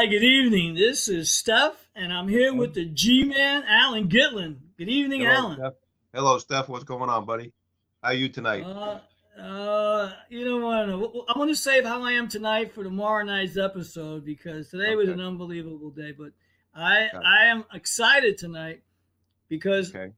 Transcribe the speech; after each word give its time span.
Hi, 0.00 0.06
good 0.06 0.24
evening. 0.24 0.76
This 0.76 1.08
is 1.08 1.28
Stef, 1.28 1.74
and 1.94 2.10
I'm 2.10 2.26
here 2.26 2.54
with 2.54 2.72
the 2.72 2.86
G 2.86 3.22
Man, 3.24 3.62
Alan 3.68 4.08
Gitlin. 4.08 4.56
Good 4.78 4.88
evening, 4.88 5.20
Hello, 5.20 5.34
Alan. 5.34 5.58
Stef. 5.58 5.72
Hello, 6.14 6.38
Stef. 6.38 6.68
What's 6.68 6.84
going 6.84 7.10
on, 7.10 7.26
buddy? 7.26 7.52
How 8.02 8.08
are 8.08 8.14
you 8.14 8.30
tonight? 8.30 8.62
Uh, 8.62 8.98
uh, 9.38 10.12
you 10.30 10.46
know 10.46 10.56
what? 10.56 11.28
I 11.28 11.38
want 11.38 11.50
to 11.50 11.54
save 11.54 11.84
how 11.84 12.02
I 12.02 12.12
am 12.12 12.28
tonight 12.28 12.72
for 12.72 12.82
tomorrow 12.82 13.22
night's 13.24 13.58
episode 13.58 14.24
because 14.24 14.70
today 14.70 14.94
was 14.94 15.10
an 15.10 15.20
unbelievable 15.20 15.90
day. 15.90 16.12
But 16.12 16.32
I, 16.74 17.08
Okay. 17.08 17.18
I 17.18 17.44
am 17.48 17.66
excited 17.74 18.38
tonight 18.38 18.80
because 19.50 19.94
okay. 19.94 20.14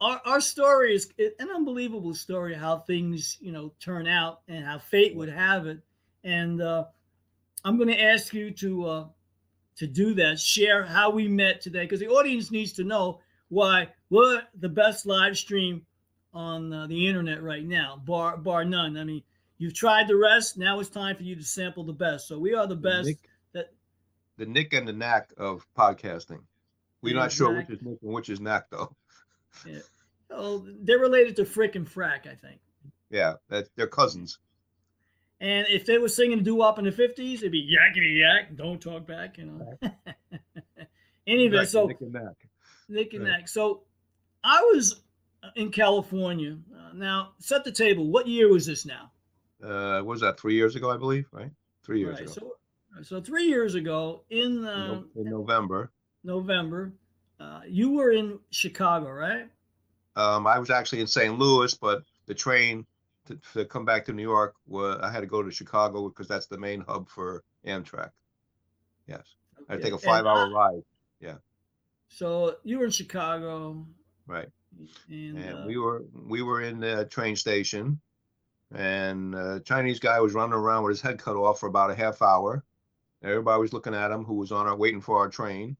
our, 0.00 0.20
our 0.24 0.40
story 0.40 0.96
is 0.96 1.12
an 1.38 1.48
unbelievable 1.48 2.16
story 2.16 2.54
how 2.54 2.78
things 2.78 3.38
you 3.40 3.52
know 3.52 3.72
turn 3.78 4.08
out 4.08 4.40
and 4.48 4.64
how 4.64 4.80
fate 4.80 5.14
would 5.14 5.28
have 5.28 5.68
it 5.68 5.78
and 6.24 6.60
uh, 6.60 6.86
i'm 7.64 7.76
going 7.76 7.88
to 7.88 8.00
ask 8.00 8.32
you 8.34 8.50
to 8.50 8.86
uh, 8.86 9.06
to 9.76 9.86
do 9.86 10.14
that 10.14 10.38
share 10.38 10.84
how 10.84 11.10
we 11.10 11.28
met 11.28 11.60
today 11.60 11.82
because 11.84 12.00
the 12.00 12.08
audience 12.08 12.50
needs 12.50 12.72
to 12.72 12.84
know 12.84 13.20
why 13.48 13.88
we're 14.10 14.42
the 14.60 14.68
best 14.68 15.06
live 15.06 15.36
stream 15.36 15.84
on 16.34 16.72
uh, 16.72 16.86
the 16.86 17.06
internet 17.06 17.42
right 17.42 17.64
now 17.64 18.00
bar 18.04 18.36
bar 18.36 18.64
none 18.64 18.96
i 18.96 19.04
mean 19.04 19.22
you've 19.58 19.74
tried 19.74 20.08
the 20.08 20.16
rest 20.16 20.56
now 20.58 20.80
it's 20.80 20.88
time 20.90 21.14
for 21.16 21.22
you 21.22 21.36
to 21.36 21.44
sample 21.44 21.84
the 21.84 21.92
best 21.92 22.26
so 22.28 22.38
we 22.38 22.54
are 22.54 22.66
the 22.66 22.74
The 22.74 22.80
best 22.80 23.06
Nick, 23.06 23.28
that- 23.52 23.72
the 24.38 24.46
Nick 24.46 24.72
and 24.72 24.88
the 24.88 24.92
Knack 24.94 25.30
of 25.36 25.66
podcasting. 25.78 26.40
We're 27.02 27.14
not 27.14 27.30
sure 27.30 27.54
which 27.54 27.68
is 27.68 27.82
Nick 27.82 27.98
and 28.02 28.12
which 28.12 28.28
is 28.30 28.40
Knack, 28.40 28.70
though. 28.70 28.96
oh, 30.30 30.66
they're 30.80 30.98
related 30.98 31.36
to 31.36 31.44
frick 31.44 31.74
and 31.76 31.86
frack 31.86 32.26
i 32.26 32.34
think 32.34 32.58
Yeah, 33.10 33.34
that 33.50 33.68
they're 33.76 33.86
cousins. 33.86 34.38
And 35.42 35.66
if 35.68 35.84
they 35.84 35.98
were 35.98 36.08
singing 36.08 36.44
doo 36.44 36.54
wop 36.54 36.78
in 36.78 36.84
the 36.84 36.92
50s, 36.92 37.34
it'd 37.38 37.50
be 37.50 37.66
yakety 37.68 38.20
yak, 38.20 38.54
don't 38.56 38.80
talk 38.80 39.08
back, 39.08 39.38
you 39.38 39.46
know. 39.46 39.76
anyway, 41.26 41.58
Right, 41.58 41.68
so 41.68 41.86
Nick 41.86 42.00
and 42.00 42.12
Knack. 42.12 42.36
Nick 42.88 43.12
and 43.14 43.24
right. 43.24 43.30
Nack. 43.40 43.48
So 43.48 43.82
I 44.44 44.60
was 44.72 45.02
in 45.56 45.72
California. 45.72 46.56
Uh, 46.72 46.92
now, 46.94 47.32
set 47.40 47.64
the 47.64 47.72
table. 47.72 48.06
What 48.08 48.28
year 48.28 48.48
was 48.52 48.66
this 48.66 48.86
now? 48.86 49.10
Uh, 49.60 49.96
what 49.98 50.06
was 50.06 50.20
that 50.20 50.38
three 50.38 50.54
years 50.54 50.76
ago? 50.76 50.90
I 50.90 50.96
believe, 50.96 51.26
right? 51.32 51.50
Three 51.84 51.98
years 51.98 52.20
Right. 52.20 52.22
ago. 52.22 52.32
So, 52.32 53.02
so 53.02 53.20
three 53.20 53.46
years 53.46 53.74
ago 53.74 54.22
in 54.30 54.58
in, 54.58 54.64
uh, 54.64 55.02
in 55.16 55.24
November. 55.24 55.90
November, 56.22 56.92
uh, 57.40 57.62
you 57.66 57.90
were 57.90 58.12
in 58.12 58.38
Chicago, 58.50 59.10
right? 59.10 59.48
Um, 60.14 60.46
I 60.46 60.60
was 60.60 60.70
actually 60.70 61.00
in 61.00 61.08
St. 61.08 61.36
Louis, 61.36 61.74
but 61.74 62.04
the 62.26 62.34
train 62.34 62.86
to, 63.32 63.58
to 63.58 63.64
come 63.64 63.84
back 63.84 64.04
to 64.06 64.12
New 64.12 64.22
York, 64.22 64.54
wa 64.66 64.98
I 65.02 65.10
had 65.10 65.20
to 65.20 65.26
go 65.26 65.42
to 65.42 65.50
Chicago 65.50 66.08
because 66.08 66.28
that's 66.28 66.46
the 66.46 66.58
main 66.58 66.80
hub 66.80 67.08
for 67.08 67.42
Amtrak. 67.66 68.10
Yes, 69.06 69.24
I 69.68 69.72
had 69.72 69.78
to 69.78 69.82
take 69.82 69.92
a 69.92 69.96
and 69.96 70.02
five-hour 70.04 70.48
I- 70.48 70.50
ride. 70.50 70.82
So 72.08 72.56
you 72.62 72.78
were 72.78 72.84
in 72.84 72.90
Chicago, 72.90 73.86
Right. 74.26 74.48
and, 75.08 75.38
and 75.38 75.58
uh, 75.60 75.64
we 75.66 75.78
were 75.78 76.02
we 76.26 76.42
were 76.42 76.60
in 76.60 76.78
the 76.80 77.06
train 77.06 77.36
station 77.36 78.00
and 78.74 79.34
a 79.34 79.60
chinese 79.60 79.98
guy 80.00 80.18
was 80.20 80.32
running 80.32 80.54
around 80.54 80.82
with 80.82 80.92
his 80.92 81.00
head 81.02 81.18
cut 81.18 81.36
off 81.36 81.60
for 81.60 81.66
about 81.68 81.90
a 81.90 81.94
half 81.94 82.22
hour 82.22 82.64
everybody 83.22 83.60
was 83.60 83.72
looking 83.74 83.94
at 83.94 84.10
him 84.10 84.24
who 84.24 84.34
was 84.34 84.50
on 84.50 84.66
our 84.66 84.74
waiting 84.76 85.02
for 85.02 85.18
our 85.18 85.28
train 85.28 85.76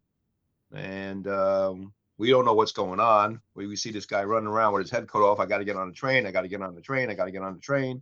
and 0.74 1.26
um, 1.26 1.92
we 2.22 2.30
don't 2.30 2.44
know 2.44 2.54
what's 2.54 2.70
going 2.70 3.00
on. 3.00 3.40
We, 3.56 3.66
we 3.66 3.74
see 3.74 3.90
this 3.90 4.06
guy 4.06 4.22
running 4.22 4.46
around 4.46 4.74
with 4.74 4.82
his 4.82 4.92
head 4.92 5.08
cut 5.08 5.22
off. 5.22 5.40
I 5.40 5.46
got 5.46 5.58
to 5.58 5.64
get 5.64 5.74
on 5.74 5.88
the 5.88 5.94
train. 5.94 6.24
I 6.24 6.30
got 6.30 6.42
to 6.42 6.48
get 6.48 6.62
on 6.62 6.76
the 6.76 6.80
train. 6.80 7.10
I 7.10 7.14
got 7.14 7.24
to 7.24 7.32
get 7.32 7.42
on 7.42 7.54
the 7.54 7.60
train. 7.60 8.00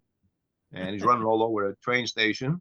And 0.74 0.90
he's 0.90 1.02
running 1.02 1.24
all 1.24 1.42
over 1.42 1.66
the 1.66 1.76
train 1.76 2.06
station. 2.06 2.60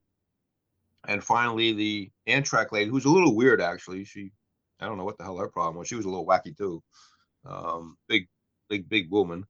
And 1.05 1.21
finally 1.21 1.73
the 1.73 2.11
amtrak 2.29 2.71
lady 2.71 2.89
who's 2.89 3.03
a 3.03 3.09
little 3.09 3.35
weird 3.35 3.59
actually. 3.59 4.05
She 4.05 4.31
i 4.79 4.85
don't 4.85 4.97
know 4.97 5.03
what 5.03 5.17
the 5.17 5.25
hell 5.25 5.35
her 5.35 5.49
problem 5.49 5.75
was. 5.75 5.89
She 5.89 5.95
was 5.95 6.05
a 6.05 6.09
little 6.09 6.25
wacky 6.25 6.55
too. 6.57 6.81
Um, 7.45 7.97
big 8.07 8.29
big 8.69 8.87
big 8.87 9.11
woman. 9.11 9.45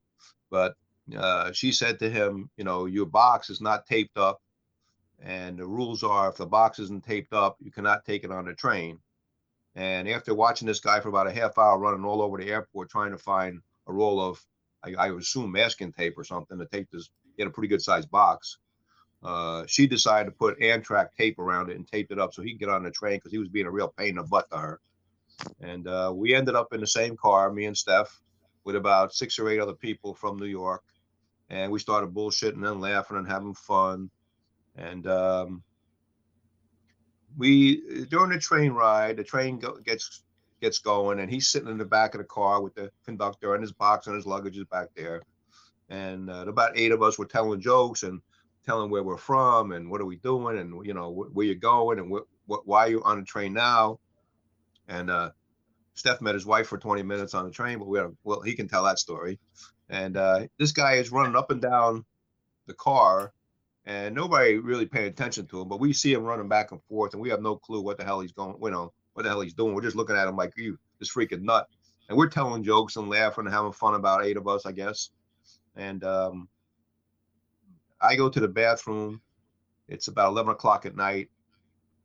But 0.50 0.74
uh, 1.16 1.52
she 1.52 1.72
said 1.72 2.00
to 2.00 2.10
him 2.10 2.50
you 2.58 2.64
know 2.64 2.88
your 2.88 3.06
box 3.06 3.52
is 3.52 3.62
not 3.62 3.86
taped 3.86 4.18
up. 4.18 4.42
And 5.22 5.60
the 5.60 5.68
rules 5.68 6.02
are 6.02 6.30
if 6.30 6.38
the 6.38 6.48
box 6.48 6.80
isn't 6.80 7.06
taped 7.06 7.34
up 7.34 7.58
you 7.60 7.72
cannot 7.72 8.04
take 8.04 8.24
it 8.24 8.32
on 8.32 8.46
the 8.46 8.56
train 8.56 8.98
and 9.76 10.08
after 10.08 10.34
watching 10.34 10.68
this 10.68 10.80
guy 10.80 11.00
for 11.00 11.10
about 11.10 11.28
a 11.28 11.32
half 11.32 11.58
hour 11.58 11.78
running 11.78 12.06
all 12.06 12.22
over 12.22 12.38
the 12.38 12.50
airport 12.50 12.90
trying 12.90 13.12
to 13.12 13.18
find 13.18 13.60
a 13.88 13.94
roll 13.94 14.22
of 14.22 14.42
i, 14.84 14.94
I 14.94 15.10
assume 15.10 15.52
masking 15.52 15.92
tape 15.94 16.18
or 16.18 16.24
something 16.24 16.58
to 16.58 16.66
tape 16.66 16.90
this 16.92 17.10
in 17.38 17.48
a 17.48 17.52
pretty 17.52 17.68
good 17.68 17.82
sized 17.82 18.10
box 18.12 18.58
uh, 19.22 19.66
she 19.68 19.86
decided 19.86 20.26
to 20.30 20.36
put 20.36 20.60
Amtrak 20.60 21.10
tape 21.18 21.40
around 21.40 21.70
it 21.70 21.76
and 21.76 21.88
taped 21.88 22.12
it 22.12 22.20
up 22.20 22.34
so 22.34 22.42
he 22.42 22.52
could 22.52 22.60
get 22.60 22.70
on 22.70 22.84
the 22.84 22.92
train 22.92 23.18
because 23.18 23.32
he 23.32 23.38
was 23.38 23.50
being 23.50 23.66
a 23.66 23.72
real 23.72 23.94
pain 23.98 24.10
in 24.10 24.16
the 24.16 24.24
butt 24.24 24.50
to 24.52 24.58
her. 24.58 24.80
And 25.62 25.88
uh, 25.88 26.14
we 26.16 26.34
ended 26.34 26.56
up 26.56 26.74
in 26.74 26.80
the 26.80 26.88
same 26.88 27.18
car, 27.18 27.52
me 27.52 27.66
and 27.66 27.76
Stef, 27.76 28.08
with 28.64 28.76
about 28.76 29.14
six 29.14 29.38
or 29.40 29.50
eight 29.50 29.60
other 29.60 29.74
people 29.74 30.14
from 30.14 30.38
New 30.38 30.46
York. 30.46 30.84
And 31.50 31.72
we 31.72 31.80
started 31.80 32.14
bullshitting 32.14 32.66
and 32.70 32.82
laughing 32.82 33.18
and 33.18 33.28
having 33.28 33.56
fun. 33.56 34.10
And 34.76 35.08
um, 35.08 35.64
we, 37.40 38.06
during 38.10 38.32
the 38.32 38.38
train 38.40 38.74
ride, 38.74 39.18
the 39.18 39.24
train 39.24 39.60
go, 39.60 39.78
gets 39.78 40.24
gets 40.62 40.80
going, 40.80 41.20
and 41.20 41.32
he's 41.32 41.48
sitting 41.48 41.70
in 41.70 41.78
the 41.78 41.86
back 41.86 42.14
of 42.14 42.20
the 42.20 42.26
car 42.26 42.62
with 42.62 42.76
the 42.76 42.92
conductor 43.06 43.56
and 43.56 43.64
his 43.64 43.72
box 43.72 44.08
and 44.08 44.16
his 44.16 44.26
luggage 44.26 44.58
is 44.58 44.66
back 44.66 44.90
there. 44.96 45.22
And 45.90 46.30
uh, 46.30 46.46
about 46.48 46.78
eight 46.78 46.92
of 46.92 47.02
us 47.02 47.18
were 47.18 47.26
telling 47.26 47.62
jokes 47.62 48.04
and 48.04 48.22
telling 48.66 48.92
where 48.92 49.04
we're 49.04 49.18
from 49.18 49.72
and 49.72 49.90
what 49.90 50.02
are 50.02 50.06
we 50.06 50.18
doing 50.18 50.60
and 50.60 50.86
you 50.86 50.94
know 50.94 51.12
wh- 51.12 51.36
where 51.36 51.46
you're 51.46 51.56
going 51.56 51.98
and 51.98 52.12
what, 52.12 52.24
what 52.46 52.68
why 52.68 52.86
are 52.86 52.90
you 52.90 53.02
on 53.04 53.20
the 53.20 53.26
train 53.26 53.54
now 53.54 54.00
and 54.88 55.10
uh 55.10 55.32
stef 55.96 56.22
met 56.22 56.36
his 56.36 56.46
wife 56.46 56.68
for 56.68 56.78
20 56.78 57.02
minutes 57.02 57.34
on 57.34 57.46
the 57.46 57.52
train 57.52 57.80
but 57.80 57.88
we 57.88 57.98
had 57.98 58.16
well 58.24 58.42
he 58.42 58.54
can 58.54 58.68
tell 58.68 58.84
that 58.84 59.00
story 59.00 59.40
and 59.90 60.18
uh 60.18 60.46
this 60.60 60.72
guy 60.72 60.94
is 60.96 61.12
running 61.12 61.36
up 61.36 61.50
and 61.50 61.62
down 61.62 62.06
the 62.68 62.74
car 62.76 63.34
and 63.90 64.16
nobody 64.16 64.58
really 64.58 64.86
paying 64.86 65.08
attention 65.08 65.46
to 65.46 65.62
him 65.62 65.68
but 65.68 65.80
we 65.80 65.92
see 65.92 66.14
him 66.14 66.24
running 66.24 66.48
back 66.48 66.72
and 66.72 66.82
forth 66.84 67.14
and 67.14 67.22
we 67.22 67.30
have 67.30 67.42
no 67.42 67.56
clue 67.58 67.82
what 67.82 67.98
the 67.98 68.04
hell 68.04 68.22
he's 68.22 68.32
going 68.32 68.56
you 68.62 68.72
know 68.72 68.94
what 69.14 69.24
the 69.24 69.30
hell 69.30 69.42
he's 69.42 69.54
doing 69.54 69.74
we're 69.74 69.82
just 69.82 69.96
looking 69.98 70.16
at 70.16 70.28
him 70.28 70.38
like 70.38 70.54
you 70.56 70.78
this 71.00 71.14
freaking 71.14 71.42
nut 71.42 71.68
and 72.08 72.18
we're 72.18 72.30
telling 72.30 72.64
jokes 72.64 72.96
and 72.96 73.10
laughing 73.10 73.46
and 73.46 73.54
having 73.54 73.74
fun 73.74 73.96
about 73.96 74.24
eight 74.24 74.38
of 74.38 74.48
us 74.48 74.66
i 74.66 74.72
guess 74.72 75.10
and 75.76 76.04
um 76.06 76.48
I 78.02 78.16
go 78.16 78.30
to 78.30 78.40
the 78.40 78.48
bathroom. 78.48 79.22
It's 79.88 80.08
about 80.08 80.30
11 80.30 80.54
o'clock 80.54 80.86
at 80.86 80.96
night. 80.96 81.30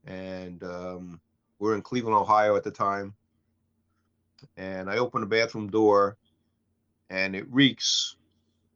And 0.06 0.62
um, 0.64 1.20
we're 1.58 1.74
in 1.74 1.82
Cleveland, 1.82 2.16
Ohio 2.16 2.56
at 2.56 2.64
the 2.64 2.70
time. 2.70 3.14
And 4.56 4.90
I 4.90 4.98
open 4.98 5.20
the 5.20 5.26
bathroom 5.26 5.70
door 5.70 6.16
and 7.10 7.36
it 7.36 7.50
reeks, 7.50 8.16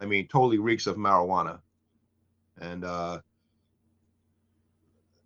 I 0.01 0.07
mean, 0.07 0.29
totally 0.29 0.59
reeks 0.59 0.87
of 0.87 0.97
marijuana. 0.97 1.59
And 2.61 2.85
uh, 2.85 3.21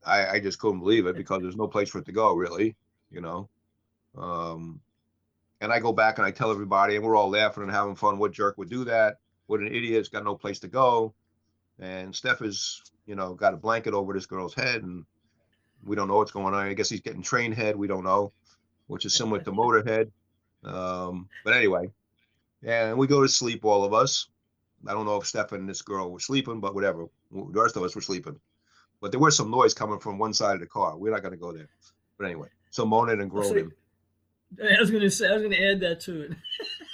I, 0.05 0.27
I 0.29 0.41
just 0.41 0.59
couldn't 0.59 0.81
believe 0.81 1.07
it 1.07 1.17
because 1.17 1.43
there's 1.43 1.57
no 1.57 1.69
place 1.69 1.91
for 1.91 1.99
it 1.99 2.07
to 2.07 2.13
go, 2.13 2.35
really, 2.35 2.77
you 3.11 3.21
know. 3.21 3.49
Um, 4.17 4.81
and 5.61 5.73
I 5.73 5.79
go 5.79 5.93
back 5.93 6.19
and 6.19 6.27
I 6.27 6.31
tell 6.31 6.51
everybody, 6.51 6.97
and 6.97 7.05
we're 7.05 7.17
all 7.17 7.31
laughing 7.31 7.63
and 7.63 7.73
having 7.73 7.95
fun. 7.95 8.19
What 8.19 8.33
jerk 8.33 8.59
would 8.59 8.71
do 8.71 8.85
that? 8.85 9.19
What 9.47 9.61
an 9.61 9.69
idiot! 9.69 10.01
It's 10.01 10.09
got 10.09 10.25
no 10.25 10.35
place 10.35 10.59
to 10.61 10.69
go 10.69 11.15
and 11.79 12.15
Stef 12.15 12.43
is, 12.43 12.83
you 13.07 13.15
know, 13.15 13.35
got 13.35 13.55
a 13.55 13.57
blanket 13.57 13.95
over 13.95 14.13
this 14.13 14.27
girl's 14.27 14.55
head, 14.55 14.83
and 14.83 15.05
we 15.85 15.97
don't 15.97 16.09
know 16.09 16.17
what's 16.17 16.31
going 16.31 16.55
on. 16.55 16.67
I 16.67 16.75
guess 16.75 16.89
he's 16.89 17.01
getting 17.01 17.23
train 17.23 17.53
head. 17.53 17.77
We 17.77 17.89
don't 17.89 18.05
know, 18.05 18.33
which 18.87 19.05
is 19.05 19.15
similar 19.15 19.41
to 19.41 19.53
motorhead. 19.53 20.11
Um, 20.65 21.29
but 21.45 21.55
anyway, 21.55 21.91
and 22.63 22.97
we 22.97 23.07
go 23.07 23.23
to 23.23 23.29
sleep, 23.29 23.65
all 23.65 23.85
of 23.85 23.93
us. 23.93 24.29
I 24.87 24.93
don't 24.93 25.07
know 25.07 25.17
if 25.17 25.25
Stef 25.25 25.53
and 25.53 25.69
this 25.69 25.83
girl 25.83 26.11
were 26.11 26.21
sleeping, 26.21 26.61
but 26.61 26.75
whatever. 26.75 27.07
The 27.31 27.61
rest 27.61 27.77
of 27.77 27.83
us 27.83 27.95
were 27.95 28.03
sleeping. 28.03 28.39
But 29.01 29.11
there 29.11 29.21
was 29.21 29.37
some 29.37 29.51
noise 29.51 29.75
coming 29.75 29.99
from 29.99 30.19
one 30.19 30.33
side 30.33 30.55
of 30.55 30.61
the 30.61 30.67
car. 30.67 30.97
We're 30.97 31.13
not 31.13 31.23
going 31.23 31.33
to 31.33 31.39
go 31.39 31.53
there. 31.53 31.69
But 32.19 32.27
anyway, 32.27 32.49
so 32.71 32.85
moaning 32.87 33.21
and 33.21 33.31
groaning. 33.31 33.73
I 34.63 34.79
was 34.79 34.91
gonna 34.91 35.11
say 35.11 35.29
I 35.29 35.33
was 35.33 35.43
gonna 35.43 35.57
add 35.57 35.81
that 35.81 36.01
to 36.01 36.23
it. 36.23 36.33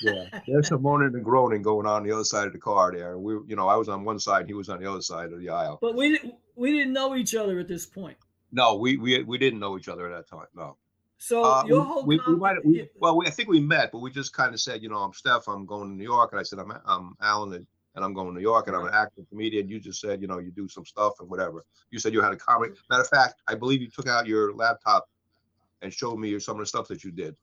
Yeah, 0.01 0.41
there's 0.47 0.69
some 0.69 0.81
moaning 0.81 1.13
and 1.15 1.25
groaning 1.25 1.61
going 1.61 1.87
on 1.87 2.05
the 2.05 2.13
other 2.13 2.25
side 2.25 2.47
of 2.47 2.53
the 2.53 2.59
car 2.59 2.93
there. 2.93 3.19
We, 3.19 3.33
you 3.49 3.57
know, 3.57 3.67
I 3.67 3.75
was 3.75 3.89
on 3.89 4.05
one 4.05 4.21
side, 4.21 4.47
he 4.47 4.55
was 4.55 4.69
on 4.69 4.81
the 4.81 4.89
other 4.89 5.03
side 5.03 5.33
of 5.33 5.41
the 5.41 5.49
aisle. 5.49 5.79
But 5.83 5.97
we 5.97 6.13
didn't 6.13 6.35
we 6.55 6.71
didn't 6.71 6.93
know 6.93 7.17
each 7.17 7.35
other 7.35 7.59
at 7.59 7.67
this 7.67 7.85
point. 7.85 8.17
No, 8.53 8.77
we 8.77 8.97
we 8.97 9.25
we 9.25 9.39
didn't 9.39 9.59
know 9.59 9.77
each 9.77 9.89
other 9.89 10.07
at 10.07 10.17
that 10.17 10.29
time. 10.29 10.47
No. 10.55 10.77
So 11.19 11.43
Uh, 11.43 11.65
your 11.67 11.83
whole 11.83 12.07
we, 12.07 12.21
we 12.29 12.37
might 12.37 12.65
we, 12.65 12.89
well, 13.01 13.17
we, 13.17 13.27
I 13.27 13.31
think 13.31 13.49
we 13.49 13.61
met, 13.61 13.91
but 13.91 13.99
we 13.99 14.13
just 14.13 14.33
kind 14.33 14.55
of 14.55 14.61
said, 14.61 14.81
you 14.81 14.89
know, 14.89 14.99
I'm 14.99 15.11
Stef, 15.11 15.53
I'm 15.53 15.67
going 15.67 15.91
to 15.91 15.97
New 15.97 16.05
York, 16.05 16.31
and 16.33 16.41
I 16.41 16.45
said 16.45 16.61
I'm 16.61 16.73
I'm 16.87 17.17
Alan, 17.21 17.55
and, 17.55 17.67
and 17.99 18.05
I'm 18.05 18.15
going 18.15 18.29
to 18.29 18.33
New 18.33 18.41
York, 18.41 18.69
and 18.69 18.77
I'm 18.77 18.87
an 18.87 18.95
actor, 18.95 19.23
comedian. 19.29 19.69
You 19.69 19.81
just 19.81 20.01
said, 20.01 20.23
you 20.23 20.29
know, 20.29 20.39
you 20.39 20.53
do 20.53 20.69
some 20.69 20.87
stuff 20.87 21.15
and 21.19 21.29
whatever. 21.29 21.65
You 21.91 21.99
said 21.99 22.13
you 22.13 22.23
had 22.23 22.33
a 22.33 22.37
comedy. 22.37 22.71
Mm-hmm. 22.71 22.81
Matter 22.91 23.03
of 23.03 23.09
fact, 23.09 23.43
I 23.49 23.57
believe 23.57 23.83
you 23.83 23.89
took 23.89 24.07
out 24.07 24.29
your 24.29 24.55
laptop 24.55 25.09
and 25.83 25.93
showed 25.93 26.17
me 26.17 26.39
some 26.39 26.55
of 26.55 26.61
the 26.61 26.67
stuff 26.67 26.87
that 26.89 27.03
you 27.03 27.11
did. 27.11 27.35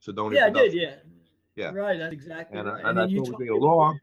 So 0.00 0.10
don't 0.10 0.32
yeah, 0.32 0.46
I 0.46 0.50
did, 0.50 0.72
yeah. 0.72 0.94
Yeah. 1.56 1.72
Right, 1.72 1.98
that's 1.98 2.14
exactly 2.14 2.58
And 2.58 2.70
I- 2.70 2.72
right. 2.72 2.84
and 2.86 2.98
I 2.98 3.02
told 3.02 3.36
you 3.38 3.54
along. 3.54 4.00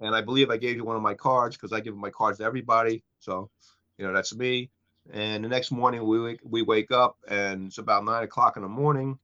And 0.00 0.14
I 0.14 0.20
believe 0.20 0.50
I 0.50 0.58
gave 0.58 0.76
you 0.76 0.84
one 0.84 0.96
of 0.96 1.00
my 1.00 1.14
cards 1.14 1.56
because 1.56 1.72
I 1.72 1.80
give 1.80 1.96
my 1.96 2.10
cards 2.10 2.36
to 2.38 2.44
everybody. 2.44 3.02
So, 3.20 3.48
you 3.96 4.06
know, 4.06 4.12
that's 4.12 4.34
me. 4.36 4.70
And 5.10 5.42
the 5.42 5.48
next 5.48 5.70
morning 5.70 6.06
we 6.06 6.20
wake, 6.20 6.40
we 6.44 6.60
wake 6.60 6.90
up 6.90 7.16
and 7.28 7.68
it's 7.68 7.78
about 7.78 8.04
nine 8.04 8.24
o'clock 8.24 8.58
in 8.58 8.62
the 8.62 8.68
morning. 8.68 9.18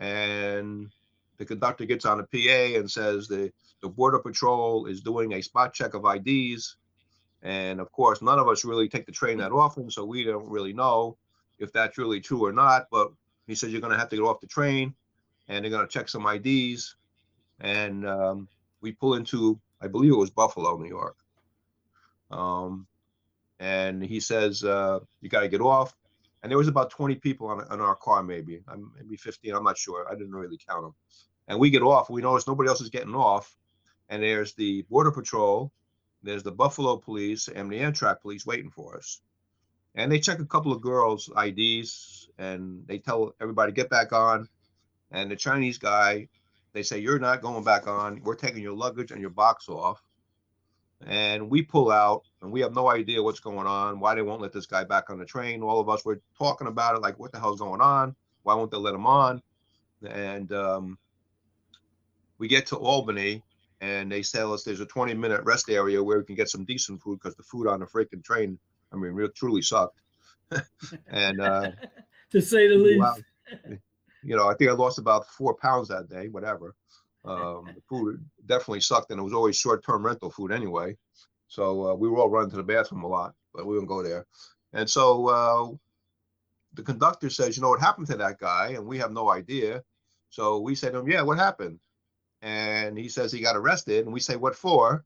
And 0.00 0.90
the 1.38 1.44
conductor 1.44 1.84
gets 1.84 2.04
on 2.04 2.18
the 2.18 2.24
PA 2.24 2.78
and 2.80 2.90
says 2.90 3.28
the, 3.28 3.52
the 3.82 3.88
border 3.88 4.18
patrol 4.18 4.86
is 4.86 5.00
doing 5.00 5.34
a 5.34 5.42
spot 5.42 5.74
check 5.74 5.94
of 5.94 6.06
IDs. 6.06 6.76
And 7.42 7.80
of 7.80 7.90
course, 7.92 8.22
none 8.22 8.38
of 8.38 8.48
us 8.48 8.64
really 8.64 8.88
take 8.88 9.04
the 9.04 9.12
train 9.12 9.38
that 9.38 9.52
often, 9.52 9.90
so 9.90 10.04
we 10.04 10.24
don't 10.24 10.48
really 10.48 10.72
know 10.72 11.18
if 11.58 11.72
that's 11.72 11.98
really 11.98 12.20
true 12.20 12.44
or 12.44 12.52
not. 12.52 12.86
But 12.90 13.12
he 13.46 13.54
says 13.54 13.72
you're 13.72 13.80
gonna 13.80 13.98
have 13.98 14.08
to 14.10 14.16
get 14.16 14.22
off 14.22 14.40
the 14.40 14.46
train 14.46 14.94
and 15.48 15.64
they're 15.64 15.70
gonna 15.70 15.88
check 15.88 16.08
some 16.08 16.26
IDs. 16.26 16.96
And 17.60 18.06
um, 18.06 18.48
we 18.80 18.92
pull 18.92 19.14
into, 19.14 19.60
I 19.80 19.88
believe 19.88 20.12
it 20.12 20.16
was 20.16 20.30
Buffalo, 20.30 20.76
New 20.76 20.88
York. 20.88 21.16
Um, 22.30 22.86
and 23.58 24.02
he 24.02 24.20
says, 24.20 24.64
uh, 24.64 25.00
you 25.20 25.28
gotta 25.28 25.48
get 25.48 25.60
off. 25.60 25.94
And 26.42 26.50
there 26.50 26.58
was 26.58 26.68
about 26.68 26.90
20 26.90 27.16
people 27.16 27.48
on, 27.48 27.60
on 27.68 27.80
our 27.80 27.94
car, 27.94 28.22
maybe, 28.22 28.62
maybe 28.96 29.16
15, 29.16 29.54
I'm 29.54 29.62
not 29.62 29.78
sure. 29.78 30.08
I 30.10 30.14
didn't 30.14 30.34
really 30.34 30.58
count 30.68 30.82
them. 30.82 30.94
And 31.48 31.58
we 31.58 31.70
get 31.70 31.82
off, 31.82 32.10
we 32.10 32.22
notice 32.22 32.46
nobody 32.46 32.68
else 32.68 32.80
is 32.80 32.88
getting 32.88 33.14
off. 33.14 33.56
And 34.08 34.22
there's 34.22 34.54
the 34.54 34.82
Border 34.82 35.10
Patrol, 35.10 35.72
there's 36.22 36.42
the 36.42 36.52
Buffalo 36.52 36.96
Police 36.96 37.48
and 37.48 37.70
the 37.70 37.80
Amtrak 37.80 38.20
Police 38.20 38.46
waiting 38.46 38.70
for 38.70 38.96
us. 38.96 39.20
And 39.94 40.10
they 40.10 40.20
check 40.20 40.38
a 40.38 40.46
couple 40.46 40.72
of 40.72 40.80
girls' 40.80 41.30
IDs 41.36 42.28
and 42.38 42.86
they 42.86 42.98
tell 42.98 43.34
everybody, 43.40 43.72
get 43.72 43.90
back 43.90 44.12
on. 44.12 44.48
And 45.10 45.30
the 45.30 45.36
Chinese 45.36 45.78
guy, 45.78 46.28
they 46.72 46.82
say, 46.82 46.98
you're 46.98 47.18
not 47.18 47.42
going 47.42 47.64
back 47.64 47.86
on. 47.86 48.22
We're 48.22 48.34
taking 48.34 48.62
your 48.62 48.74
luggage 48.74 49.10
and 49.10 49.20
your 49.20 49.30
box 49.30 49.68
off. 49.68 50.02
And 51.04 51.50
we 51.50 51.62
pull 51.62 51.90
out 51.90 52.22
and 52.40 52.52
we 52.52 52.60
have 52.60 52.74
no 52.74 52.88
idea 52.88 53.22
what's 53.22 53.40
going 53.40 53.66
on, 53.66 54.00
why 54.00 54.14
they 54.14 54.22
won't 54.22 54.40
let 54.40 54.52
this 54.52 54.66
guy 54.66 54.84
back 54.84 55.10
on 55.10 55.18
the 55.18 55.24
train. 55.24 55.62
All 55.62 55.80
of 55.80 55.88
us 55.88 56.04
were 56.04 56.20
talking 56.38 56.68
about 56.68 56.94
it, 56.94 57.02
like, 57.02 57.18
what 57.18 57.32
the 57.32 57.40
hell's 57.40 57.60
going 57.60 57.80
on? 57.80 58.14
Why 58.44 58.54
won't 58.54 58.70
they 58.70 58.76
let 58.76 58.94
him 58.94 59.06
on? 59.06 59.42
And 60.08 60.52
um, 60.52 60.98
we 62.38 62.48
get 62.48 62.66
to 62.66 62.76
Albany 62.76 63.42
and 63.82 64.12
they 64.12 64.22
tell 64.22 64.52
us 64.52 64.62
there's 64.62 64.80
a 64.80 64.86
20 64.86 65.12
minute 65.14 65.42
rest 65.42 65.68
area 65.68 66.02
where 66.02 66.18
we 66.18 66.24
can 66.24 66.36
get 66.36 66.48
some 66.48 66.64
decent 66.64 67.02
food 67.02 67.18
because 67.20 67.34
the 67.34 67.42
food 67.42 67.66
on 67.66 67.80
the 67.80 67.86
freaking 67.86 68.24
train, 68.24 68.56
I 68.92 68.96
mean, 68.96 69.12
real 69.12 69.28
truly 69.28 69.60
sucked. 69.60 70.00
and 71.08 71.40
uh, 71.40 71.72
to 72.30 72.40
say 72.40 72.68
the 72.68 72.76
least. 72.76 73.00
wow, 73.00 73.16
you 74.22 74.36
know, 74.36 74.48
I 74.48 74.54
think 74.54 74.70
I 74.70 74.74
lost 74.74 74.98
about 74.98 75.26
four 75.26 75.54
pounds 75.54 75.88
that 75.88 76.08
day, 76.08 76.28
whatever. 76.28 76.76
Um, 77.24 77.72
the 77.74 77.82
food 77.88 78.24
definitely 78.46 78.80
sucked, 78.80 79.10
and 79.10 79.18
it 79.18 79.22
was 79.22 79.32
always 79.32 79.56
short-term 79.56 80.06
rental 80.06 80.30
food 80.30 80.52
anyway. 80.52 80.96
So 81.48 81.88
uh, 81.88 81.94
we 81.94 82.08
were 82.08 82.18
all 82.18 82.30
running 82.30 82.50
to 82.50 82.56
the 82.56 82.62
bathroom 82.62 83.02
a 83.02 83.08
lot, 83.08 83.34
but 83.52 83.66
we 83.66 83.74
wouldn't 83.74 83.88
go 83.88 84.02
there. 84.02 84.26
And 84.72 84.88
so 84.88 85.28
uh, 85.28 85.76
the 86.74 86.82
conductor 86.82 87.30
says, 87.30 87.56
"You 87.56 87.62
know 87.62 87.70
what 87.70 87.80
happened 87.80 88.06
to 88.08 88.16
that 88.16 88.38
guy?" 88.38 88.74
And 88.76 88.86
we 88.86 88.98
have 88.98 89.12
no 89.12 89.30
idea. 89.30 89.82
So 90.30 90.60
we 90.60 90.76
say 90.76 90.90
to 90.90 90.98
him, 91.00 91.08
"Yeah, 91.08 91.22
what 91.22 91.38
happened?" 91.38 91.80
And 92.42 92.98
he 92.98 93.08
says 93.08 93.32
he 93.32 93.40
got 93.40 93.56
arrested, 93.56 94.04
and 94.04 94.12
we 94.12 94.20
say, 94.20 94.36
"What 94.36 94.56
for?" 94.56 95.04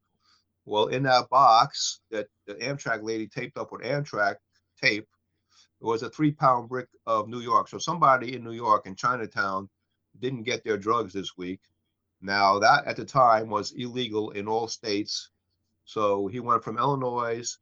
Well, 0.65 0.87
in 0.87 1.05
that 1.05 1.29
box 1.29 2.01
that 2.11 2.29
the 2.47 2.55
Amtrak 2.55 3.03
lady 3.03 3.29
taped 3.29 3.57
up 3.59 3.71
with 3.71 3.83
Amtrak 3.83 4.37
tape 4.83 5.07
was 5.81 6.03
a 6.03 6.11
three-pound 6.11 6.69
brick 6.69 6.89
of 7.07 7.29
New 7.29 7.41
York. 7.41 7.69
So 7.69 7.79
somebody 7.79 8.35
in 8.35 8.43
New 8.43 8.53
York 8.53 8.87
in 8.87 8.97
Chinatown 8.97 9.69
didn't 10.19 10.45
get 10.45 10.65
their 10.65 10.79
drugs 10.79 11.13
this 11.13 11.37
week. 11.37 11.61
Now 12.23 12.59
that 12.59 12.87
at 12.87 12.97
the 12.97 13.05
time 13.05 13.51
was 13.51 13.73
illegal 13.73 14.31
in 14.31 14.49
all 14.49 14.67
states. 14.67 15.31
So 15.85 16.27
he 16.27 16.41
went 16.41 16.65
from 16.65 16.79
Illinois 16.79 17.59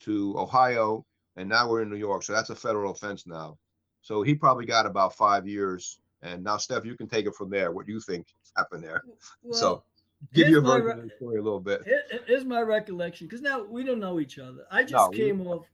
to 0.00 0.34
Ohio, 0.36 1.06
and 1.36 1.48
now 1.48 1.70
we're 1.70 1.82
in 1.82 1.90
New 1.90 1.96
York. 1.96 2.24
So 2.24 2.32
that's 2.32 2.50
a 2.50 2.56
federal 2.56 2.92
offense 2.92 3.26
now. 3.26 3.56
So 4.02 4.22
he 4.22 4.34
probably 4.34 4.66
got 4.66 4.84
about 4.84 5.14
five 5.14 5.46
years. 5.46 6.00
And 6.22 6.44
now, 6.44 6.56
Stef, 6.56 6.84
you 6.84 6.96
can 6.96 7.08
take 7.08 7.26
it 7.26 7.34
from 7.34 7.50
there. 7.50 7.72
What 7.72 7.88
you 7.88 8.00
think 8.00 8.26
happened 8.56 8.84
there? 8.84 9.02
Well, 9.42 9.58
so 9.58 9.82
give 10.32 10.48
your 10.48 10.60
version 10.60 10.98
of 11.00 11.04
the 11.04 11.10
story 11.16 11.38
a 11.38 11.42
little 11.42 11.60
bit. 11.60 11.82
Here- 11.84 12.04
Here's 12.26 12.44
my 12.44 12.60
recollection, 12.60 13.26
because 13.26 13.42
now 13.42 13.62
we 13.64 13.82
don't 13.82 13.98
know 13.98 14.20
each 14.20 14.38
other. 14.38 14.64
I 14.70 14.82
just 14.82 14.92
No, 14.94 15.08
we- 15.10 15.16
came 15.16 15.46
off. 15.46 15.66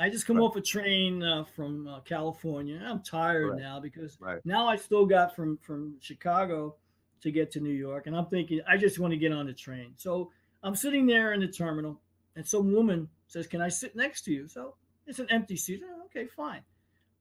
I 0.00 0.08
just 0.10 0.26
come 0.26 0.36
Right. 0.38 0.44
off 0.44 0.54
a 0.56 0.60
train 0.60 1.22
uh, 1.24 1.44
from 1.44 1.88
uh, 1.88 2.00
California. 2.00 2.80
I'm 2.84 3.02
tired 3.02 3.50
Right. 3.52 3.60
now 3.60 3.80
because 3.80 4.20
Right. 4.20 4.44
now 4.44 4.66
I 4.68 4.76
still 4.76 5.06
got 5.06 5.34
from 5.34 5.56
from 5.58 5.98
Chicago 6.00 6.76
to 7.20 7.32
get 7.32 7.50
to 7.52 7.60
New 7.60 7.72
York, 7.72 8.06
and 8.06 8.16
I'm 8.16 8.26
thinking 8.26 8.60
I 8.66 8.76
just 8.76 8.98
want 9.00 9.12
to 9.12 9.16
get 9.18 9.32
on 9.32 9.46
the 9.46 9.52
train. 9.54 9.94
So 9.96 10.30
I'm 10.62 10.76
sitting 10.76 11.04
there 11.06 11.32
in 11.32 11.40
the 11.40 11.48
terminal, 11.48 12.00
and 12.36 12.46
some 12.46 12.72
woman 12.72 13.08
says, 13.26 13.48
"Can 13.48 13.60
I 13.60 13.68
sit 13.68 13.96
next 13.96 14.22
to 14.22 14.32
you?" 14.32 14.46
So 14.46 14.76
it's 15.06 15.18
an 15.18 15.28
empty 15.30 15.56
seat. 15.56 15.82
Oh, 15.84 16.04
okay, 16.04 16.26
fine. 16.26 16.62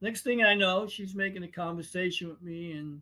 Next 0.01 0.21
thing 0.21 0.43
I 0.43 0.53
know, 0.53 0.87
she's 0.87 1.15
making 1.15 1.43
a 1.43 1.47
conversation 1.47 2.29
with 2.29 2.41
me 2.41 2.73
and 2.73 3.01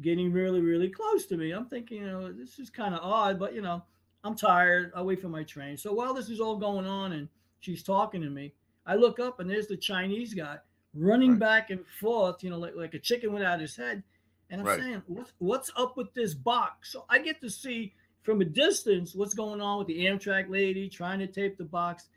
getting 0.00 0.32
really, 0.32 0.60
really 0.60 0.88
close 0.88 1.26
to 1.26 1.36
me. 1.36 1.52
I'm 1.52 1.66
thinking, 1.66 1.98
you 1.98 2.06
know, 2.06 2.32
this 2.32 2.58
is 2.58 2.70
kind 2.70 2.94
of 2.94 3.00
odd, 3.02 3.38
but 3.38 3.54
you 3.54 3.62
know, 3.62 3.82
I'm 4.24 4.34
tired. 4.34 4.92
I'll 4.94 5.04
wait 5.06 5.20
for 5.20 5.28
my 5.28 5.42
train. 5.42 5.76
So 5.76 5.92
while 5.92 6.14
this 6.14 6.28
is 6.28 6.40
all 6.40 6.56
going 6.56 6.86
on 6.86 7.12
and 7.12 7.28
she's 7.60 7.82
talking 7.82 8.22
to 8.22 8.30
me, 8.30 8.52
I 8.86 8.94
look 8.96 9.20
up 9.20 9.40
and 9.40 9.48
there's 9.48 9.66
the 9.66 9.76
Chinese 9.76 10.34
guy 10.34 10.58
running 10.94 11.32
Right. 11.32 11.40
back 11.40 11.70
and 11.70 11.86
forth, 11.86 12.42
you 12.42 12.50
know, 12.50 12.58
like, 12.58 12.74
like 12.76 12.94
a 12.94 12.98
chicken 12.98 13.32
without 13.32 13.60
his 13.60 13.76
head. 13.76 14.02
And 14.50 14.60
I'm 14.60 14.66
Right. 14.66 14.80
saying, 14.80 15.02
what's, 15.06 15.32
what's 15.38 15.70
up 15.76 15.96
with 15.96 16.12
this 16.14 16.34
box? 16.34 16.92
So 16.92 17.04
I 17.10 17.18
get 17.18 17.40
to 17.40 17.50
see 17.50 17.92
from 18.22 18.40
a 18.40 18.44
distance 18.44 19.14
what's 19.14 19.34
going 19.34 19.60
on 19.60 19.78
with 19.78 19.86
the 19.86 20.06
Amtrak 20.06 20.48
lady 20.48 20.88
trying 20.88 21.18
to 21.18 21.26
tape 21.26 21.58
the 21.58 21.64
box. 21.64 22.08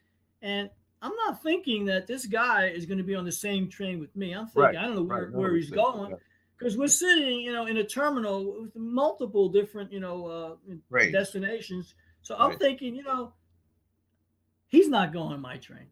And 0.41 0.69
I'm 1.01 1.15
not 1.15 1.41
thinking 1.41 1.85
that 1.85 2.07
this 2.07 2.25
guy 2.25 2.67
is 2.67 2.85
going 2.85 2.97
to 2.97 3.03
be 3.03 3.15
on 3.15 3.25
the 3.25 3.31
same 3.31 3.69
train 3.69 3.99
with 3.99 4.15
me. 4.15 4.33
I'm 4.33 4.47
thinking, 4.47 4.61
Right, 4.61 4.75
I 4.77 4.85
don't 4.85 4.95
know 4.95 5.03
where, 5.03 5.25
Right, 5.25 5.33
where 5.33 5.55
he's 5.55 5.69
going 5.69 6.11
yeah. 6.11 6.17
because 6.57 6.77
we're 6.77 6.87
sitting, 6.87 7.39
you 7.39 7.53
know, 7.53 7.67
in 7.67 7.77
a 7.77 7.83
terminal 7.83 8.63
with 8.63 8.75
multiple 8.75 9.49
different, 9.49 9.93
you 9.93 10.01
know, 10.01 10.25
uh, 10.25 10.55
Right. 10.89 11.11
destinations. 11.11 11.95
So 12.21 12.35
I'm 12.37 12.57
thinking, 12.57 12.95
you 12.95 13.03
know, 13.03 13.33
he's 14.67 14.89
not 14.89 15.13
going 15.13 15.39
my 15.39 15.57
train. 15.57 15.87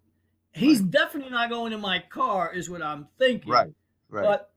He's 0.51 0.81
definitely 0.81 1.31
not 1.31 1.49
going 1.49 1.71
in 1.71 1.79
my 1.79 1.99
car, 2.09 2.51
is 2.53 2.69
what 2.69 2.81
I'm 2.81 3.07
thinking. 3.17 3.51
Right. 3.51 3.71
Right. 4.09 4.23
But 4.23 4.51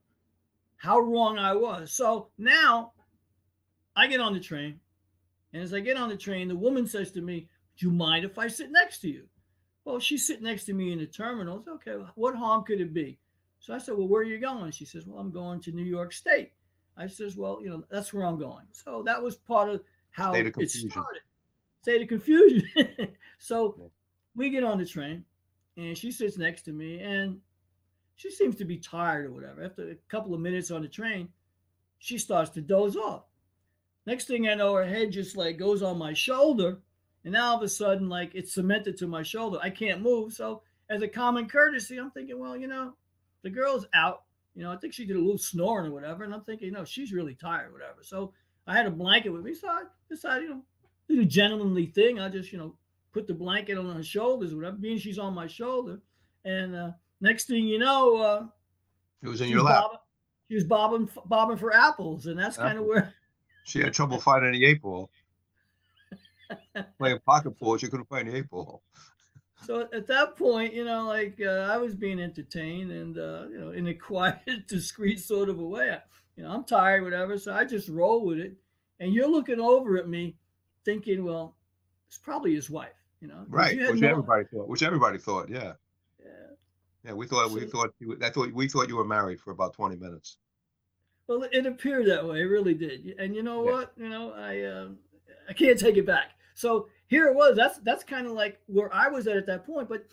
how 0.79 0.99
wrong 0.99 1.39
I 1.39 1.55
was. 1.55 1.93
So 1.93 2.29
now 2.39 2.93
I 3.95 4.07
get 4.07 4.21
on 4.21 4.33
the 4.33 4.41
train, 4.41 4.81
and 5.53 5.63
as 5.63 5.75
I 5.75 5.81
get 5.81 5.97
on 5.97 6.09
the 6.09 6.17
train, 6.17 6.49
the 6.49 6.57
woman 6.57 6.87
says 6.87 7.11
to 7.13 7.21
me, 7.21 7.49
"Do 7.77 7.87
you 7.87 7.93
mind 7.93 8.25
if 8.25 8.39
I 8.39 8.49
sit 8.49 8.71
next 8.71 9.01
to 9.01 9.09
you?" 9.09 9.29
Well, 9.85 9.99
she's 9.99 10.27
sitting 10.27 10.45
next 10.45 10.65
to 10.67 10.73
me 10.75 10.93
in 10.93 10.99
the 10.99 11.07
terminal. 11.07 11.59
It's 11.59 11.69
okay. 11.69 11.97
What 12.15 12.35
harm 12.37 12.65
could 12.65 12.81
it 12.81 12.93
be? 12.93 13.19
So 13.61 13.75
I 13.75 13.79
said, 13.79 13.97
"Well, 13.97 14.09
where 14.09 14.21
are 14.23 14.25
you 14.25 14.39
going?" 14.39 14.71
She 14.73 14.85
says, 14.85 15.07
"Well, 15.07 15.19
I'm 15.19 15.31
going 15.31 15.61
to 15.61 15.73
New 15.73 15.85
York 15.85 16.13
State." 16.13 16.53
I 16.97 17.07
says, 17.07 17.37
"Well, 17.37 17.61
you 17.63 17.71
know, 17.71 17.85
that's 17.91 18.13
where 18.13 18.25
I'm 18.27 18.39
going." 18.39 18.67
So 18.73 19.03
that 19.05 19.23
was 19.23 19.37
part 19.37 19.69
of 19.71 19.83
how 20.11 20.33
State 20.33 20.47
of 20.47 20.55
it 20.59 20.71
started. 20.71 21.23
State 21.83 22.03
of 22.03 22.09
confusion. 22.09 22.69
so 23.39 23.75
Yeah. 23.79 23.87
we 24.35 24.51
get 24.51 24.65
on 24.65 24.79
the 24.79 24.87
train, 24.87 25.25
and 25.77 25.97
she 25.97 26.11
sits 26.13 26.37
next 26.37 26.63
to 26.63 26.73
me, 26.73 27.01
and 27.01 27.41
she 28.17 28.31
seems 28.31 28.57
to 28.57 28.65
be 28.65 28.77
tired 28.79 29.27
or 29.27 29.33
whatever. 29.33 29.63
After 29.63 29.91
a 29.91 29.95
couple 30.09 30.35
of 30.35 30.41
minutes 30.41 30.71
on 30.71 30.83
the 30.83 30.89
train, 30.89 31.29
she 31.99 32.19
starts 32.19 32.51
to 32.51 32.61
doze 32.61 32.97
off. 32.97 33.25
Next 34.07 34.27
thing 34.27 34.49
I 34.49 34.55
know, 34.55 34.75
her 34.75 34.85
head 34.87 35.13
just 35.13 35.37
like 35.37 35.59
goes 35.59 35.83
on 35.83 35.97
my 35.99 36.13
shoulder, 36.13 36.79
and 37.25 37.33
now 37.33 37.51
all 37.51 37.57
of 37.57 37.63
a 37.63 37.69
sudden, 37.69 38.09
like 38.09 38.35
it's 38.35 38.55
cemented 38.55 38.97
to 38.99 39.07
my 39.07 39.23
shoulder. 39.23 39.59
I 39.63 39.71
can't 39.71 40.03
move. 40.03 40.33
So, 40.33 40.63
as 40.89 41.03
a 41.03 41.09
common 41.09 41.49
courtesy, 41.49 41.99
I'm 41.99 42.11
thinking, 42.11 42.39
well, 42.39 42.57
you 42.57 42.67
know, 42.67 42.95
the 43.43 43.51
girl's 43.51 43.87
out. 43.95 44.23
You 44.55 44.65
know, 44.65 44.73
I 44.73 44.77
think 44.77 44.93
she 44.93 45.07
did 45.07 45.17
a 45.17 45.21
little 45.21 45.39
snoring 45.39 45.91
or 45.91 45.95
whatever, 45.95 46.25
and 46.25 46.35
I'm 46.35 46.43
thinking, 46.43 46.73
no, 46.73 46.85
she's 46.85 47.13
really 47.13 47.35
tired, 47.35 47.69
or 47.69 47.73
whatever. 47.73 48.03
So 48.03 48.33
I 48.67 48.77
had 48.77 48.87
a 48.87 48.91
blanket 48.91 49.31
with 49.31 49.45
me, 49.45 49.55
so 49.55 49.69
I 49.69 49.83
decided, 50.09 50.45
you 50.45 50.51
know, 50.51 50.63
do 51.09 51.17
the 51.17 51.25
gentlemanly 51.25 51.87
thing. 51.87 52.19
I 52.19 52.29
just, 52.29 52.53
you 52.53 52.59
know, 52.59 52.75
put 53.13 53.27
the 53.27 53.35
blanket 53.35 53.79
on 53.79 53.95
her 53.95 54.03
shoulders, 54.03 54.53
or 54.53 54.57
whatever, 54.57 54.77
being 54.77 54.99
she's 54.99 55.19
on 55.19 55.35
my 55.35 55.47
shoulder, 55.47 56.01
and 56.45 56.75
uh, 56.75 56.91
next 57.21 57.47
thing 57.47 57.65
you 57.65 57.79
know, 57.79 58.17
uh, 58.17 58.47
it 59.23 59.29
was 59.29 59.41
in 59.41 59.49
your 59.49 59.63
lap. 59.63 59.83
bobbing, 59.83 59.99
she 60.49 60.55
was 60.55 60.65
bobbing, 60.65 61.09
bobbing 61.27 61.57
for 61.57 61.75
apples, 61.75 62.27
and 62.27 62.39
that's 62.39 62.57
kind 62.57 62.79
of 62.79 62.85
where. 62.85 63.15
She 63.65 63.81
had 63.81 63.93
trouble 63.93 64.19
finding 64.19 64.53
the 64.53 64.65
eight 64.65 64.83
ball. 64.83 65.11
Playing 66.99 67.19
pocket 67.27 67.53
pool, 67.59 67.77
she 67.77 67.89
couldn't 67.89 68.09
find 68.09 68.29
the 68.29 68.37
eight 68.37 68.49
ball. 68.51 68.83
So 69.65 69.87
at 69.93 70.07
that 70.07 70.37
point, 70.37 70.73
you 70.73 70.85
know, 70.85 71.07
like 71.07 71.39
uh, 71.41 71.69
I 71.71 71.77
was 71.77 71.95
being 71.95 72.19
entertained, 72.21 72.91
and 72.91 73.19
uh, 73.19 73.45
you 73.51 73.59
know, 73.61 73.71
in 73.71 73.89
a 73.89 73.95
quiet, 74.09 74.39
discreet 74.67 75.21
sort 75.21 75.49
of 75.49 75.59
a 75.59 75.65
way. 75.67 75.91
I, 75.91 75.99
you 76.37 76.45
know, 76.45 76.51
I'm 76.51 76.65
tired, 76.65 77.03
whatever. 77.03 77.37
So 77.39 77.53
I 77.53 77.65
just 77.65 77.89
roll 77.89 78.25
with 78.25 78.39
it. 78.39 78.55
And 79.01 79.13
you're 79.15 79.29
looking 79.29 79.61
over 79.61 79.97
at 79.99 80.09
me, 80.09 80.37
thinking, 80.85 81.25
well, 81.25 81.57
it's 82.09 82.19
probably 82.19 82.55
his 82.55 82.69
wife. 82.71 82.93
You 83.21 83.29
know? 83.29 83.45
Right. 83.49 83.77
you 83.77 83.91
Which 83.93 84.01
no- 84.01 84.09
everybody 84.09 84.45
thought. 84.53 84.69
Which 84.69 84.83
everybody 84.83 85.19
thought. 85.19 85.49
Yeah. 85.51 85.73
Yeah. 86.19 86.27
Yeah. 87.05 87.13
We 87.13 87.27
thought. 87.27 87.51
We 87.51 87.67
thought. 87.67 87.91
You, 87.99 88.19
I 88.23 88.31
thought. 88.31 88.53
We 88.53 88.69
thought 88.69 88.89
you 88.89 88.97
were 88.97 89.05
married 89.05 89.41
for 89.41 89.51
about 89.51 89.75
twenty 89.75 89.97
minutes. 89.97 90.39
Well, 91.27 91.47
it 91.53 91.67
appeared 91.67 92.07
that 92.09 92.27
way. 92.27 92.41
It 92.41 92.45
really 92.45 92.75
did. 92.75 93.15
And 93.19 93.37
you 93.37 93.43
know 93.43 93.65
Yeah. 93.65 93.73
what? 93.73 93.93
You 93.99 94.09
know, 94.09 94.33
I 94.33 94.65
um, 94.65 94.97
I 95.49 95.53
can't 95.53 95.79
take 95.79 95.97
it 95.99 96.07
back. 96.07 96.31
So 96.61 96.89
here 97.07 97.27
it 97.27 97.35
was. 97.35 97.57
That's 97.57 97.79
that's 97.79 98.05
kind 98.05 98.27
of 98.27 98.33
like 98.33 98.61
where 98.67 98.95
I 98.95 99.09
was 99.09 99.27
at 99.27 99.37
at 99.39 99.47
that 99.47 99.65
point. 99.65 99.89
But 99.89 100.07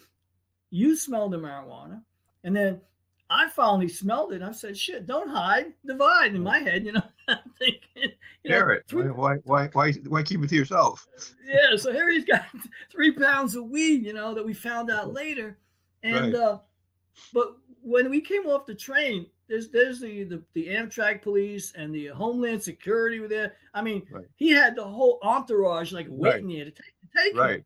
you 0.69 0.95
smelled 0.95 1.33
the 1.33 1.37
marijuana, 1.37 2.01
and 2.45 2.55
then 2.55 2.79
I 3.29 3.49
finally 3.49 3.89
smelled 3.89 4.31
it. 4.31 4.35
And 4.37 4.45
I 4.45 4.53
said, 4.53 4.77
"Shit, 4.77 5.05
don't 5.05 5.29
hide, 5.29 5.73
divide." 5.85 6.35
In 6.35 6.41
my 6.43 6.59
head, 6.59 6.85
you 6.85 6.93
know, 6.93 7.01
I'm 7.27 7.39
thinking, 7.59 8.11
you 8.43 8.51
know, 8.51 8.69
it. 8.69 8.83
three- 8.87 9.09
Why, 9.11 9.35
why, 9.43 9.67
why, 9.73 9.91
why 10.07 10.23
keep 10.23 10.41
it 10.41 10.47
to 10.49 10.55
yourself? 10.55 11.05
yeah, 11.45 11.75
so 11.75 11.91
here 11.91 12.09
he's 12.09 12.23
got 12.23 12.45
three 12.91 13.11
pounds 13.11 13.55
of 13.55 13.65
weed, 13.65 14.05
you 14.05 14.13
know, 14.13 14.33
that 14.33 14.45
we 14.45 14.53
found 14.53 14.89
out 14.89 15.11
later. 15.13 15.57
And 16.03 16.33
Right. 16.33 16.35
uh 16.35 16.59
but 17.33 17.57
when 17.81 18.09
we 18.09 18.21
came 18.21 18.45
off 18.45 18.65
the 18.65 18.75
train, 18.75 19.25
there's 19.47 19.69
there's 19.69 19.99
the, 19.99 20.23
the 20.23 20.43
the 20.53 20.67
Amtrak 20.67 21.21
police 21.21 21.73
and 21.75 21.93
the 21.93 22.07
Homeland 22.07 22.61
Security 22.63 23.19
were 23.19 23.27
there. 23.27 23.55
I 23.73 23.81
mean, 23.81 24.05
Right. 24.11 24.25
he 24.35 24.49
had 24.49 24.75
the 24.75 24.83
whole 24.83 25.19
entourage 25.21 25.91
like 25.91 26.07
waiting 26.09 26.49
there 26.49 26.65
to 26.65 26.71
take, 26.71 26.93
to 27.01 27.07
take 27.23 27.33
him. 27.33 27.39
Right. 27.39 27.63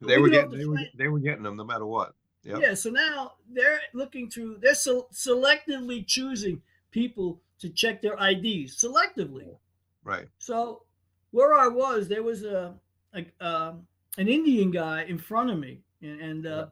They 0.00 0.16
We 0.16 0.22
were 0.22 0.28
getting, 0.30 0.50
the 0.50 0.56
they 0.58 0.66
were, 0.66 0.78
they 0.98 1.08
were 1.08 1.18
getting 1.20 1.42
them 1.44 1.56
no 1.56 1.64
matter 1.64 1.86
what. 1.86 2.14
Yep. 2.44 2.60
Yeah, 2.60 2.74
so 2.74 2.90
now 2.90 3.34
they're 3.48 3.80
looking 3.94 4.28
to 4.30 4.58
they're 4.60 4.74
se- 4.74 5.06
selectively 5.12 6.04
choosing 6.06 6.60
people 6.90 7.40
to 7.60 7.68
check 7.70 8.02
their 8.02 8.14
IDs 8.14 8.76
selectively. 8.82 9.56
Right. 10.02 10.26
So 10.38 10.82
where 11.30 11.54
I 11.54 11.68
was, 11.68 12.08
there 12.08 12.24
was 12.24 12.42
a, 12.42 12.74
a 13.14 13.24
um, 13.46 13.86
an 14.18 14.26
Indian 14.28 14.70
guy 14.72 15.04
in 15.04 15.18
front 15.18 15.50
of 15.50 15.58
me, 15.58 15.80
and, 16.02 16.20
and 16.20 16.46
uh, 16.46 16.66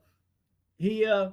he 0.77 1.07
uh, 1.07 1.31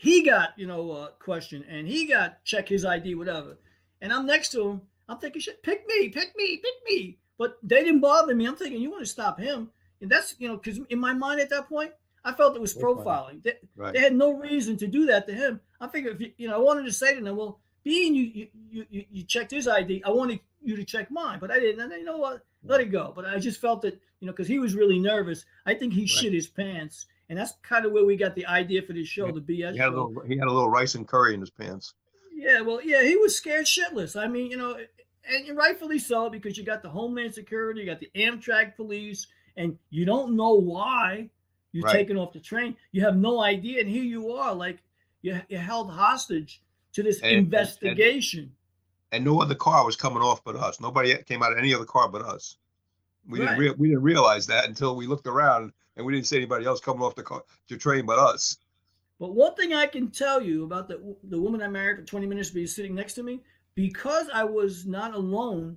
he 0.00 0.22
got 0.22 0.54
you 0.56 0.66
know 0.66 0.90
uh, 0.92 1.08
questioned, 1.18 1.66
and 1.68 1.86
he 1.86 2.06
got 2.06 2.42
check 2.42 2.66
his 2.68 2.86
ID, 2.86 3.14
whatever. 3.16 3.58
And 4.00 4.12
I'm 4.14 4.24
next 4.24 4.48
to 4.52 4.66
him. 4.66 4.80
I'm 5.06 5.18
thinking, 5.18 5.42
shit, 5.42 5.62
pick 5.62 5.86
me, 5.86 6.08
pick 6.08 6.34
me, 6.36 6.56
pick 6.56 6.74
me. 6.88 7.18
But 7.36 7.58
they 7.62 7.84
didn't 7.84 8.00
bother 8.00 8.34
me. 8.34 8.46
I'm 8.46 8.56
thinking, 8.56 8.80
you 8.80 8.90
want 8.90 9.02
to 9.02 9.10
stop 9.10 9.38
him, 9.38 9.70
and 10.00 10.10
that's 10.10 10.36
you 10.38 10.48
know, 10.48 10.56
because 10.56 10.80
in 10.88 10.98
my 10.98 11.12
mind 11.12 11.38
at 11.40 11.50
that 11.50 11.68
point, 11.68 11.92
I 12.24 12.32
felt 12.32 12.56
it 12.56 12.62
was 12.62 12.74
Profiling. 12.74 13.42
They, 13.42 13.54
Right. 13.76 13.92
they 13.92 14.00
had 14.00 14.14
no 14.14 14.32
reason 14.32 14.78
to 14.78 14.86
do 14.86 15.04
that 15.06 15.26
to 15.26 15.34
him. 15.34 15.60
I 15.82 15.88
figured, 15.88 16.14
if 16.14 16.20
you, 16.22 16.32
you 16.38 16.48
know, 16.48 16.54
I 16.54 16.58
wanted 16.58 16.84
to 16.86 16.92
say 16.92 17.14
to 17.14 17.20
them, 17.20 17.36
well, 17.36 17.60
being 17.82 18.14
you 18.14 18.48
you 18.70 18.86
you, 18.90 19.04
you, 19.10 19.24
checked 19.24 19.50
his 19.50 19.68
ID, 19.68 20.02
I 20.04 20.10
wanted 20.10 20.40
you 20.62 20.76
to 20.76 20.84
check 20.84 21.10
mine, 21.10 21.38
but 21.40 21.50
I 21.50 21.60
didn't. 21.60 21.80
And 21.80 21.92
you 21.92 22.04
know 22.04 22.16
what? 22.16 22.42
Let 22.64 22.80
it 22.80 22.86
go. 22.90 23.12
But 23.14 23.26
I 23.26 23.38
just 23.38 23.60
felt 23.60 23.82
that 23.82 24.00
you 24.20 24.26
know 24.26 24.32
because 24.32 24.48
he 24.48 24.58
was 24.58 24.74
really 24.74 24.98
nervous. 24.98 25.44
I 25.66 25.74
think 25.74 25.92
he 25.92 26.06
shit 26.06 26.32
his 26.32 26.46
pants, 26.46 27.04
and 27.30 27.38
that's 27.38 27.52
kind 27.62 27.86
of 27.86 27.92
where 27.92 28.04
we 28.04 28.16
got 28.16 28.34
the 28.34 28.44
idea 28.44 28.82
for 28.82 28.92
this 28.92 29.06
show, 29.08 29.30
the 29.30 29.40
BS 29.40 29.72
He 29.72 29.78
had 29.78 29.88
a 29.88 29.90
little, 30.02 30.20
he 30.26 30.36
had 30.36 30.48
a 30.48 30.52
little 30.52 30.68
rice 30.68 30.96
and 30.96 31.06
curry 31.06 31.32
in 31.32 31.40
his 31.40 31.48
pants. 31.48 31.94
Yeah, 32.34 32.60
well, 32.60 32.80
yeah, 32.82 33.02
he 33.04 33.16
was 33.16 33.36
scared 33.36 33.66
shitless. 33.66 34.20
I 34.20 34.26
mean, 34.26 34.50
you 34.50 34.56
know, 34.56 34.76
and 35.30 35.56
rightfully 35.56 36.00
so 36.00 36.28
because 36.28 36.58
you 36.58 36.64
got 36.64 36.82
the 36.82 36.88
Homeland 36.88 37.32
Security, 37.32 37.80
you 37.80 37.86
got 37.86 38.00
the 38.00 38.10
Amtrak 38.16 38.74
police, 38.76 39.28
and 39.56 39.78
you 39.90 40.04
don't 40.04 40.34
know 40.36 40.54
why 40.54 41.30
you're 41.72 41.84
Right. 41.84 41.92
taken 41.92 42.16
off 42.16 42.32
the 42.32 42.40
train. 42.40 42.76
You 42.90 43.02
have 43.04 43.16
no 43.16 43.40
idea, 43.40 43.80
and 43.80 43.88
here 43.88 44.02
you 44.02 44.32
are, 44.32 44.52
like 44.54 44.82
you 45.22 45.40
you're 45.48 45.60
held 45.60 45.90
hostage 45.90 46.62
to 46.94 47.02
this 47.04 47.18
And- 47.20 47.26
and- 47.26 47.32
and- 47.36 47.44
investigation. 47.46 48.56
And 49.12 49.24
no 49.24 49.40
other 49.40 49.54
car 49.54 49.84
was 49.84 49.94
coming 49.96 50.22
off 50.22 50.42
but 50.42 50.56
us. 50.56 50.80
Nobody 50.80 51.16
came 51.24 51.42
out 51.44 51.52
of 51.52 51.58
any 51.58 51.72
other 51.74 51.84
car 51.84 52.08
but 52.08 52.22
us. 52.22 52.56
We 53.28 53.38
didn't 53.38 53.52
Right. 53.52 53.58
rea- 53.60 53.74
we 53.76 53.88
didn't 53.88 54.02
realize 54.02 54.46
that 54.48 54.66
until 54.68 54.96
we 54.96 55.06
looked 55.06 55.26
around 55.28 55.72
and 55.96 56.06
we 56.06 56.12
didn't 56.12 56.26
see 56.26 56.36
anybody 56.36 56.66
else 56.66 56.80
coming 56.80 57.02
off 57.02 57.14
the 57.14 57.22
car, 57.22 57.42
the 57.68 57.76
train 57.76 58.06
but 58.06 58.18
us. 58.18 58.56
But 59.18 59.34
one 59.34 59.54
thing 59.54 59.74
I 59.74 59.86
can 59.86 60.10
tell 60.10 60.40
you 60.40 60.64
about 60.64 60.88
the 60.88 61.16
the 61.24 61.40
woman 61.40 61.62
I 61.62 61.68
married 61.68 61.98
for 61.98 62.04
20 62.04 62.26
minutes 62.26 62.50
be 62.50 62.66
sitting 62.66 62.94
next 62.94 63.14
to 63.14 63.22
me, 63.22 63.40
because 63.74 64.28
I 64.32 64.44
was 64.44 64.86
not 64.86 65.14
alone, 65.14 65.76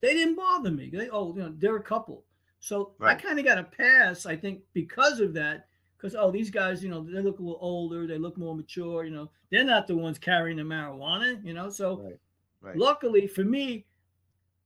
they 0.00 0.14
didn't 0.14 0.36
bother 0.36 0.70
me. 0.70 0.90
They 0.92 1.08
oh, 1.10 1.34
you 1.34 1.42
know, 1.42 1.54
they're 1.58 1.76
a 1.76 1.82
couple. 1.82 2.24
So 2.60 2.92
Right. 2.98 3.16
I 3.16 3.20
kind 3.20 3.38
of 3.38 3.44
got 3.44 3.58
a 3.58 3.64
pass, 3.64 4.26
I 4.26 4.36
think, 4.36 4.60
because 4.72 5.20
of 5.20 5.32
that. 5.34 5.66
Because 5.96 6.14
oh, 6.14 6.30
these 6.30 6.50
guys, 6.50 6.82
you 6.82 6.88
know, 6.90 7.02
they 7.02 7.20
look 7.20 7.40
a 7.40 7.42
little 7.42 7.58
older, 7.60 8.06
they 8.06 8.18
look 8.18 8.38
more 8.38 8.54
mature, 8.54 9.04
you 9.04 9.10
know, 9.10 9.30
they're 9.50 9.64
not 9.64 9.86
the 9.86 9.96
ones 9.96 10.18
carrying 10.18 10.56
the 10.56 10.62
marijuana, 10.62 11.44
you 11.44 11.52
know. 11.52 11.68
So 11.70 12.02
Right. 12.02 12.18
Right. 12.62 12.76
luckily 12.76 13.26
for 13.26 13.44
me, 13.44 13.86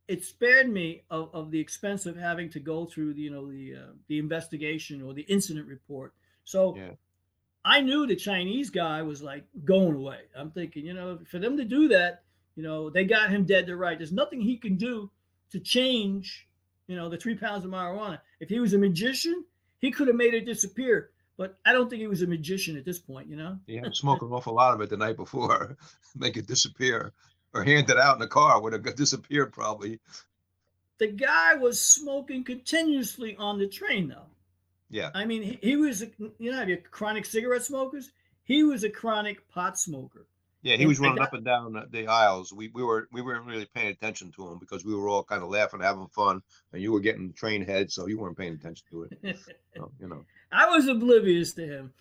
it 0.09 0.25
spared 0.25 0.71
me 0.71 1.03
of, 1.11 1.31
of 1.33 1.51
the 1.51 1.59
expense 1.59 2.07
of 2.07 2.17
having 2.17 2.51
to 2.51 2.61
go 2.61 2.85
through 2.85 3.15
the, 3.15 3.23
you 3.23 3.31
know, 3.31 3.51
the 3.51 3.75
uh, 3.75 3.93
the 4.09 4.19
investigation 4.19 5.03
or 5.03 5.15
the 5.15 5.23
incident 5.23 5.67
report. 5.67 6.15
So 6.45 6.77
Yeah. 6.77 6.93
I 7.65 7.81
knew 7.81 8.07
the 8.07 8.17
Chinese 8.17 8.69
guy 8.69 9.01
was 9.01 9.23
like 9.23 9.45
going 9.65 9.95
away. 9.95 10.21
I'm 10.37 10.51
thinking, 10.51 10.85
you 10.85 10.93
know, 10.93 11.19
for 11.31 11.39
them 11.39 11.57
to 11.57 11.65
do 11.65 11.89
that, 11.89 12.25
you 12.57 12.63
know, 12.63 12.91
they 12.91 13.05
got 13.05 13.31
him 13.31 13.45
dead 13.45 13.67
to 13.67 13.77
right. 13.77 13.97
There's 13.97 14.13
nothing 14.13 14.41
he 14.41 14.59
can 14.59 14.77
do 14.77 15.11
to 15.51 15.59
change, 15.59 16.47
you 16.87 16.97
know, 16.97 17.09
the 17.09 17.17
three 17.17 17.35
pounds 17.35 17.65
of 17.65 17.71
marijuana. 17.71 18.21
If 18.41 18.51
he 18.51 18.61
was 18.61 18.75
a 18.75 18.79
magician, 18.79 19.45
he 19.79 19.91
could 19.91 20.09
have 20.09 20.17
made 20.17 20.35
it 20.35 20.45
disappear. 20.45 21.11
But 21.37 21.59
I 21.65 21.73
don't 21.73 21.89
think 21.91 22.01
he 22.01 22.07
was 22.07 22.23
a 22.23 22.27
magician 22.27 22.77
at 22.77 22.85
this 22.85 22.99
point, 22.99 23.29
you 23.29 23.37
know. 23.37 23.59
He 23.67 23.77
had 23.77 23.95
smoked 23.95 24.23
an 24.23 24.29
awful 24.29 24.55
lot 24.55 24.75
of 24.75 24.81
it 24.83 24.91
the 24.91 24.97
night 24.97 25.17
before, 25.17 25.77
make 26.17 26.37
it 26.37 26.47
disappear, 26.47 27.13
or 27.55 27.65
hand 27.65 27.89
it 27.89 27.99
out 27.99 28.17
in 28.17 28.21
the 28.21 28.27
car 28.27 28.61
would 28.61 28.73
have 28.73 28.97
disappeared 28.97 29.53
probably. 29.53 30.01
The 30.99 31.09
guy 31.09 31.55
was 31.55 31.81
smoking 31.81 32.45
continuously 32.45 33.37
on 33.37 33.59
the 33.59 33.67
train, 33.67 34.09
though. 34.09 34.27
Yeah. 34.91 35.11
I 35.15 35.25
mean, 35.25 35.43
he, 35.43 35.59
he 35.63 35.77
was, 35.77 36.03
a, 36.03 36.07
you 36.39 36.53
know, 36.53 36.59
have 36.59 36.69
you 36.69 36.77
chronic 36.91 37.25
cigarette 37.25 37.65
smokers? 37.65 38.11
He 38.45 38.63
was 38.63 38.85
a 38.85 38.91
chronic 38.91 39.49
pot 39.49 39.79
smoker. 39.79 40.27
Yeah, 40.63 40.77
he 40.77 40.87
was 40.87 40.99
running 40.99 41.21
up 41.23 41.35
and 41.35 41.45
down 41.45 41.75
the- 41.75 41.87
the 41.91 42.07
aisles. 42.07 42.51
We 42.51 42.69
we 42.69 42.83
were 42.83 43.07
we 43.13 43.21
weren't 43.21 43.45
really 43.45 43.67
paying 43.67 43.89
attention 43.89 44.33
to 44.33 44.49
him 44.49 44.59
because 44.59 44.83
we 44.83 44.95
were 44.95 45.11
all 45.11 45.23
kind 45.23 45.43
of 45.43 45.51
laughing, 45.51 45.81
having 45.81 46.07
fun, 46.09 46.43
and 46.73 46.81
you 46.81 46.91
were 46.91 47.01
getting 47.01 47.35
train 47.35 47.63
head, 47.63 47.93
so 47.93 48.07
you 48.07 48.19
weren't 48.19 48.39
paying 48.39 48.55
attention 48.55 48.87
to 48.91 49.03
it. 49.03 49.39
So, 49.77 49.91
you 50.01 50.09
know. 50.09 50.25
I 50.53 50.67
was 50.71 50.87
oblivious 50.89 51.53
to 51.55 51.67
him 51.67 51.93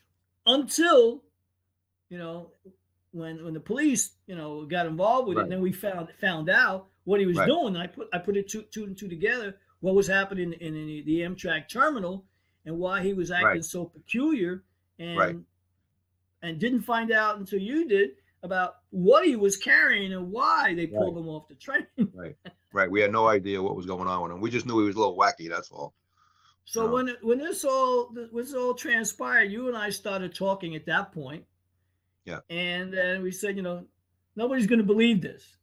until, 0.45 1.23
you 2.09 2.17
know, 2.17 2.51
when 3.13 3.43
when 3.43 3.53
the 3.53 3.59
police, 3.59 4.11
you 4.27 4.35
know, 4.35 4.65
got 4.65 4.85
involved 4.87 5.27
with 5.29 5.37
it, 5.37 5.41
and 5.43 5.51
then 5.51 5.61
we 5.61 5.71
found 5.71 6.09
found 6.19 6.49
out 6.49 6.87
what 7.05 7.19
he 7.19 7.25
was 7.25 7.37
Right. 7.37 7.47
doing. 7.47 7.77
I 7.77 7.87
put 7.87 8.07
I 8.11 8.17
put 8.17 8.35
it 8.37 8.49
two 8.49 8.63
two 8.63 8.83
and 8.83 8.97
two 8.97 9.07
together. 9.07 9.57
What 9.79 9.95
was 9.95 10.07
happening 10.07 10.53
in, 10.53 10.73
the, 10.73 11.03
the 11.03 11.19
Amtrak 11.21 11.67
terminal 11.69 12.25
and 12.65 12.77
why 12.79 13.01
he 13.03 13.13
was 13.13 13.31
acting 13.31 13.47
Right. 13.47 13.65
so 13.65 13.85
peculiar, 13.85 14.63
and 14.99 15.17
Right. 15.17 15.35
and 16.41 16.59
didn't 16.59 16.81
find 16.81 17.11
out 17.11 17.37
until 17.37 17.59
you 17.59 17.87
did 17.87 18.11
about 18.41 18.75
what 18.89 19.25
he 19.25 19.35
was 19.35 19.55
carrying 19.57 20.11
and 20.13 20.31
why 20.31 20.73
they 20.73 20.87
pulled 20.87 21.17
him 21.17 21.27
off 21.29 21.47
the 21.47 21.55
train. 21.55 21.87
Right. 22.13 22.35
right. 22.73 22.91
We 22.91 22.99
had 23.01 23.11
no 23.11 23.27
idea 23.27 23.61
what 23.61 23.75
was 23.75 23.85
going 23.85 24.07
on 24.07 24.21
with 24.23 24.31
him. 24.31 24.41
We 24.41 24.49
just 24.49 24.65
knew 24.65 24.79
he 24.79 24.85
was 24.87 24.95
a 24.95 24.99
little 24.99 25.17
wacky. 25.17 25.49
That's 25.49 25.71
all. 25.71 25.93
So 26.65 26.91
when 26.91 27.09
when 27.21 27.37
this 27.39 27.63
all 27.65 28.05
when 28.31 28.43
this 28.43 28.53
all 28.53 28.73
transpired, 28.73 29.51
you 29.51 29.67
and 29.67 29.77
I 29.77 29.89
started 29.89 30.33
talking 30.33 30.75
at 30.75 30.85
that 30.87 31.11
point. 31.11 31.45
Yeah. 32.25 32.39
And 32.49 32.93
then 32.93 33.21
we 33.21 33.31
said, 33.31 33.55
you 33.57 33.61
know, 33.63 33.85
nobody's 34.35 34.67
going 34.67 34.79
to 34.79 34.85
believe 34.85 35.21
this. 35.21 35.57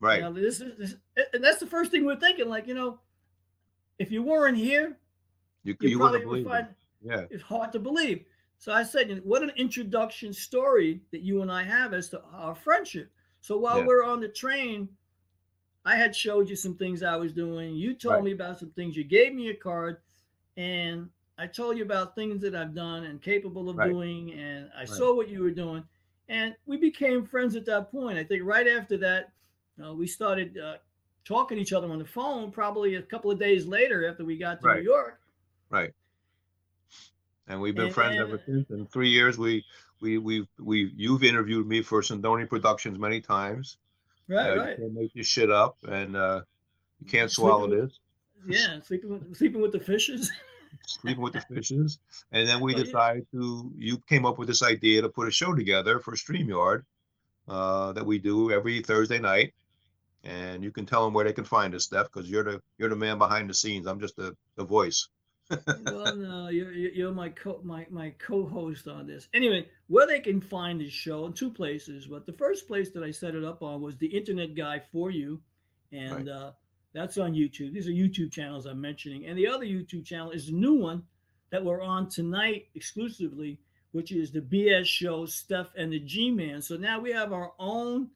You 0.00 0.06
Right. 0.08 0.20
know, 0.20 0.32
this 0.32 0.60
is 0.60 0.76
this, 0.76 0.96
and 1.32 1.42
that's 1.42 1.60
the 1.60 1.66
first 1.66 1.90
thing 1.90 2.04
we're 2.04 2.16
thinking. 2.20 2.48
Like, 2.48 2.66
you 2.66 2.74
know, 2.74 3.00
if 3.98 4.10
you 4.10 4.22
weren't 4.22 4.56
here, 4.58 4.98
You 5.62 5.74
you, 5.80 5.90
you 5.90 5.98
probably 5.98 6.18
wouldn't 6.18 6.30
would 6.30 6.44
believe 6.44 6.46
find 6.46 6.66
it. 6.68 6.76
Yeah. 7.08 7.26
it's 7.30 7.42
hard 7.42 7.72
to 7.72 7.78
believe. 7.78 8.24
So 8.58 8.72
I 8.72 8.82
said, 8.82 9.08
you 9.08 9.16
know, 9.16 9.22
what 9.22 9.42
an 9.42 9.52
introduction 9.56 10.32
story 10.32 11.00
that 11.10 11.20
you 11.22 11.42
and 11.42 11.50
I 11.50 11.62
have 11.62 11.94
as 11.94 12.08
to 12.10 12.22
our 12.32 12.54
friendship. 12.54 13.10
So 13.40 13.58
while 13.58 13.78
Yeah. 13.80 13.86
we're 13.86 14.04
on 14.04 14.20
the 14.20 14.28
train, 14.28 14.88
I 15.84 15.96
had 15.96 16.14
showed 16.16 16.48
you 16.48 16.56
some 16.56 16.76
things 16.76 17.02
I 17.02 17.16
was 17.16 17.32
doing. 17.32 17.74
You 17.74 17.94
told 17.94 18.16
Right. 18.16 18.24
me 18.24 18.32
about 18.32 18.58
some 18.58 18.70
things. 18.70 18.96
You 18.96 19.04
gave 19.04 19.34
me 19.34 19.48
a 19.48 19.54
card, 19.54 19.98
and 20.56 21.10
I 21.36 21.46
told 21.46 21.76
you 21.76 21.82
about 21.84 22.14
things 22.14 22.40
that 22.42 22.54
I've 22.54 22.74
done 22.74 23.04
and 23.04 23.20
capable 23.20 23.68
of 23.68 23.76
Right. 23.76 23.90
doing. 23.90 24.32
And 24.32 24.70
I 24.74 24.84
saw 24.84 25.14
what 25.14 25.28
you 25.28 25.42
were 25.42 25.50
doing, 25.50 25.86
and 26.28 26.54
we 26.66 26.76
became 26.76 27.24
friends 27.26 27.56
at 27.56 27.64
that 27.66 27.90
point. 27.90 28.18
I 28.18 28.24
think 28.24 28.42
right 28.44 28.66
after 28.66 28.96
that, 28.98 29.32
uh, 29.84 29.92
we 29.94 30.06
started 30.06 30.56
uh, 30.58 30.76
talking 31.24 31.56
to 31.56 31.62
each 31.62 31.72
other 31.72 31.90
on 31.90 31.98
the 31.98 32.04
phone. 32.04 32.50
Probably 32.50 32.94
a 32.96 33.02
couple 33.02 33.30
of 33.30 33.38
days 33.38 33.66
later, 33.66 34.08
after 34.08 34.24
we 34.24 34.36
got 34.38 34.60
to 34.60 34.66
Right. 34.66 34.78
New 34.82 34.90
York. 34.90 35.20
Right. 35.70 35.92
And 37.48 37.60
we've 37.60 37.74
been 37.74 37.86
And 37.86 37.94
friends 37.94 38.16
then- 38.16 38.26
ever 38.26 38.40
since. 38.46 38.70
In 38.70 38.86
three 38.86 39.10
years, 39.10 39.36
we 39.38 39.64
we 40.00 40.18
we 40.18 40.46
we 40.58 40.92
you've 40.96 41.24
interviewed 41.24 41.66
me 41.66 41.82
for 41.82 42.00
Sindoni 42.00 42.48
Productions 42.48 42.98
many 42.98 43.20
times. 43.20 43.76
Right, 44.28 44.50
Uh, 44.50 44.56
right. 44.56 44.78
You 44.78 44.84
can't 44.84 44.94
make 44.94 45.12
this 45.12 45.26
shit 45.26 45.50
up, 45.50 45.76
and 45.86 46.16
uh, 46.16 46.42
you 47.00 47.06
can't 47.06 47.30
swallow 47.30 47.66
Sleeping 47.68 47.84
this. 47.86 47.98
Yeah, 48.46 48.80
sleeping 48.82 49.10
with, 49.10 49.36
sleeping 49.36 49.60
with 49.60 49.72
the 49.72 49.80
fishes. 49.80 50.30
Sleeping 50.86 51.22
with 51.22 51.34
the 51.34 51.40
fishes, 51.54 51.98
and 52.32 52.48
then 52.48 52.60
we 52.60 52.74
decided 52.74 53.26
to. 53.32 53.72
You 53.76 53.98
came 54.08 54.26
up 54.26 54.38
with 54.38 54.48
this 54.48 54.62
idea 54.62 55.02
to 55.02 55.08
put 55.08 55.28
a 55.28 55.30
show 55.30 55.54
together 55.54 55.98
for 55.98 56.12
Streamyard 56.12 56.82
uh, 57.48 57.92
that 57.92 58.06
we 58.06 58.18
do 58.18 58.50
every 58.50 58.82
Thursday 58.82 59.18
night, 59.18 59.54
and 60.22 60.64
you 60.64 60.70
can 60.70 60.86
tell 60.86 61.04
them 61.04 61.14
where 61.14 61.24
they 61.24 61.32
can 61.32 61.44
find 61.44 61.74
us, 61.74 61.88
Stef, 61.88 62.04
because 62.04 62.30
you're 62.30 62.44
the 62.44 62.62
you're 62.78 62.88
the 62.88 62.96
man 62.96 63.18
behind 63.18 63.50
the 63.50 63.54
scenes. 63.54 63.86
I'm 63.86 64.00
just 64.00 64.16
the 64.16 64.36
the 64.56 64.64
voice. 64.64 65.08
well, 65.50 66.16
no, 66.16 66.48
you're 66.48 66.72
you're 66.72 67.12
my 67.12 67.28
co 67.28 67.60
my 67.62 67.86
my 67.90 68.10
co-host 68.18 68.88
on 68.88 69.06
this. 69.06 69.28
Anyway, 69.34 69.66
where 69.88 70.06
they 70.06 70.20
can 70.20 70.40
find 70.40 70.80
this 70.80 70.92
show 70.92 71.26
in 71.26 71.32
two 71.34 71.50
places. 71.50 72.06
But 72.06 72.24
the 72.24 72.32
first 72.32 72.66
place 72.66 72.90
that 72.90 73.02
I 73.02 73.10
set 73.10 73.34
it 73.34 73.44
up 73.44 73.62
on 73.62 73.82
was 73.82 73.96
the 73.96 74.06
Internet 74.06 74.54
Guy 74.54 74.80
for 74.90 75.10
You, 75.10 75.40
and 75.92 76.28
uh, 76.28 76.52
that's 76.94 77.18
on 77.18 77.34
YouTube. 77.34 77.72
These 77.72 77.88
are 77.88 77.92
YouTube 77.92 78.32
channels 78.32 78.66
I'm 78.66 78.80
mentioning, 78.80 79.26
and 79.26 79.36
the 79.36 79.48
other 79.48 79.66
YouTube 79.66 80.06
channel 80.06 80.30
is 80.30 80.46
the 80.46 80.52
new 80.52 80.74
one 80.74 81.02
that 81.50 81.64
we're 81.64 81.82
on 81.82 82.08
tonight 82.08 82.68
exclusively, 82.74 83.58
which 83.92 84.12
is 84.12 84.30
the 84.30 84.40
BS 84.40 84.86
show 84.86 85.24
Stef 85.24 85.68
and 85.76 85.92
the 85.92 85.98
G 85.98 86.30
Man. 86.30 86.62
So 86.62 86.76
now 86.76 87.00
we 87.00 87.12
have 87.12 87.32
our 87.32 87.52
own 87.58 88.10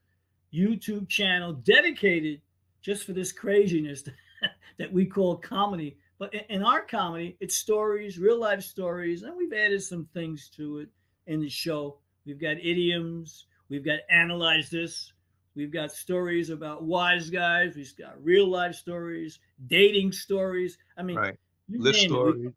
YouTube 0.55 1.09
channel 1.09 1.53
dedicated 1.53 2.41
just 2.81 3.05
for 3.05 3.13
this 3.13 3.33
craziness 3.33 4.05
that 4.79 4.93
we 4.93 5.07
call 5.07 5.37
comedy. 5.37 5.99
But 6.19 6.33
in- 6.49 6.63
our 6.63 6.83
comedy, 6.83 7.37
it's 7.41 7.57
stories, 7.57 8.19
real 8.19 8.39
life 8.39 8.63
stories, 8.63 9.23
and 9.23 9.37
we've 9.37 9.53
added 9.53 9.83
some 9.83 10.09
things 10.15 10.49
to 10.57 10.79
it 10.79 10.89
in 11.27 11.41
the 11.41 11.49
show. 11.49 11.99
We've 12.27 12.41
got 12.41 12.59
idioms, 12.59 13.47
we've 13.69 13.85
got 13.85 14.01
analyze 14.11 14.71
this, 14.71 15.13
we've 15.59 15.73
got 15.73 15.91
stories 15.91 16.51
about 16.51 16.85
wise 16.85 17.29
guys, 17.31 17.75
we've 17.75 17.97
got 17.97 18.15
real 18.25 18.47
life 18.47 18.77
stories, 18.77 19.41
dating 19.67 20.13
stories. 20.13 20.79
I 20.97 21.03
mean, 21.03 21.17
Right. 21.17 21.37
you 21.69 21.81
List 21.83 22.03
name 22.03 22.11
we- 22.13 22.17
stories. 22.17 22.53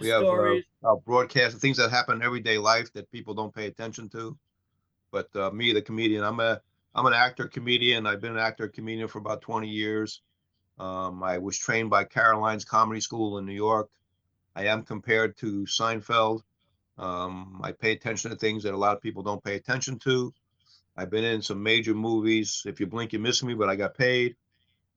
We 0.00 0.08
have 0.08 0.22
uh, 0.22 0.26
stories. 0.26 0.64
uh, 0.82 0.96
broadcast 0.96 1.56
things 1.58 1.76
that 1.78 1.90
happen 1.90 2.16
in 2.16 2.22
everyday 2.22 2.58
life 2.58 2.92
that 2.94 3.10
people 3.10 3.32
don't 3.32 3.54
pay 3.54 3.66
attention 3.66 4.08
to. 4.10 4.36
But 5.10 5.34
uh, 5.36 5.50
me, 5.52 5.72
the 5.72 5.80
comedian, 5.82 6.22
I'm 6.24 6.40
a 6.40 6.60
I'm 6.96 7.06
an 7.06 7.12
actor 7.14 7.46
comedian. 7.48 8.06
I've 8.06 8.20
been 8.20 8.32
an 8.32 8.38
actor 8.38 8.68
comedian 8.68 9.08
for 9.08 9.18
about 9.18 9.40
20 9.40 9.68
years. 9.68 10.20
Um, 10.78 11.22
I 11.22 11.38
was 11.38 11.56
trained 11.58 11.90
by 11.90 12.04
Caroline's 12.04 12.64
Comedy 12.64 13.00
School 13.00 13.38
in 13.38 13.46
New 13.46 13.54
York. 13.54 13.88
I 14.56 14.66
am 14.66 14.82
compared 14.82 15.36
to 15.38 15.64
Seinfeld. 15.64 16.42
Um, 16.98 17.60
I 17.64 17.72
pay 17.72 17.92
attention 17.92 18.30
to 18.30 18.36
things 18.36 18.62
that 18.64 18.74
a 18.74 18.76
lot 18.76 18.96
of 18.96 19.02
people 19.02 19.22
don't 19.22 19.42
pay 19.42 19.54
attention 19.56 19.98
to. 20.00 20.32
I've 20.96 21.10
been 21.10 21.24
in 21.24 21.42
some 21.42 21.62
major 21.62 21.94
movies. 21.94 22.62
If 22.66 22.80
you 22.80 22.86
blink, 22.86 23.12
you 23.12 23.18
miss 23.18 23.42
me, 23.42 23.54
but 23.54 23.68
I 23.68 23.76
got 23.76 23.96
paid. 23.96 24.36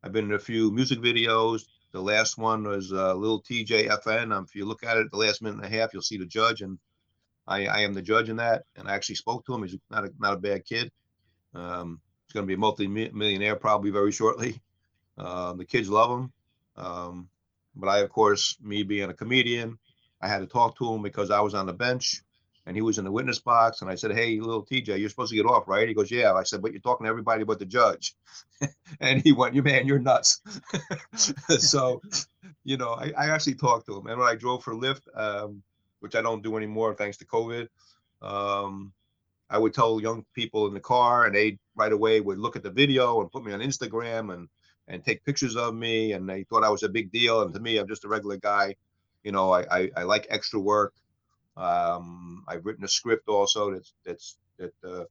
I've 0.04 0.12
been 0.12 0.26
in 0.26 0.34
a 0.34 0.40
few 0.40 0.72
music 0.72 1.00
videos. 1.00 1.64
The 1.92 2.02
last 2.02 2.38
one 2.38 2.64
was 2.64 2.94
uh, 2.94 3.16
Little 3.16 3.42
TJFN. 3.42 4.32
Um, 4.32 4.46
if 4.48 4.56
you 4.56 4.66
look 4.66 4.84
at 4.84 4.98
it, 4.98 5.10
the 5.10 5.18
last 5.18 5.42
minute 5.42 5.64
and 5.64 5.66
a 5.66 5.78
half, 5.78 5.94
you'll 5.94 6.04
see 6.04 6.18
the 6.18 6.26
judge, 6.26 6.62
and 6.62 6.78
I, 7.48 7.66
I 7.66 7.80
am 7.80 7.94
the 7.94 8.02
judge 8.02 8.30
in 8.30 8.36
that. 8.38 8.64
And 8.76 8.88
I 8.88 8.94
actually 8.94 9.16
spoke 9.16 9.46
to 9.46 9.56
him. 9.56 9.64
He's 9.64 9.78
not 9.90 10.06
a, 10.06 10.12
not 10.20 10.34
a 10.34 10.38
bad 10.38 10.66
kid. 10.66 10.92
Um, 11.56 12.00
he's 12.26 12.34
going 12.34 12.46
to 12.46 12.48
be 12.48 12.54
a 12.54 12.58
multi-millionaire 12.58 13.56
probably 13.56 13.90
very 13.90 14.12
shortly. 14.12 14.62
Um, 15.18 15.58
the 15.58 15.66
kids 15.66 15.90
love 15.90 16.12
him. 16.12 16.34
Um, 16.76 17.30
but 17.76 17.88
I, 17.88 18.00
of 18.00 18.10
course, 18.10 18.58
me 18.62 18.84
being 18.84 19.10
a 19.10 19.14
comedian, 19.14 19.80
I 20.22 20.28
had 20.28 20.40
to 20.40 20.48
talk 20.48 20.78
to 20.78 20.94
him 20.94 21.02
because 21.02 21.32
I 21.32 21.40
was 21.40 21.56
on 21.56 21.66
the 21.66 21.74
bench 21.74 22.22
and 22.68 22.76
he 22.76 22.82
was 22.82 22.98
in 22.98 23.06
the 23.06 23.12
witness 23.12 23.40
box. 23.40 23.82
And 23.82 23.90
I 23.90 23.96
said, 23.96 24.12
Hey, 24.12 24.40
little 24.40 24.66
TJ, 24.66 25.00
you're 25.00 25.10
supposed 25.10 25.32
to 25.32 25.38
get 25.38 25.46
off, 25.46 25.68
right? 25.68 25.88
He 25.88 25.94
goes, 25.94 26.12
Yeah. 26.12 26.34
I 26.34 26.44
said, 26.44 26.62
But 26.62 26.74
you're 26.74 26.82
talking 26.82 27.06
to 27.06 27.10
everybody 27.10 27.46
but 27.46 27.60
the 27.60 27.66
judge. 27.66 28.14
and 29.00 29.22
he 29.22 29.32
went, 29.32 29.56
You 29.56 29.64
man, 29.64 29.88
you're 29.88 30.00
nuts. 30.00 30.42
so, 31.60 32.02
you 32.66 32.76
know, 32.76 32.92
I, 32.92 33.14
I 33.18 33.30
actually 33.30 33.56
talked 33.56 33.88
to 33.88 33.98
him. 33.98 34.08
And 34.08 34.20
when 34.20 34.28
I 34.28 34.36
drove 34.36 34.64
for 34.64 34.74
Lyft, 34.74 35.04
um, 35.16 35.64
which 36.02 36.16
I 36.16 36.22
don't 36.22 36.44
do 36.44 36.58
anymore 36.58 36.94
thanks 36.94 37.18
to 37.18 37.26
COVID, 37.26 37.70
um, 38.22 38.92
I 39.50 39.58
would 39.58 39.74
tell 39.74 40.02
young 40.02 40.26
people 40.34 40.68
in 40.68 40.74
the 40.74 40.80
car, 40.82 41.26
and 41.26 41.34
they 41.34 41.58
right 41.76 41.94
away 41.94 42.20
would 42.20 42.38
look 42.38 42.58
at 42.58 42.64
the 42.64 42.70
video 42.70 43.22
and 43.22 43.32
put 43.32 43.46
me 43.46 43.54
on 43.54 43.62
Instagram 43.62 44.34
and 44.34 44.50
and 44.90 45.04
take 45.04 45.24
pictures 45.26 45.56
of 45.56 45.74
me, 45.74 46.14
and 46.14 46.28
they 46.28 46.44
thought 46.44 46.64
I 46.64 46.70
was 46.70 46.84
a 46.84 46.90
big 46.90 47.12
deal. 47.12 47.42
And 47.42 47.54
to 47.54 47.60
me, 47.60 47.78
I'm 47.78 47.88
just 47.88 48.06
a 48.06 48.10
regular 48.10 48.38
guy. 48.38 48.76
You 49.24 49.32
know, 49.32 49.52
I 49.52 49.62
I, 49.72 49.92
I 49.98 50.04
like 50.04 50.28
extra 50.30 50.60
work. 50.60 50.94
Um, 51.58 52.44
I've 52.48 52.66
written 52.66 52.86
a 52.86 52.88
script 52.88 53.28
also 53.28 53.72
that's 53.72 53.94
that's 54.06 54.38
that 54.60 54.74
uh, 54.84 55.06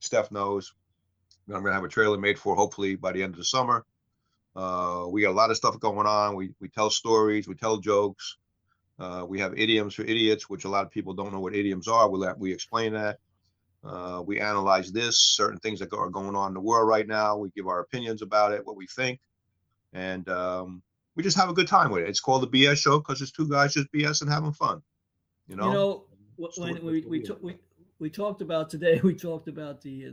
Stef 0.00 0.30
knows. 0.30 0.72
I'm 1.48 1.62
gonna 1.62 1.74
have 1.74 1.84
a 1.84 1.88
trailer 1.88 2.18
made 2.18 2.38
for 2.38 2.56
hopefully 2.56 2.96
by 2.96 3.12
the 3.12 3.22
end 3.22 3.34
of 3.34 3.38
the 3.38 3.44
summer. 3.44 3.84
Uh, 4.56 5.06
we 5.08 5.22
got 5.22 5.30
a 5.30 5.32
lot 5.32 5.50
of 5.50 5.56
stuff 5.56 5.78
going 5.78 6.06
on. 6.06 6.36
We 6.36 6.54
we 6.60 6.68
tell 6.68 6.88
stories, 6.90 7.46
we 7.46 7.54
tell 7.54 7.76
jokes. 7.76 8.38
Uh, 8.98 9.24
we 9.28 9.40
have 9.40 9.58
idioms 9.58 9.94
for 9.94 10.02
idiots, 10.02 10.48
which 10.48 10.64
a 10.64 10.68
lot 10.68 10.84
of 10.84 10.90
people 10.90 11.12
don't 11.12 11.32
know 11.32 11.40
what 11.40 11.54
idioms 11.54 11.86
are. 11.86 12.08
We 12.08 12.18
let 12.18 12.38
we 12.38 12.52
explain 12.52 12.94
that. 12.94 13.18
Uh, 13.84 14.22
we 14.24 14.38
analyze 14.38 14.92
this, 14.92 15.18
certain 15.18 15.58
things 15.58 15.80
that 15.80 15.92
are 15.92 16.08
going 16.08 16.36
on 16.36 16.48
in 16.48 16.54
the 16.54 16.60
world 16.60 16.88
right 16.88 17.06
now. 17.06 17.36
We 17.36 17.50
give 17.50 17.66
our 17.66 17.80
opinions 17.80 18.22
about 18.22 18.52
it, 18.52 18.64
what 18.64 18.76
we 18.76 18.86
think, 18.86 19.18
and 19.92 20.26
um, 20.28 20.82
we 21.16 21.22
just 21.22 21.36
have 21.36 21.48
a 21.48 21.54
good 21.54 21.66
time 21.66 21.90
with 21.90 22.04
it. 22.04 22.08
It's 22.08 22.20
called 22.20 22.42
the 22.42 22.64
BS 22.64 22.76
show 22.76 22.98
because 22.98 23.20
it's 23.20 23.32
two 23.32 23.48
guys 23.48 23.74
just 23.74 23.92
BS 23.92 24.22
and 24.22 24.30
having 24.30 24.52
fun. 24.52 24.82
You 25.48 25.56
know, 25.56 25.66
you 25.66 25.72
know 25.72 26.04
wh- 26.38 26.58
when 26.60 26.84
we 26.84 27.04
we, 27.06 27.22
ta- 27.22 27.36
we 27.40 27.56
we 27.98 28.10
talked 28.10 28.42
about 28.42 28.70
today 28.70 29.00
we 29.02 29.14
talked 29.14 29.48
about 29.48 29.80
the 29.82 30.06
uh, 30.06 30.10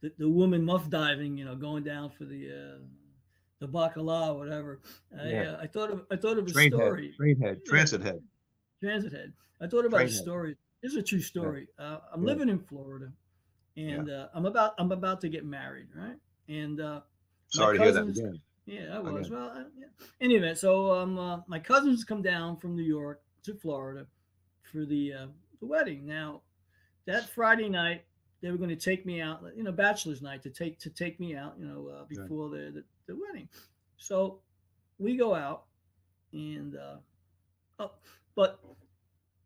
the, 0.00 0.12
the 0.18 0.28
woman 0.28 0.64
muff 0.64 0.88
diving 0.88 1.36
you 1.36 1.44
know 1.44 1.56
going 1.56 1.82
down 1.84 2.10
for 2.10 2.24
the 2.24 2.48
uh 2.50 2.78
the 3.60 3.66
bacala 3.68 4.28
or 4.34 4.38
whatever 4.38 4.80
i 5.20 5.28
Yeah. 5.30 5.42
uh, 5.52 5.58
i 5.60 5.66
thought 5.66 5.90
of 5.90 6.06
i 6.12 6.16
thought 6.16 6.38
of 6.38 6.46
a 6.46 6.50
train 6.52 6.70
story 6.70 7.06
head, 7.08 7.16
train 7.16 7.40
head, 7.40 7.64
transit 7.66 8.00
head. 8.02 8.22
transit 8.80 9.12
head 9.12 9.32
i 9.60 9.66
thought 9.66 9.84
about 9.84 9.96
a 9.96 10.04
Train 10.04 10.08
head. 10.14 10.22
story 10.22 10.56
this 10.80 10.92
is 10.92 10.98
a 10.98 11.02
true 11.02 11.20
story 11.20 11.66
uh, 11.80 11.98
i'm 12.12 12.22
Yeah. 12.22 12.28
living 12.28 12.48
in 12.48 12.60
florida 12.60 13.12
and 13.76 14.08
uh, 14.08 14.28
i'm 14.34 14.46
about 14.46 14.74
i'm 14.78 14.92
about 14.92 15.20
to 15.22 15.28
get 15.28 15.44
married 15.44 15.88
right 15.94 16.16
and 16.48 16.80
uh 16.80 17.00
Sorry 17.48 17.78
to 17.78 17.82
hear 17.84 17.92
that 17.92 18.00
cousins- 18.00 18.18
again. 18.20 18.40
yeah, 18.66 18.96
I 18.96 18.98
was. 19.00 19.26
Okay. 19.26 19.34
Well, 19.34 19.48
uh, 19.56 19.64
yeah. 19.76 19.86
Anyway, 20.20 20.54
so 20.54 20.92
um, 20.92 21.18
uh, 21.18 21.38
my 21.46 21.58
cousins 21.58 22.04
come 22.04 22.20
down 22.20 22.58
from 22.58 22.76
New 22.76 22.82
York 22.84 23.22
to 23.44 23.54
Florida 23.54 24.06
for 24.72 24.84
the 24.84 25.12
uh, 25.12 25.26
the 25.60 25.66
wedding. 25.66 26.06
Now, 26.06 26.42
that 27.06 27.28
Friday 27.30 27.68
night, 27.68 28.04
they 28.42 28.50
were 28.50 28.56
going 28.56 28.70
to 28.70 28.76
take 28.76 29.04
me 29.06 29.20
out, 29.20 29.42
you 29.56 29.62
know, 29.62 29.72
bachelor's 29.72 30.22
night 30.22 30.42
to 30.42 30.50
take 30.50 30.78
to 30.80 30.90
take 30.90 31.18
me 31.20 31.34
out, 31.36 31.54
you 31.58 31.66
know, 31.66 31.88
uh, 31.88 32.04
Yeah. 32.10 32.22
before 32.22 32.50
the, 32.50 32.70
the 32.72 32.84
the 33.06 33.16
wedding. 33.16 33.48
So 33.96 34.40
we 34.98 35.16
go 35.16 35.34
out, 35.34 35.64
and 36.32 36.76
uh, 36.76 36.96
oh, 37.78 37.92
but 38.34 38.60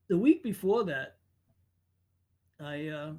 the 0.09 0.19
week 0.19 0.43
before 0.43 0.85
that, 0.85 1.17
I 2.61 2.89
uh, 2.89 3.13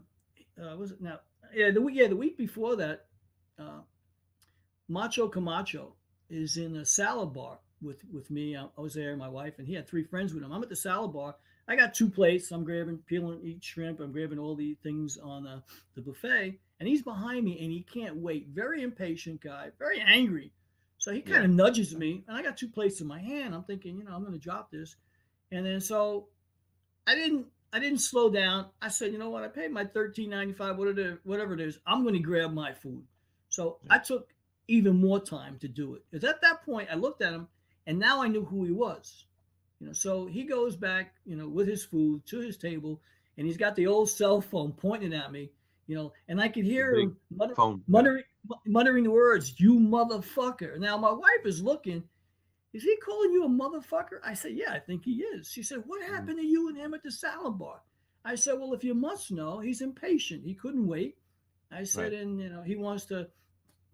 uh, 0.62 0.76
was 0.78 0.92
it 0.92 1.02
now? 1.02 1.20
Yeah, 1.54 1.72
the 1.72 1.82
week 1.82 1.96
yeah 1.98 2.08
the 2.08 2.16
week 2.16 2.38
before 2.38 2.76
that. 2.78 3.06
Uh, 3.58 3.82
Macho 4.89 5.28
Camacho 5.28 5.94
is 6.30 6.58
in 6.58 6.76
a 6.76 6.86
salad 6.86 7.34
bar 7.34 7.60
with 7.82 8.04
with 8.12 8.30
me. 8.30 8.56
I, 8.58 8.66
I 8.78 8.82
was 8.82 8.94
there, 8.94 9.16
my 9.16 9.30
wife, 9.30 9.56
and 9.60 9.68
he 9.68 9.74
had 9.74 9.88
three 9.88 10.04
friends 10.04 10.34
with 10.34 10.44
him. 10.44 10.52
I'm 10.52 10.63
at 10.63 10.70
the 10.70 10.76
salad 10.76 11.13
bar. 11.13 11.36
I 11.67 11.76
got 11.76 11.93
two 11.93 12.10
plates. 12.10 12.52
I'm 12.52 12.63
grabbing, 12.63 12.99
peeling, 13.06 13.39
each 13.43 13.63
shrimp. 13.63 13.99
I'm 13.99 14.12
grabbing 14.12 14.39
all 14.39 14.56
the 14.56 14.76
things 14.84 15.17
on 15.17 15.47
uh, 15.47 15.62
the 15.95 16.02
buffet, 16.02 16.60
and 16.80 16.89
he's 16.89 17.02
behind 17.02 17.45
me, 17.45 17.60
and 17.62 17.71
he 17.71 17.82
can't 17.82 18.17
wait. 18.17 18.47
Very 18.49 18.84
impatient 18.84 19.41
guy, 19.41 19.71
very 19.80 20.02
angry. 20.02 20.52
So 20.97 21.12
he 21.12 21.21
kind 21.21 21.43
of 21.43 21.49
nudges 21.49 21.95
me, 21.95 22.23
and 22.28 22.38
I 22.38 22.41
got 22.41 22.58
two 22.58 22.69
plates 22.69 23.02
in 23.02 23.08
my 23.08 23.19
hand. 23.19 23.54
I'm 23.54 23.63
thinking, 23.63 23.97
you 23.97 24.06
know, 24.06 24.13
I'm 24.13 24.21
going 24.21 24.34
to 24.34 24.39
drop 24.39 24.71
this, 24.71 24.95
and 25.52 25.65
then 25.65 25.82
so 25.82 26.28
I 27.08 27.15
didn't. 27.15 27.47
I 27.76 27.80
didn't 27.80 28.02
slow 28.02 28.30
down. 28.30 28.67
I 28.84 28.89
said, 28.89 29.12
you 29.12 29.17
know 29.17 29.32
what? 29.32 29.43
I 29.43 29.47
paid 29.47 29.71
my 29.71 29.84
$13.95, 29.84 30.78
whatever, 30.78 31.19
whatever 31.23 31.56
it 31.56 31.60
is. 31.60 31.80
I'm 31.88 32.04
going 32.04 32.13
to 32.13 32.19
grab 32.19 32.54
my 32.54 32.71
food. 32.71 33.04
So 33.49 33.80
I 33.89 33.97
took 33.97 34.30
even 34.67 35.02
more 35.02 35.19
time 35.19 35.58
to 35.60 35.67
do 35.67 35.95
it. 35.95 36.04
Because 36.10 36.30
at 36.30 36.41
that 36.41 36.63
point, 36.63 36.89
I 36.91 36.95
looked 36.95 37.21
at 37.21 37.34
him 37.34 37.47
and 37.88 37.99
now 37.99 38.21
I 38.21 38.28
knew 38.28 38.45
who 38.45 38.63
he 38.63 38.71
was. 38.71 39.26
You 39.84 39.89
know, 39.89 39.93
so 39.93 40.26
he 40.28 40.43
goes 40.46 40.78
back, 40.78 41.13
you 41.26 41.36
know, 41.36 41.50
with 41.50 41.67
his 41.67 41.84
food 41.84 42.26
to 42.28 42.39
his 42.39 42.56
table 42.56 43.02
and 43.38 43.46
he's 43.46 43.58
got 43.58 43.76
the 43.76 43.88
old 43.88 44.10
cell 44.10 44.39
phone 44.39 44.72
pointing 44.72 45.13
at 45.13 45.30
me, 45.30 45.50
you 45.88 45.96
know, 45.98 46.13
and 46.30 46.39
I 46.39 46.48
could 46.48 46.63
hear 46.63 46.96
him 46.96 47.17
mutter, 47.30 47.54
muttering, 47.86 48.24
muttering 48.65 49.04
the 49.04 49.12
words, 49.12 49.54
you 49.60 49.78
motherfucker. 49.80 50.80
Now 50.80 50.98
my 50.98 51.12
wife 51.12 51.43
is 51.43 51.62
looking, 51.62 52.02
is 52.72 52.84
he 52.84 52.96
calling 52.96 53.34
you 53.34 53.43
a 53.43 53.50
motherfucker? 53.50 54.19
I 54.24 54.36
said, 54.36 54.54
yeah, 54.54 54.72
I 54.72 54.80
think 54.80 55.04
he 55.04 55.22
is. 55.22 55.52
She 55.52 55.63
said, 55.63 55.84
what 55.86 56.02
happened 56.02 56.38
to 56.38 56.46
you 56.46 56.69
and 56.69 56.78
him 56.78 56.93
at 56.93 57.04
the 57.04 57.12
salad 57.12 57.60
bar? 57.60 57.82
I 58.24 58.36
said, 58.36 58.54
well, 58.58 58.72
if 58.74 58.86
you 58.86 58.93
must 58.93 59.34
know, 59.34 59.60
he's 59.60 59.82
impatient. 59.82 60.46
He 60.46 60.54
couldn't 60.54 60.88
wait. 60.88 61.17
I 61.69 61.84
said, 61.84 62.13
Right. 62.13 62.22
and 62.22 62.39
you 62.39 62.48
know, 62.48 62.62
he 62.62 62.78
wants 62.78 63.04
to, 63.08 63.28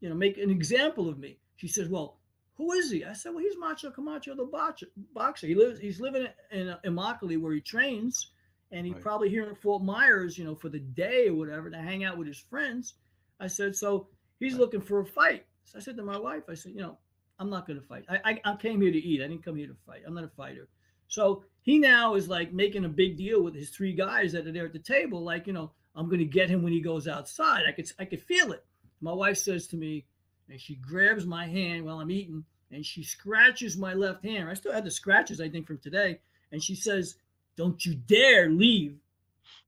you 0.01 0.09
know, 0.09 0.13
make 0.15 0.37
an 0.37 0.51
example 0.51 1.09
of 1.09 1.17
me. 1.17 1.39
She 1.55 1.67
says, 1.67 1.89
well, 1.89 2.18
who 2.59 2.73
is 2.73 2.91
he? 2.91 3.05
I 3.05 3.13
said, 3.13 3.29
well, 3.33 3.41
he's 3.41 3.57
Macho 3.57 3.89
Camacho, 3.89 4.35
the 4.35 4.43
boxer. 4.43 4.87
boxer. 5.13 5.47
He 5.47 5.55
lives, 5.55 5.79
he's 5.79 6.01
living 6.01 6.27
in 6.51 6.75
Immokalee 6.85 7.39
where 7.39 7.53
he 7.53 7.61
trains, 7.61 8.31
and 8.73 8.85
he's 8.85 8.95
Right. 8.95 9.01
probably 9.01 9.29
here 9.29 9.47
in 9.47 9.55
Fort 9.55 9.81
Myers, 9.81 10.37
you 10.37 10.43
know, 10.43 10.55
for 10.55 10.67
the 10.67 10.79
day 10.81 11.29
or 11.29 11.35
whatever 11.35 11.69
to 11.69 11.77
hang 11.77 12.03
out 12.03 12.17
with 12.17 12.27
his 12.27 12.37
friends. 12.37 12.95
I 13.39 13.47
said, 13.47 13.77
so 13.77 14.09
he's 14.41 14.53
Right. 14.53 14.59
looking 14.59 14.81
for 14.81 14.99
a 14.99 15.05
fight. 15.05 15.45
So 15.63 15.79
I 15.79 15.81
said 15.81 15.95
to 15.95 16.03
my 16.03 16.17
wife, 16.17 16.43
I 16.49 16.53
said, 16.53 16.73
you 16.73 16.81
know, 16.81 16.97
I'm 17.39 17.49
not 17.49 17.65
going 17.65 17.79
to 17.79 17.87
fight. 17.87 18.03
I, 18.09 18.19
I, 18.25 18.41
I 18.43 18.55
came 18.57 18.81
here 18.81 18.91
to 18.91 18.97
eat. 18.99 19.21
I 19.21 19.27
didn't 19.29 19.45
come 19.45 19.55
here 19.55 19.67
to 19.67 19.77
fight. 19.85 20.01
I'm 20.05 20.13
not 20.13 20.25
a 20.25 20.27
fighter. 20.27 20.67
So 21.07 21.45
he 21.61 21.79
now 21.79 22.15
is 22.15 22.27
like 22.27 22.51
making 22.51 22.83
a 22.83 22.89
big 22.89 23.15
deal 23.15 23.41
with 23.41 23.55
his 23.55 23.69
three 23.69 23.93
guys 23.93 24.33
that 24.33 24.45
are 24.45 24.51
there 24.51 24.65
at 24.65 24.73
the 24.73 24.79
table. 24.79 25.23
Like, 25.23 25.47
you 25.47 25.53
know, 25.53 25.71
I'm 25.95 26.07
going 26.07 26.19
to 26.19 26.25
get 26.25 26.49
him 26.49 26.61
when 26.61 26.73
he 26.73 26.81
goes 26.81 27.07
outside. 27.07 27.63
I 27.65 27.71
could, 27.71 27.89
I 27.97 28.03
could 28.03 28.21
feel 28.21 28.51
it. 28.51 28.65
My 28.99 29.13
wife 29.13 29.37
says 29.37 29.65
to 29.67 29.77
me, 29.77 30.05
and 30.49 30.59
she 30.59 30.75
grabs 30.75 31.25
my 31.25 31.47
hand 31.47 31.85
while 31.85 31.99
I'm 31.99 32.11
eating, 32.11 32.43
and 32.71 32.85
she 32.85 33.03
scratches 33.03 33.77
my 33.77 33.93
left 33.93 34.23
hand. 34.23 34.49
I 34.49 34.53
still 34.53 34.73
had 34.73 34.85
the 34.85 34.91
scratches, 34.91 35.39
I 35.41 35.49
think, 35.49 35.67
from 35.67 35.77
today. 35.79 36.19
And 36.51 36.61
she 36.63 36.75
says, 36.75 37.15
"Don't 37.55 37.83
you 37.85 37.95
dare 37.95 38.49
leave 38.49 38.97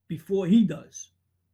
before 0.07 0.45
he 0.47 0.63
does. 0.63 1.11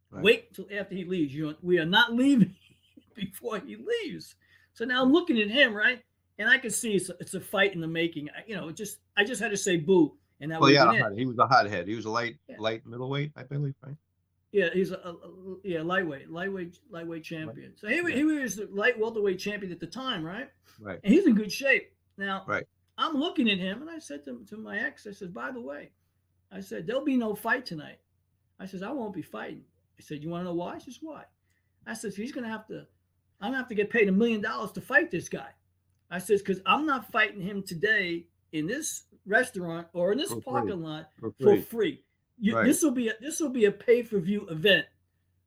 Right. 0.10 0.24
Wait 0.24 0.54
till 0.54 0.68
after 0.78 0.96
he 0.96 1.04
leaves. 1.06 1.34
You, 1.34 1.56
we 1.62 1.80
are 1.80 1.86
not 1.86 2.14
leaving 2.14 2.56
before 3.16 3.60
he 3.60 3.76
leaves." 3.76 4.36
So 4.74 4.86
now 4.86 5.02
I'm 5.04 5.12
looking 5.12 5.40
at 5.42 5.50
him, 5.50 5.74
right? 5.74 6.02
And 6.40 6.48
I 6.50 6.60
can 6.60 6.70
see 6.70 6.94
it's 6.94 7.10
a, 7.10 7.16
it's 7.20 7.34
a 7.34 7.42
fight 7.42 7.74
in 7.74 7.82
the 7.82 7.88
making. 7.88 8.30
I, 8.30 8.44
you 8.48 8.56
know, 8.56 8.72
just 8.72 9.00
I 9.18 9.24
just 9.24 9.42
had 9.42 9.52
to 9.52 9.58
say 9.58 9.78
boo. 9.78 10.16
and 10.40 10.52
that 10.52 10.62
Well, 10.62 10.70
would 10.70 10.76
yeah, 10.76 11.08
it. 11.08 11.18
he 11.18 11.26
was 11.26 11.38
a 11.40 11.48
hothead. 11.48 11.88
He 11.88 11.96
was 11.96 12.06
a 12.06 12.12
light, 12.12 12.38
Yeah. 12.48 12.58
light 12.60 12.86
middleweight, 12.86 13.32
I 13.36 13.44
believe, 13.44 13.74
right? 13.84 13.96
Yeah, 14.52 14.70
he's 14.74 14.92
a, 14.92 14.96
a- 14.98 15.18
yeah 15.64 15.82
lightweight, 15.82 16.30
lightweight, 16.32 16.80
lightweight 16.90 17.24
champion. 17.24 17.74
So 17.76 17.88
he, 17.88 18.02
he 18.12 18.24
was 18.24 18.56
the 18.56 18.68
light 18.72 18.98
welterweight 18.98 19.40
champion 19.40 19.72
at 19.72 19.80
the 19.80 19.88
time, 19.88 20.24
right? 20.24 20.50
Right. 20.80 21.00
And 21.04 21.14
he's 21.14 21.26
in 21.28 21.36
good 21.36 21.52
shape 21.52 21.92
now. 22.18 22.44
Right. 22.48 22.66
I'm 22.98 23.14
looking 23.16 23.50
at 23.50 23.60
him, 23.60 23.82
and 23.82 23.90
I 23.92 24.00
said 24.00 24.26
to, 24.26 24.44
to 24.50 24.58
my 24.58 24.80
ex, 24.80 25.06
I 25.06 25.12
said, 25.12 25.34
by 25.34 25.52
the 25.52 25.62
way, 25.62 25.92
I 26.52 26.62
said 26.62 26.88
there'll 26.88 27.04
be 27.04 27.18
no 27.18 27.36
fight 27.36 27.66
tonight. 27.66 28.00
I 28.60 28.66
says 28.66 28.82
I 28.82 28.92
won't 28.92 29.14
be 29.14 29.22
fighting. 29.22 29.62
I 30.00 30.02
said, 30.02 30.24
you 30.24 30.30
want 30.30 30.42
to 30.42 30.46
know 30.46 30.56
why? 30.56 30.78
She 30.80 30.92
says 30.92 31.00
why? 31.02 31.24
I 31.86 31.94
says 31.94 32.16
he's 32.16 32.32
gonna 32.32 32.50
have 32.50 32.66
to. 32.68 32.86
I'm 33.40 33.50
gonna 33.50 33.58
have 33.58 33.68
to 33.70 33.76
get 33.76 33.90
paid 33.90 34.08
a 34.08 34.12
million 34.12 34.42
dollars 34.42 34.72
to 34.74 34.82
fight 34.82 35.12
this 35.12 35.30
guy. 35.30 35.50
I 36.10 36.20
says 36.20 36.42
because 36.42 36.62
I'm 36.66 36.86
not 36.86 37.12
fighting 37.12 37.42
him 37.42 37.62
today 37.64 38.26
in 38.54 38.66
this 38.66 39.04
restaurant 39.26 39.88
or 39.94 40.12
in 40.14 40.18
this 40.18 40.30
For 40.30 40.36
free. 40.36 40.44
parking 40.44 40.82
lot 40.82 41.10
For 41.20 41.32
for 41.40 41.58
free. 41.62 42.04
Right. 42.54 42.66
This 42.66 42.84
will 42.84 42.92
be 42.92 43.10
a, 43.10 43.14
this 43.20 43.40
will 43.40 43.50
be 43.50 43.66
a 43.66 43.72
pay 43.72 44.04
per 44.04 44.20
view 44.20 44.48
event. 44.50 44.86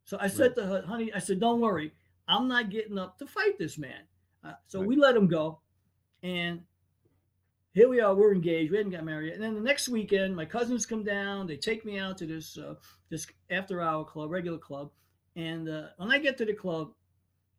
So 0.04 0.16
I 0.20 0.26
said 0.28 0.54
to 0.56 0.66
her, 0.66 0.82
honey, 0.82 1.12
I 1.14 1.20
said, 1.20 1.38
don't 1.38 1.60
worry, 1.60 1.92
I'm 2.26 2.48
not 2.48 2.70
getting 2.70 2.98
up 2.98 3.18
to 3.18 3.26
fight 3.26 3.58
this 3.58 3.78
man. 3.78 4.02
Uh, 4.42 4.54
so 4.66 4.80
Right. 4.80 4.88
we 4.88 4.96
let 4.96 5.14
him 5.14 5.28
go, 5.28 5.60
and 6.22 6.62
here 7.72 7.88
we 7.88 8.00
are. 8.00 8.14
We're 8.14 8.34
engaged. 8.34 8.70
We 8.72 8.78
hadn't 8.78 8.92
got 8.92 9.04
married 9.04 9.26
yet. 9.26 9.34
And 9.34 9.44
then 9.44 9.54
the 9.54 9.60
next 9.60 9.88
weekend, 9.88 10.34
my 10.34 10.44
cousins 10.44 10.84
come 10.86 11.04
down. 11.04 11.46
They 11.46 11.56
take 11.56 11.84
me 11.84 11.98
out 11.98 12.18
to 12.18 12.26
this 12.26 12.58
uh, 12.58 12.74
this 13.10 13.26
after 13.50 13.80
hour 13.80 14.04
club, 14.04 14.30
regular 14.30 14.58
club. 14.58 14.90
And 15.36 15.68
uh, 15.68 15.88
when 15.96 16.10
I 16.10 16.18
get 16.18 16.36
to 16.38 16.44
the 16.44 16.54
club, 16.54 16.90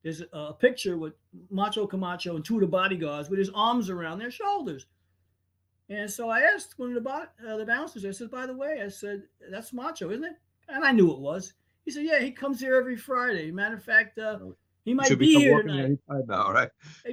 there's 0.04 0.22
a, 0.22 0.38
a 0.38 0.54
picture 0.54 0.98
with 0.98 1.14
Macho 1.50 1.88
Camacho 1.88 2.36
and 2.36 2.44
two 2.44 2.56
of 2.56 2.62
the 2.62 2.68
bodyguards 2.68 3.30
with 3.30 3.40
his 3.40 3.52
arms 3.56 3.90
around 3.90 4.20
their 4.20 4.32
shoulders. 4.32 4.88
And 5.92 6.10
so 6.10 6.30
I 6.30 6.40
asked 6.42 6.80
one 6.80 6.90
of 6.90 6.96
the, 6.96 7.02
bo- 7.02 7.26
uh, 7.48 7.58
the 7.58 7.66
bouncers, 7.66 8.06
I 8.06 8.12
said, 8.12 8.32
by 8.32 8.46
the 8.46 8.56
way, 8.56 8.82
I 8.84 8.88
said, 8.88 9.24
that's 9.52 9.74
Macho, 9.74 10.10
isn't 10.10 10.24
it? 10.24 10.36
And 10.70 10.86
I 10.86 10.92
knew 10.94 11.12
it 11.12 11.20
was. 11.20 11.54
He 11.84 11.92
said, 11.92 12.06
yeah, 12.06 12.20
he 12.22 12.32
comes 12.32 12.62
here 12.62 12.76
every 12.76 12.96
Friday. 12.96 13.52
Matter 13.52 13.76
of 13.76 13.84
fact, 13.84 14.18
uh, 14.18 14.38
Oh, 14.42 14.56
he 14.86 14.94
might 14.94 15.08
Should 15.08 15.20
be 15.20 15.34
come 15.34 15.42
here 15.42 15.62
tonight. 15.62 15.98
now, 16.28 16.52
right? 16.52 16.70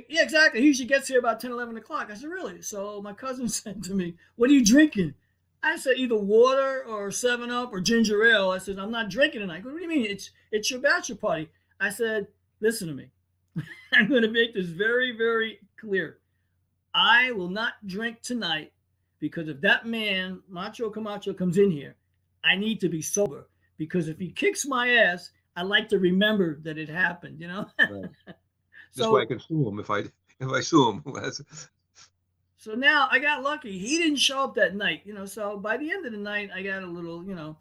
Yeah, 0.08 0.22
exactly. 0.22 0.60
He 0.60 0.66
usually 0.68 0.86
gets 0.88 1.08
here 1.08 1.18
about 1.18 1.40
10, 1.40 1.50
11 1.50 1.76
o'clock. 1.76 2.08
I 2.10 2.14
said, 2.14 2.30
really? 2.30 2.62
So 2.62 3.02
my 3.02 3.12
cousin 3.12 3.48
said 3.60 3.82
to 3.84 3.94
me, 3.94 4.14
what 4.36 4.48
are 4.48 4.52
you 4.54 4.64
drinking? 4.64 5.14
I 5.62 5.76
said, 5.76 5.96
either 5.96 6.16
water 6.16 6.84
or 6.88 7.10
7 7.10 7.50
Up 7.50 7.72
or 7.72 7.80
ginger 7.80 8.24
ale. 8.24 8.50
I 8.50 8.58
said, 8.58 8.78
I'm 8.78 8.92
not 8.92 9.10
drinking 9.10 9.40
tonight. 9.40 9.64
What 9.64 9.74
do 9.74 9.82
you 9.82 9.88
mean? 9.88 10.06
It's, 10.06 10.30
it's 10.52 10.70
your 10.70 10.80
bachelor 10.80 11.16
party. 11.16 11.50
I 11.80 11.90
said, 11.90 12.28
listen 12.60 12.86
to 12.88 12.94
me. 12.94 13.08
I'm 13.92 14.08
going 14.08 14.22
to 14.22 14.30
make 14.30 14.54
this 14.54 14.66
very, 14.68 15.16
very 15.16 15.58
clear. 15.80 16.18
I 16.98 17.30
will 17.30 17.48
not 17.48 17.74
drink 17.87 18.22
tonight 18.22 18.72
because 19.20 19.48
if 19.48 19.61
that 19.61 19.87
man, 19.87 20.42
Macho 20.48 20.90
Camacho, 20.90 21.32
comes 21.32 21.56
in 21.56 21.70
here, 21.70 21.94
I 22.44 22.56
need 22.56 22.80
to 22.80 22.88
be 22.88 23.00
sober. 23.02 23.48
Because 23.76 24.08
if 24.08 24.18
he 24.18 24.32
kicks 24.32 24.66
my 24.66 24.90
ass, 24.90 25.30
I 25.54 25.62
like 25.62 25.88
to 25.90 26.00
remember 26.00 26.58
that 26.64 26.76
it 26.76 26.88
happened, 26.88 27.40
you 27.40 27.46
know? 27.46 27.66
Right. 27.78 28.11
This 28.94 29.06
way 29.06 29.22
I 29.22 29.26
can 29.26 29.38
sue 29.38 29.68
him 29.68 29.78
if 29.78 29.90
I 29.90 29.98
if 30.40 30.50
I 30.50 30.61
sue 30.61 30.90
him. 30.90 31.04
So 32.61 32.74
now 32.74 33.06
I 33.12 33.20
got 33.20 33.44
lucky. 33.44 33.78
He 33.78 33.98
didn't 33.98 34.16
show 34.16 34.42
up 34.42 34.56
that 34.56 34.74
night, 34.74 35.02
you 35.04 35.14
know. 35.14 35.26
So 35.26 35.56
by 35.56 35.76
the 35.76 35.92
end 35.92 36.04
of 36.04 36.11
the 36.11 36.18
night, 36.18 36.50
I 36.52 36.62
got 36.62 36.82
a 36.82 36.87
little, 36.87 37.24
you 37.24 37.37
know, 37.37 37.56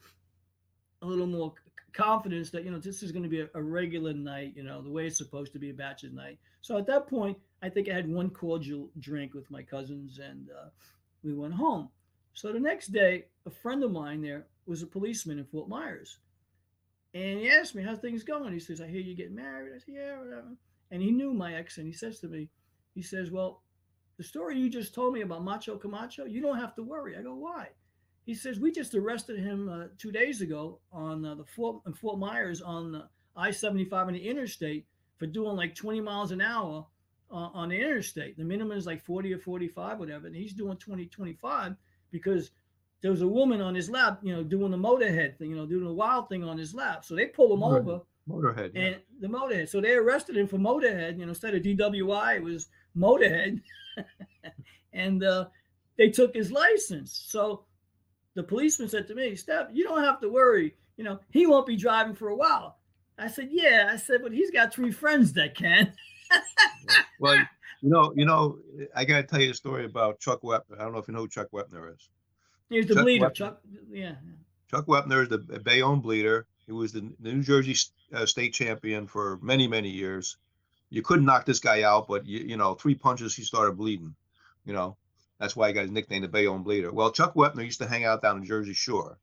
a 1.03 1.05
little 1.05 1.27
more 1.27 1.53
confidence 1.97 2.51
that 2.51 2.63
you 2.63 2.71
know 2.71 2.77
this 2.77 3.01
is 3.01 3.11
going 3.11 3.23
to 3.23 3.29
be 3.29 3.41
a, 3.41 3.49
a 3.55 3.61
regular 3.61 4.13
night, 4.13 4.53
you 4.55 4.63
know, 4.63 4.81
the 4.81 4.89
way 4.89 5.07
it's 5.07 5.17
supposed 5.17 5.51
to 5.53 5.59
be 5.59 5.71
a 5.71 5.73
bachelor 5.73 6.11
night. 6.11 6.37
So 6.61 6.77
at 6.77 6.85
that 6.87 7.07
point, 7.07 7.37
I 7.63 7.69
think 7.69 7.89
I 7.89 7.93
had 7.93 8.07
one 8.07 8.29
cordial 8.29 8.89
drink 8.99 9.33
with 9.33 9.49
my 9.49 9.63
cousins, 9.63 10.19
and 10.19 10.49
uh, 10.49 10.69
we 11.23 11.33
went 11.33 11.53
home. 11.53 11.89
So 12.33 12.53
the 12.53 12.59
next 12.59 12.87
day, 12.87 13.25
a 13.45 13.49
friend 13.49 13.83
of 13.83 13.91
mine 13.91 14.21
there 14.21 14.45
was 14.67 14.83
a 14.83 14.87
policeman 14.87 15.39
in 15.39 15.45
Fort 15.45 15.67
Myers, 15.67 16.19
and 17.13 17.39
he 17.39 17.49
asked 17.49 17.73
me 17.73 17.83
how 17.83 17.95
things 17.95 18.23
going. 18.23 18.53
He 18.53 18.59
says, 18.59 18.79
"I 18.79 18.87
hear 18.87 19.01
you 19.01 19.15
getting 19.15 19.35
married." 19.35 19.73
I 19.75 19.79
said, 19.79 19.95
"Yeah, 19.95 20.19
whatever." 20.19 20.55
And 20.91 21.01
he 21.01 21.11
knew 21.11 21.33
my 21.33 21.55
ex, 21.55 21.79
and 21.79 21.87
he 21.87 21.93
says 21.93 22.19
to 22.19 22.27
me, 22.27 22.49
he 22.93 23.01
says, 23.01 23.31
"Well." 23.31 23.63
the 24.17 24.23
story 24.23 24.57
you 24.57 24.67
just 24.67 24.95
told 24.95 25.13
me 25.13 25.21
about 25.21 25.43
Macho 25.43 25.77
Camacho, 25.77 26.25
you 26.25 26.41
don't 26.41 26.57
have 26.57 26.75
to 26.75 26.81
worry. 26.81 27.15
I 27.15 27.21
go, 27.21 27.35
why? 27.35 27.67
He 28.27 28.35
says 28.35 28.59
we 28.59 28.73
just 28.73 28.93
arrested 28.93 29.39
him 29.39 29.69
uh, 29.69 29.85
two 29.97 30.11
days 30.11 30.41
ago 30.41 30.79
on 30.91 31.25
uh, 31.25 31.35
the 31.35 31.45
Fort 31.45 31.81
in 31.87 31.93
Fort 31.93 32.19
Myers 32.19 32.61
on 32.61 32.93
uh, 32.93 33.07
I-75 33.37 33.93
on 33.93 34.13
the 34.13 34.19
interstate 34.19 34.85
for 35.15 35.27
doing 35.27 35.55
like 35.55 35.73
20 35.73 36.01
miles 36.01 36.31
an 36.31 36.41
hour 36.41 36.85
uh, 37.31 37.49
on 37.53 37.69
the 37.69 37.79
interstate. 37.79 38.37
The 38.37 38.43
minimum 38.43 38.77
is 38.77 38.85
like 38.85 39.01
40 39.01 39.33
or 39.33 39.39
45, 39.39 39.97
whatever, 39.97 40.27
and 40.27 40.35
he's 40.35 40.51
doing 40.51 40.75
20, 40.75 41.05
25 41.05 41.75
because 42.11 42.51
there 43.01 43.11
was 43.11 43.21
a 43.21 43.27
woman 43.27 43.61
on 43.61 43.73
his 43.73 43.89
lap, 43.89 44.19
you 44.21 44.35
know, 44.35 44.43
doing 44.43 44.71
the 44.71 44.77
motorhead 44.77 45.37
thing, 45.37 45.51
you 45.51 45.55
know, 45.55 45.65
doing 45.65 45.85
the 45.85 45.93
wild 45.93 46.27
thing 46.27 46.43
on 46.43 46.57
his 46.57 46.75
lap. 46.75 47.05
So 47.05 47.15
they 47.15 47.27
pull 47.27 47.53
him 47.53 47.63
over 47.63 48.01
Motorhead. 48.29 48.71
yeah. 48.73 48.81
and 48.81 48.95
the 49.21 49.27
motorhead. 49.29 49.69
So 49.69 49.79
they 49.79 49.93
arrested 49.93 50.35
him 50.35 50.47
for 50.47 50.57
motorhead. 50.57 51.17
You 51.17 51.23
know, 51.23 51.29
instead 51.29 51.55
of 51.55 51.61
DWI, 51.61 52.35
it 52.35 52.43
was 52.43 52.67
motorhead, 52.97 53.61
and 54.91 55.23
uh, 55.23 55.45
they 55.97 56.09
took 56.09 56.35
his 56.35 56.51
license. 56.51 57.23
So 57.25 57.63
the 58.37 58.43
policeman 58.43 58.87
said 58.87 59.07
to 59.07 59.15
me, 59.15 59.31
"Stef, 59.31 59.69
you 59.73 59.83
don't 59.83 60.03
have 60.03 60.21
to 60.21 60.29
worry. 60.29 60.75
You 60.95 61.03
know, 61.03 61.19
he 61.31 61.47
won't 61.47 61.65
be 61.65 61.75
driving 61.75 62.13
for 62.13 62.29
a 62.29 62.35
while." 62.35 62.77
I 63.17 63.27
said, 63.27 63.49
"Yeah." 63.51 63.89
I 63.91 63.97
said, 63.97 64.21
"But 64.21 64.31
he's 64.31 64.51
got 64.51 64.71
three 64.71 64.91
friends 64.91 65.33
that 65.33 65.55
can." 65.55 65.91
Well, 67.19 67.35
you 67.81 67.89
know, 67.89 68.13
you 68.15 68.25
know, 68.25 68.59
I 68.95 69.03
gotta 69.03 69.23
tell 69.23 69.41
you 69.41 69.49
a 69.49 69.53
story 69.53 69.85
about 69.85 70.19
Chuck 70.19 70.41
Wepner. 70.43 70.79
I 70.79 70.83
don't 70.83 70.93
know 70.93 70.99
if 70.99 71.07
you 71.07 71.15
know 71.15 71.21
who 71.21 71.27
Chuck 71.27 71.47
Wepner 71.51 71.93
is. 71.93 72.09
He's 72.69 72.85
the 72.85 72.93
Chuck 72.93 73.03
bleeder, 73.03 73.29
Wepner. 73.29 73.33
Chuck. 73.33 73.61
Yeah. 73.91 74.15
Chuck 74.69 74.85
Wepner 74.85 75.23
is 75.23 75.29
the 75.29 75.39
Bayonne 75.39 75.99
bleeder. 75.99 76.45
He 76.67 76.73
was 76.73 76.91
the 76.91 77.09
New 77.19 77.41
Jersey 77.41 77.75
uh, 78.13 78.27
state 78.27 78.53
champion 78.53 79.07
for 79.07 79.39
many, 79.41 79.67
many 79.67 79.89
years. 79.89 80.37
You 80.91 81.01
couldn't 81.01 81.25
knock 81.25 81.45
this 81.45 81.59
guy 81.59 81.81
out, 81.81 82.07
but 82.07 82.25
you, 82.25 82.39
you 82.39 82.57
know, 82.57 82.75
three 82.75 82.95
punches, 82.95 83.35
he 83.35 83.43
started 83.43 83.77
bleeding. 83.77 84.13
You 84.65 84.73
know, 84.73 84.97
that's 85.39 85.55
why 85.55 85.67
he 85.67 85.73
got 85.73 85.83
his 85.83 85.91
nickname, 85.91 86.21
the 86.21 86.27
Bayonne 86.27 86.63
Bleeder. 86.63 86.91
Well, 86.91 87.11
Chuck 87.11 87.35
Wepner 87.35 87.63
used 87.63 87.79
to 87.81 87.87
hang 87.87 88.05
out 88.05 88.21
down 88.21 88.39
the 88.39 88.45
Jersey 88.45 88.73
Shore, 88.73 89.17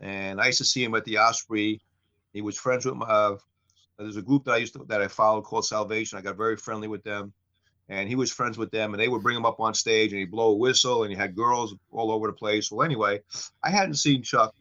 and 0.00 0.40
I 0.40 0.46
used 0.46 0.58
to 0.58 0.64
see 0.64 0.84
him 0.84 0.94
at 0.94 1.04
the 1.04 1.18
Osprey. 1.18 1.80
He 2.32 2.42
was 2.42 2.58
friends 2.58 2.84
with 2.84 2.96
my. 2.96 3.06
Uh, 3.06 3.36
there's 3.98 4.16
a 4.16 4.22
group 4.22 4.44
that 4.44 4.52
I 4.52 4.56
used 4.58 4.74
to 4.74 4.84
that 4.88 5.02
I 5.02 5.08
followed 5.08 5.42
called 5.42 5.66
Salvation. 5.66 6.18
I 6.18 6.22
got 6.22 6.36
very 6.36 6.56
friendly 6.56 6.88
with 6.88 7.04
them, 7.04 7.32
and 7.88 8.08
he 8.08 8.16
was 8.16 8.32
friends 8.32 8.58
with 8.58 8.70
them, 8.70 8.92
and 8.92 9.00
they 9.00 9.08
would 9.08 9.22
bring 9.22 9.36
him 9.36 9.46
up 9.46 9.60
on 9.60 9.74
stage, 9.74 10.12
and 10.12 10.18
he'd 10.18 10.30
blow 10.30 10.50
a 10.50 10.56
whistle, 10.56 11.02
and 11.02 11.12
he 11.12 11.16
had 11.18 11.36
girls 11.36 11.74
all 11.90 12.10
over 12.10 12.26
the 12.26 12.32
place. 12.32 12.70
Well, 12.70 12.84
anyway, 12.84 13.20
I 13.62 13.70
hadn't 13.70 13.94
seen 13.94 14.22
Chuck 14.22 14.54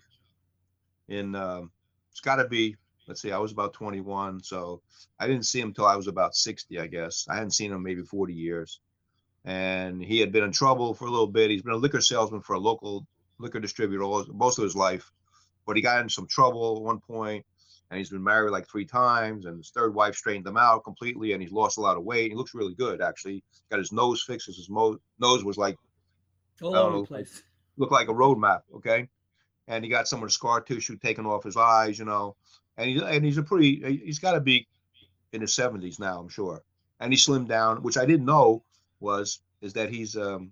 in 1.07 1.35
um, 1.35 1.71
it's 2.11 2.21
got 2.21 2.37
to 2.37 2.47
be 2.47 2.75
let's 3.07 3.21
see 3.21 3.31
i 3.31 3.37
was 3.37 3.51
about 3.51 3.73
21 3.73 4.41
so 4.41 4.81
i 5.19 5.27
didn't 5.27 5.45
see 5.45 5.59
him 5.59 5.69
until 5.69 5.85
i 5.85 5.95
was 5.95 6.07
about 6.07 6.35
60 6.35 6.79
i 6.79 6.87
guess 6.87 7.27
i 7.29 7.35
hadn't 7.35 7.51
seen 7.51 7.71
him 7.71 7.83
maybe 7.83 8.01
40 8.01 8.33
years 8.33 8.79
and 9.45 10.01
he 10.03 10.19
had 10.19 10.31
been 10.31 10.43
in 10.43 10.51
trouble 10.51 10.93
for 10.93 11.05
a 11.05 11.11
little 11.11 11.27
bit 11.27 11.51
he's 11.51 11.61
been 11.61 11.73
a 11.73 11.77
liquor 11.77 12.01
salesman 12.01 12.41
for 12.41 12.53
a 12.53 12.59
local 12.59 13.05
liquor 13.39 13.59
distributor 13.59 14.03
all, 14.03 14.25
most 14.33 14.57
of 14.57 14.63
his 14.63 14.75
life 14.75 15.11
but 15.65 15.75
he 15.75 15.81
got 15.81 16.01
in 16.01 16.09
some 16.09 16.27
trouble 16.27 16.77
at 16.77 16.83
one 16.83 16.99
point 16.99 17.45
and 17.89 17.97
he's 17.97 18.09
been 18.09 18.23
married 18.23 18.51
like 18.51 18.67
three 18.67 18.85
times 18.85 19.45
and 19.45 19.57
his 19.57 19.69
third 19.71 19.93
wife 19.93 20.15
straightened 20.15 20.47
him 20.47 20.57
out 20.57 20.83
completely 20.83 21.33
and 21.33 21.41
he's 21.41 21.51
lost 21.51 21.77
a 21.77 21.81
lot 21.81 21.97
of 21.97 22.03
weight 22.03 22.31
he 22.31 22.37
looks 22.37 22.53
really 22.53 22.73
good 22.75 23.01
actually 23.01 23.43
got 23.69 23.79
his 23.79 23.91
nose 23.91 24.23
fixed. 24.23 24.47
his 24.47 24.69
mo- 24.69 24.99
nose 25.19 25.43
was 25.43 25.57
like 25.57 25.77
All 26.61 26.75
over 26.75 26.99
the 26.99 27.05
place. 27.05 27.43
looked 27.77 27.91
like 27.91 28.07
a 28.07 28.13
road 28.13 28.37
map, 28.37 28.63
okay? 28.75 29.09
And 29.67 29.83
he 29.83 29.89
got 29.89 30.07
some 30.07 30.21
of 30.21 30.27
the 30.27 30.31
scar 30.31 30.61
tissue 30.61 30.97
taken 30.97 31.25
off 31.25 31.43
his 31.43 31.57
eyes, 31.57 31.97
you 31.97 32.05
know. 32.05 32.35
And 32.77 32.89
he 32.89 33.01
and 33.03 33.23
he's 33.23 33.37
a 33.37 33.43
pretty 33.43 34.01
he's 34.03 34.19
got 34.19 34.33
to 34.33 34.41
be 34.41 34.67
in 35.31 35.41
his 35.41 35.55
70s 35.55 35.99
now, 35.99 36.19
I'm 36.19 36.29
sure. 36.29 36.61
And 36.99 37.11
he 37.11 37.17
slimmed 37.17 37.47
down, 37.47 37.81
which 37.81 37.97
I 37.97 38.05
didn't 38.05 38.25
know 38.25 38.63
was 39.03 39.39
is 39.61 39.73
that 39.73 39.89
he's 39.91 40.17
um 40.17 40.51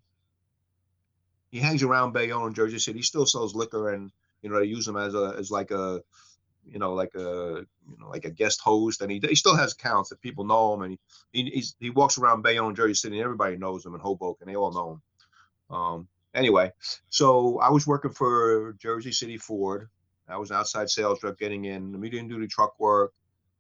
he 1.50 1.60
hangs 1.60 1.84
around 1.84 2.14
Bayonne 2.14 2.48
in 2.48 2.54
Jersey 2.54 2.80
City. 2.80 3.00
He 3.00 3.04
still 3.04 3.26
sells 3.26 3.56
liquor 3.56 3.90
and 3.94 4.12
you 4.42 4.50
know 4.50 4.60
they 4.60 4.66
use 4.66 4.88
him 4.88 4.98
as 4.98 5.16
a 5.16 5.36
as 5.38 5.50
like 5.50 5.72
a 5.72 6.02
you 6.66 6.80
know 6.80 6.94
like 6.94 7.16
a 7.16 7.66
you 7.90 7.98
know 8.00 8.10
like 8.10 8.26
a 8.26 8.30
guest 8.30 8.62
host. 8.62 9.02
And 9.02 9.12
he, 9.12 9.20
he 9.20 9.36
still 9.36 9.56
has 9.56 9.74
accounts 9.74 10.10
that 10.10 10.22
people 10.22 10.46
know 10.46 10.74
him. 10.74 10.82
And 10.84 10.98
he, 11.34 11.44
he 11.50 11.64
he 11.80 11.90
walks 11.90 12.18
around 12.18 12.44
Bayonne 12.44 12.76
Jersey 12.76 12.94
City 12.94 13.18
and 13.18 13.24
everybody 13.24 13.58
knows 13.58 13.86
him 13.86 13.96
in 13.96 14.02
Hoboken. 14.02 14.48
They 14.48 14.56
all 14.56 14.72
know 14.72 14.92
him. 14.92 15.76
Um 15.76 16.08
anyway 16.34 16.72
so 17.10 17.60
I 17.60 17.70
was 17.70 17.88
working 17.88 18.12
for 18.12 18.74
Jersey 18.80 19.12
City 19.12 19.38
Ford. 19.38 19.90
I 20.30 20.38
was 20.38 20.50
an 20.52 20.58
outside 20.58 20.90
sales 20.90 21.22
rep 21.24 21.38
getting 21.38 21.66
in 21.66 22.00
medium 22.00 22.28
duty 22.30 22.48
truck 22.48 22.80
work 22.80 23.12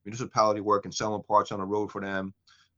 municipality 0.05 0.61
work 0.61 0.85
and 0.85 0.93
selling 0.93 1.21
parts 1.23 1.51
on 1.51 1.59
the 1.59 1.65
road 1.65 1.91
for 1.91 2.01
them 2.01 2.33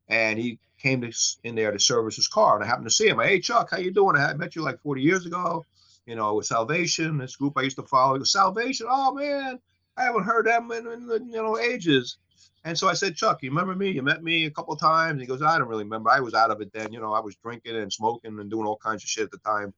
and 0.10 0.39
he 0.39 0.60
came 0.78 1.02
to 1.02 1.12
in 1.44 1.56
there 1.56 1.72
to 1.72 1.80
service 1.80 2.16
his 2.16 2.28
car 2.28 2.56
and 2.56 2.63
I 2.63 2.68
happened 2.68 2.88
to 2.88 2.92
see 2.92 3.08
him 3.08 3.20
hey 3.20 3.39
Chuck 3.39 3.70
how 3.72 3.78
you 3.78 3.92
doing 3.92 4.18
I 4.18 4.34
met 4.34 4.56
you 4.56 4.62
like 4.62 4.82
40 4.82 5.02
years 5.02 5.26
ago 5.26 5.63
you 6.06 6.16
know 6.16 6.36
with 6.36 6.46
Salvation 6.46 7.18
this 7.18 7.36
group 7.36 7.54
I 7.58 7.62
used 7.62 7.78
to 7.78 7.84
follow 7.84 8.18
goes, 8.18 8.32
Salvation 8.32 8.88
oh 8.89 9.13
man 9.13 9.60
I 9.98 10.04
haven't 10.04 10.24
heard 10.24 10.46
them 10.46 10.72
in, 10.72 10.88
in 10.88 11.30
you 11.32 11.42
know 11.42 11.58
ages. 11.60 12.18
And 12.66 12.78
so 12.78 12.88
I 12.88 12.94
said, 12.94 13.16
Chuck, 13.16 13.44
you 13.44 13.50
remember 13.50 13.76
me? 13.76 13.92
You 13.92 14.04
met 14.04 14.24
me 14.24 14.46
a 14.46 14.52
couple 14.52 14.76
times. 14.78 15.20
He 15.20 15.28
goes, 15.28 15.42
I 15.42 15.58
don't 15.58 15.68
really 15.68 15.84
remember. 15.84 16.10
I 16.10 16.22
was 16.22 16.34
out 16.34 16.50
of 16.50 16.62
it 16.62 16.72
then. 16.72 16.94
You 16.94 17.02
know, 17.02 17.12
I 17.13 17.20
was 17.20 17.36
drinking 17.36 17.76
and 17.76 17.92
smoking 17.92 18.39
and 18.39 18.50
doing 18.50 18.66
all 18.66 18.78
kinds 18.78 19.04
of 19.04 19.10
shit 19.10 19.26
at 19.26 19.32
the 19.32 19.38
time. 19.39 19.74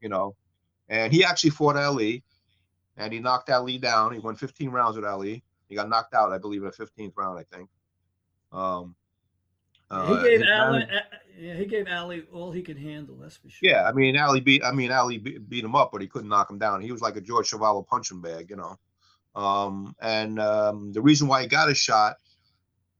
You 0.00 0.08
know, 0.08 0.36
and 0.88 1.12
he 1.12 1.24
actually 1.24 1.50
fought 1.50 1.76
Ali, 1.76 2.22
and 2.96 3.12
he 3.12 3.18
knocked 3.18 3.50
Ali 3.50 3.78
down. 3.78 4.12
He 4.12 4.20
won 4.20 4.36
15 4.36 4.70
rounds 4.70 4.96
with 4.96 5.04
Ali. 5.04 5.42
He 5.68 5.74
got 5.74 5.88
knocked 5.88 6.14
out, 6.14 6.32
I 6.32 6.38
believe, 6.38 6.62
in 6.62 6.70
the 6.70 6.84
15th 6.84 7.12
round, 7.16 7.38
I 7.38 7.56
think. 7.56 7.68
Um, 8.52 8.94
he 9.90 9.96
uh, 9.96 10.22
gave 10.22 10.40
his 10.40 10.50
Ali, 10.50 10.86
yeah, 11.38 11.54
he 11.54 11.66
gave 11.66 11.86
Ali 11.88 12.24
all 12.32 12.50
he 12.50 12.62
could 12.62 12.78
handle. 12.78 13.16
That's 13.16 13.36
for 13.36 13.48
sure. 13.48 13.70
yeah, 13.70 13.88
I 13.88 13.92
mean, 13.92 14.16
Ali 14.18 14.40
beat. 14.40 14.62
I 14.62 14.72
mean, 14.72 14.92
Ali 14.92 15.18
beat, 15.18 15.48
beat 15.48 15.64
him 15.64 15.74
up, 15.74 15.90
but 15.92 16.02
he 16.02 16.08
couldn't 16.08 16.28
knock 16.28 16.50
him 16.50 16.58
down. 16.58 16.82
He 16.82 16.92
was 16.92 17.00
like 17.00 17.16
a 17.16 17.20
George 17.20 17.50
Chuvalo 17.50 17.86
punching 17.86 18.20
bag, 18.20 18.50
you 18.50 18.56
know. 18.56 18.76
Um, 19.34 19.94
and 20.00 20.40
um, 20.40 20.92
the 20.92 21.00
reason 21.00 21.28
why 21.28 21.42
he 21.42 21.46
got 21.46 21.70
a 21.70 21.74
shot 21.74 22.16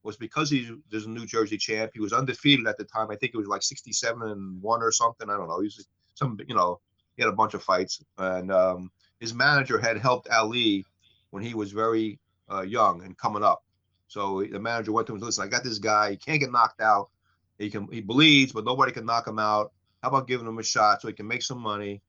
was 0.03 0.17
because 0.17 0.49
he's 0.51 0.71
there's 0.91 1.07
a 1.07 1.11
New 1.11 1.27
Jersey 1.27 1.59
champ. 1.59 1.91
He 1.93 2.01
was 2.01 2.13
undefeated 2.13 2.67
at 2.67 2.79
the 2.79 2.85
time. 2.85 3.11
I 3.11 3.17
think 3.17 3.35
it 3.35 3.39
was 3.39 3.49
like 3.49 3.63
67 3.63 4.23
and 4.23 4.63
one 4.63 4.83
or 4.83 4.93
something. 4.93 5.29
I 5.29 5.37
don't 5.37 5.49
know. 5.49 5.61
He 5.61 5.67
was 5.67 5.87
some, 6.15 6.39
you 6.47 6.55
know, 6.55 6.81
he 7.17 7.23
had 7.23 7.33
a 7.33 7.37
bunch 7.37 7.55
of 7.55 7.63
fights, 7.63 8.01
and 8.19 8.53
um, 8.53 8.91
his 9.21 9.35
manager 9.35 9.79
had 9.79 9.99
helped 9.99 10.29
Ali 10.31 10.87
when 11.31 11.43
he 11.43 11.55
was 11.55 11.73
very 11.73 12.19
uh, 12.51 12.63
young 12.63 13.03
and 13.03 13.19
coming 13.19 13.43
up. 13.43 13.63
So 14.09 14.43
the 14.43 14.59
manager 14.59 14.93
went 14.93 15.07
to 15.07 15.13
him 15.13 15.17
and 15.17 15.23
said, 15.23 15.27
"Listen, 15.27 15.45
I 15.45 15.49
got 15.49 15.65
this 15.65 15.79
guy. 15.79 16.11
He 16.13 16.17
can't 16.17 16.41
get 16.41 16.51
knocked 16.51 16.81
out. 16.81 17.11
He 17.59 17.71
can 17.71 17.89
he 17.93 18.01
bleeds, 18.01 18.53
but 18.53 18.65
nobody 18.65 18.93
can 18.93 19.07
knock 19.07 19.27
him 19.27 19.39
out. 19.39 19.73
How 20.03 20.09
about 20.09 20.27
giving 20.27 20.47
him 20.47 20.59
a 20.59 20.63
shot 20.63 21.03
so 21.03 21.09
he 21.09 21.15
can 21.15 21.29
make 21.29 21.43
some 21.43 21.61
money?" 21.61 22.03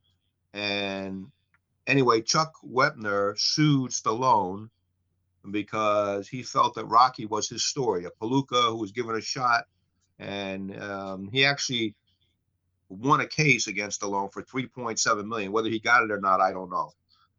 And 0.53 1.27
anyway, 1.85 2.21
Chuck 2.21 2.53
Wepner 2.63 3.38
sued 3.38 3.91
Stallone 3.91 4.69
because 5.51 6.27
he 6.27 6.43
felt 6.43 6.75
that 6.75 6.85
Rocky 6.85 7.25
was 7.25 7.49
his 7.49 7.63
story, 7.63 8.05
a 8.05 8.12
palooka 8.12 8.69
who 8.69 8.77
was 8.77 8.91
given 8.91 9.15
a 9.15 9.21
shot, 9.21 9.65
and 10.17 10.81
um, 10.81 11.29
he 11.31 11.45
actually 11.45 11.95
won 12.89 13.21
a 13.21 13.27
case 13.27 13.67
against 13.67 14.01
Stallone 14.01 14.31
for 14.31 14.43
3.7 14.43 15.25
million. 15.25 15.51
Whether 15.51 15.69
he 15.69 15.79
got 15.79 16.03
it 16.03 16.12
or 16.12 16.19
not, 16.19 16.41
I 16.41 16.51
don't 16.51 16.71
know. 16.71 16.91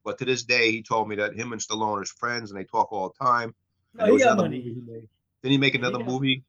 But 0.05 0.19
to 0.19 0.25
this 0.25 0.45
day, 0.45 0.71
he 0.71 0.83
told 0.83 1.09
me 1.09 1.17
that 1.17 1.35
him 1.35 1.53
and 1.53 1.61
Stallone 1.61 2.03
are 2.03 2.05
friends 2.05 2.51
and 2.51 2.59
they 2.59 2.65
talk 2.65 2.93
all 2.93 3.15
the 3.19 3.25
time. 3.25 3.55
No, 3.95 4.05
And 4.05 4.13
he 4.13 4.19
got 4.25 4.37
money. 4.37 4.59
movie 4.59 4.75
he 4.75 4.81
made. 4.81 5.09
Didn't 5.43 5.53
he 5.53 5.59
make 5.59 5.75
another 5.75 5.99
got- 5.99 6.07
movie? 6.07 6.45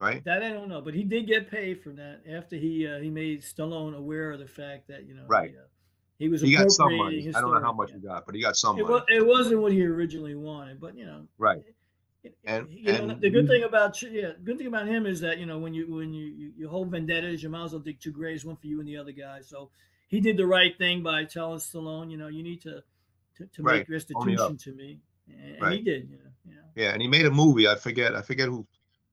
Right? 0.00 0.24
That 0.24 0.42
I 0.42 0.48
don't 0.48 0.68
know, 0.70 0.80
but 0.80 0.94
he 0.94 1.04
did 1.04 1.26
get 1.26 1.50
paid 1.50 1.82
for 1.82 1.90
that 1.90 2.22
after 2.26 2.56
he 2.56 2.86
uh, 2.86 3.00
he 3.00 3.10
made 3.10 3.42
Stallone 3.42 3.94
aware 3.94 4.30
of 4.32 4.38
the 4.38 4.46
fact 4.46 4.88
that 4.88 5.06
you 5.06 5.12
know 5.14 5.24
Right. 5.28 5.50
he, 5.50 5.56
uh, 5.58 5.60
he 6.18 6.28
was 6.30 6.40
He 6.40 6.56
got 6.56 6.70
some 6.70 6.96
money. 6.96 7.28
I 7.34 7.40
don't 7.40 7.52
know 7.52 7.60
how 7.60 7.72
much 7.74 7.90
yeah. 7.90 7.96
he 7.96 8.06
got, 8.06 8.24
but 8.24 8.34
he 8.34 8.40
got 8.40 8.56
some 8.56 8.78
It, 8.78 8.82
money. 8.82 8.94
was, 8.94 9.02
it 9.10 9.26
wasn't 9.26 9.60
what 9.60 9.72
he 9.72 9.84
originally 9.84 10.34
wanted, 10.34 10.80
but 10.80 10.96
you 10.96 11.04
know, 11.04 11.26
Right. 11.36 11.62
it- 12.24 12.34
And- 12.44 12.66
you 12.70 12.92
know, 12.92 13.14
the 13.14 13.28
good 13.28 13.46
thing 13.46 13.64
about 13.64 13.92
Ch- 13.92 14.04
yeah, 14.04 14.32
good 14.42 14.56
thing 14.56 14.68
about 14.68 14.86
him 14.88 15.04
is 15.04 15.20
that 15.20 15.36
you 15.38 15.44
know 15.44 15.58
when 15.58 15.74
you 15.74 15.94
when 15.94 16.14
you 16.14 16.24
you, 16.28 16.52
you 16.56 16.68
hold 16.70 16.90
vendettas, 16.90 17.42
you 17.42 17.50
might 17.50 17.64
as 17.64 17.72
well 17.72 17.80
dig 17.80 18.00
two 18.00 18.10
graves, 18.12 18.42
one 18.42 18.56
for 18.56 18.68
you 18.68 18.78
and 18.80 18.88
the 18.88 18.96
other 18.96 19.12
guy. 19.12 19.42
So 19.42 19.70
he 20.08 20.18
did 20.20 20.38
the 20.38 20.46
right 20.46 20.76
thing 20.78 21.02
by 21.02 21.24
telling 21.24 21.58
Stallone, 21.58 22.10
you 22.10 22.16
know, 22.16 22.28
you 22.28 22.42
need 22.42 22.62
to 22.62 22.82
to, 23.36 23.46
to 23.46 23.62
Right, 23.62 23.80
make 23.80 23.86
pony 23.86 23.96
restitution 24.36 24.56
to 24.56 24.72
me, 24.74 24.98
and, 25.28 25.62
and 25.62 25.74
he 25.74 25.82
did. 25.82 26.08
You 26.10 26.16
know, 26.24 26.29
know. 26.46 26.54
Yeah, 26.74 26.90
and 26.92 27.02
he 27.02 27.08
made 27.08 27.26
a 27.26 27.30
movie. 27.30 27.68
I 27.68 27.76
forget. 27.76 28.14
I 28.14 28.22
forget 28.22 28.48
who. 28.48 28.66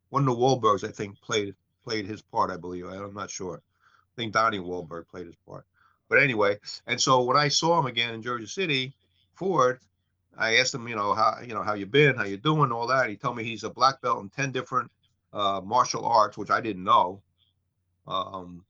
One 0.10 0.28
of 0.28 0.36
the 0.36 0.42
Wahlbergs, 0.42 0.88
I 0.88 0.92
think, 0.92 1.20
played 1.22 1.54
played 1.84 2.06
his 2.06 2.22
part. 2.22 2.52
I 2.52 2.58
believe. 2.58 2.86
I'm 2.86 3.14
not 3.14 3.30
sure. 3.30 3.62
I 3.62 4.22
think 4.22 4.34
Donnie 4.34 4.60
Wahlberg 4.60 5.08
played 5.08 5.26
his 5.26 5.36
part. 5.48 5.66
But 6.10 6.20
anyway, 6.20 6.58
and 6.86 7.00
so 7.00 7.24
when 7.24 7.36
I 7.38 7.50
saw 7.50 7.78
him 7.80 7.86
again 7.86 8.14
in 8.14 8.22
Jersey 8.22 8.46
City, 8.46 8.94
Ford, 9.36 9.80
I 10.38 10.58
asked 10.58 10.74
him, 10.74 10.88
you 10.88 10.96
know, 10.96 11.14
how 11.14 11.40
you 11.42 11.54
know 11.54 11.64
how 11.64 11.74
you 11.74 11.86
been, 11.86 12.16
how 12.16 12.24
you 12.24 12.38
doing, 12.38 12.72
all 12.72 12.88
that. 12.88 13.10
He 13.10 13.18
told 13.18 13.36
me 13.36 13.44
he's 13.44 13.64
a 13.64 13.70
black 13.70 14.02
belt 14.02 14.22
in 14.22 14.30
ten 14.30 14.52
different 14.52 14.90
uh, 15.34 15.62
martial 15.64 16.06
arts, 16.06 16.38
which 16.38 16.52
I 16.52 16.62
didn't 16.62 16.84
know. 16.84 17.22
Um, 18.08 18.64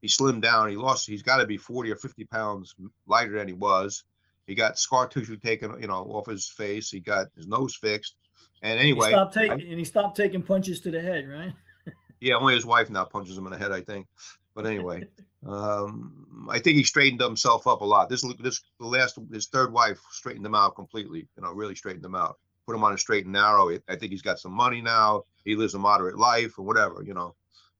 he 0.00 0.08
slimmed 0.08 0.42
down. 0.42 0.68
He 0.68 0.76
lost. 0.76 1.06
He's 1.06 1.22
got 1.22 1.36
to 1.36 1.46
be 1.46 1.56
forty 1.56 1.90
or 1.90 1.96
fifty 1.96 2.24
pounds 2.24 2.74
lighter 3.06 3.38
than 3.38 3.48
he 3.48 3.54
was. 3.54 4.04
He 4.46 4.54
got 4.54 4.78
scar 4.78 5.06
tissue 5.06 5.36
taken, 5.36 5.80
you 5.80 5.86
know, 5.86 6.04
off 6.10 6.26
his 6.26 6.48
face. 6.48 6.90
He 6.90 7.00
got 7.00 7.28
his 7.36 7.46
nose 7.46 7.76
fixed. 7.76 8.16
And 8.62 8.78
anyway, 8.78 9.08
he 9.08 9.12
stopped 9.12 9.34
taking 9.34 9.60
and 9.60 9.78
he 9.78 9.84
stopped 9.84 10.16
taking 10.16 10.42
punches 10.42 10.80
to 10.80 10.90
the 10.90 11.00
head, 11.00 11.28
right? 11.28 11.52
yeah, 12.20 12.34
only 12.34 12.54
his 12.54 12.66
wife 12.66 12.90
now 12.90 13.04
punches 13.04 13.36
him 13.36 13.46
in 13.46 13.52
the 13.52 13.58
head, 13.58 13.72
I 13.72 13.80
think. 13.80 14.06
But 14.54 14.66
anyway, 14.66 15.04
um, 15.46 16.48
I 16.50 16.58
think 16.58 16.76
he 16.76 16.84
straightened 16.84 17.20
himself 17.20 17.66
up 17.66 17.80
a 17.80 17.84
lot. 17.84 18.08
This 18.08 18.24
this 18.40 18.62
the 18.80 18.86
last 18.86 19.18
his 19.32 19.48
third 19.48 19.72
wife 19.72 20.00
straightened 20.10 20.46
him 20.46 20.54
out 20.54 20.76
completely. 20.76 21.28
You 21.36 21.42
know, 21.42 21.52
really 21.52 21.74
straightened 21.74 22.04
him 22.04 22.14
out. 22.14 22.38
Put 22.66 22.76
him 22.76 22.84
on 22.84 22.94
a 22.94 22.98
straight 22.98 23.24
and 23.24 23.32
narrow. 23.34 23.70
I 23.88 23.96
think 23.96 24.12
he's 24.12 24.22
got 24.22 24.38
some 24.38 24.52
money 24.52 24.80
now. 24.80 25.24
He 25.44 25.54
lives 25.54 25.74
a 25.74 25.78
moderate 25.78 26.18
life 26.18 26.58
or 26.58 26.62
whatever, 26.62 27.02
you 27.04 27.12
know. 27.12 27.34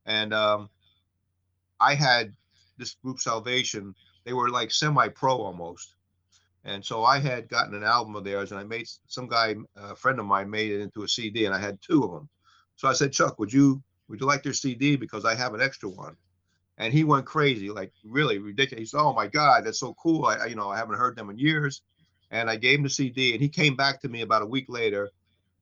And 0.05 0.35
um, 0.35 0.69
I 1.81 1.95
had 1.95 2.35
this 2.77 2.95
group 3.03 3.21
Salvation. 3.21 3.95
They 4.25 4.35
were 4.35 4.51
like 4.51 4.71
semi-pro 4.71 5.37
almost. 5.37 5.94
And 6.65 6.85
so 6.85 7.05
I 7.05 7.19
had 7.19 7.49
gotten 7.49 7.75
an 7.75 7.85
album 7.85 8.17
of 8.17 8.25
theirs, 8.25 8.51
and 8.51 8.59
I 8.59 8.65
made 8.65 8.89
some 9.07 9.29
guy, 9.29 9.55
a 9.77 9.95
friend 9.95 10.19
of 10.19 10.25
mine, 10.25 10.49
made 10.49 10.73
it 10.73 10.81
into 10.81 11.03
a 11.03 11.09
CD, 11.09 11.45
and 11.45 11.55
I 11.55 11.59
had 11.59 11.79
two 11.83 12.03
of 12.03 12.11
them. 12.11 12.29
So 12.77 12.89
I 12.89 12.95
said, 12.95 13.13
Chuck, 13.13 13.39
would 13.39 13.53
you 13.53 13.83
would 14.09 14.21
you 14.21 14.27
like 14.27 14.43
their 14.43 14.53
CD 14.53 14.97
because 14.97 15.25
I 15.25 15.35
have 15.35 15.55
an 15.55 15.63
extra 15.63 15.89
one? 15.89 16.17
And 16.77 16.93
he 16.93 17.05
went 17.05 17.27
crazy, 17.27 17.71
like 17.71 17.93
really 18.05 18.39
ridiculous. 18.39 18.81
He 18.81 18.87
said, 18.87 19.01
"Oh 19.01 19.13
my 19.13 19.29
God, 19.29 19.65
that's 19.65 19.79
so 19.79 19.95
cool! 19.95 20.25
I, 20.25 20.37
I 20.37 20.47
you 20.47 20.57
know 20.57 20.71
I 20.71 20.77
haven't 20.77 20.99
heard 20.99 21.17
them 21.17 21.31
in 21.31 21.39
years." 21.39 21.83
And 22.31 22.51
I 22.51 22.57
gave 22.57 22.79
him 22.79 22.85
the 22.85 22.91
CD, 22.91 23.33
and 23.33 23.43
he 23.43 23.49
came 23.49 23.77
back 23.77 24.01
to 24.01 24.09
me 24.09 24.23
about 24.23 24.43
a 24.43 24.47
week 24.47 24.67
later, 24.69 25.11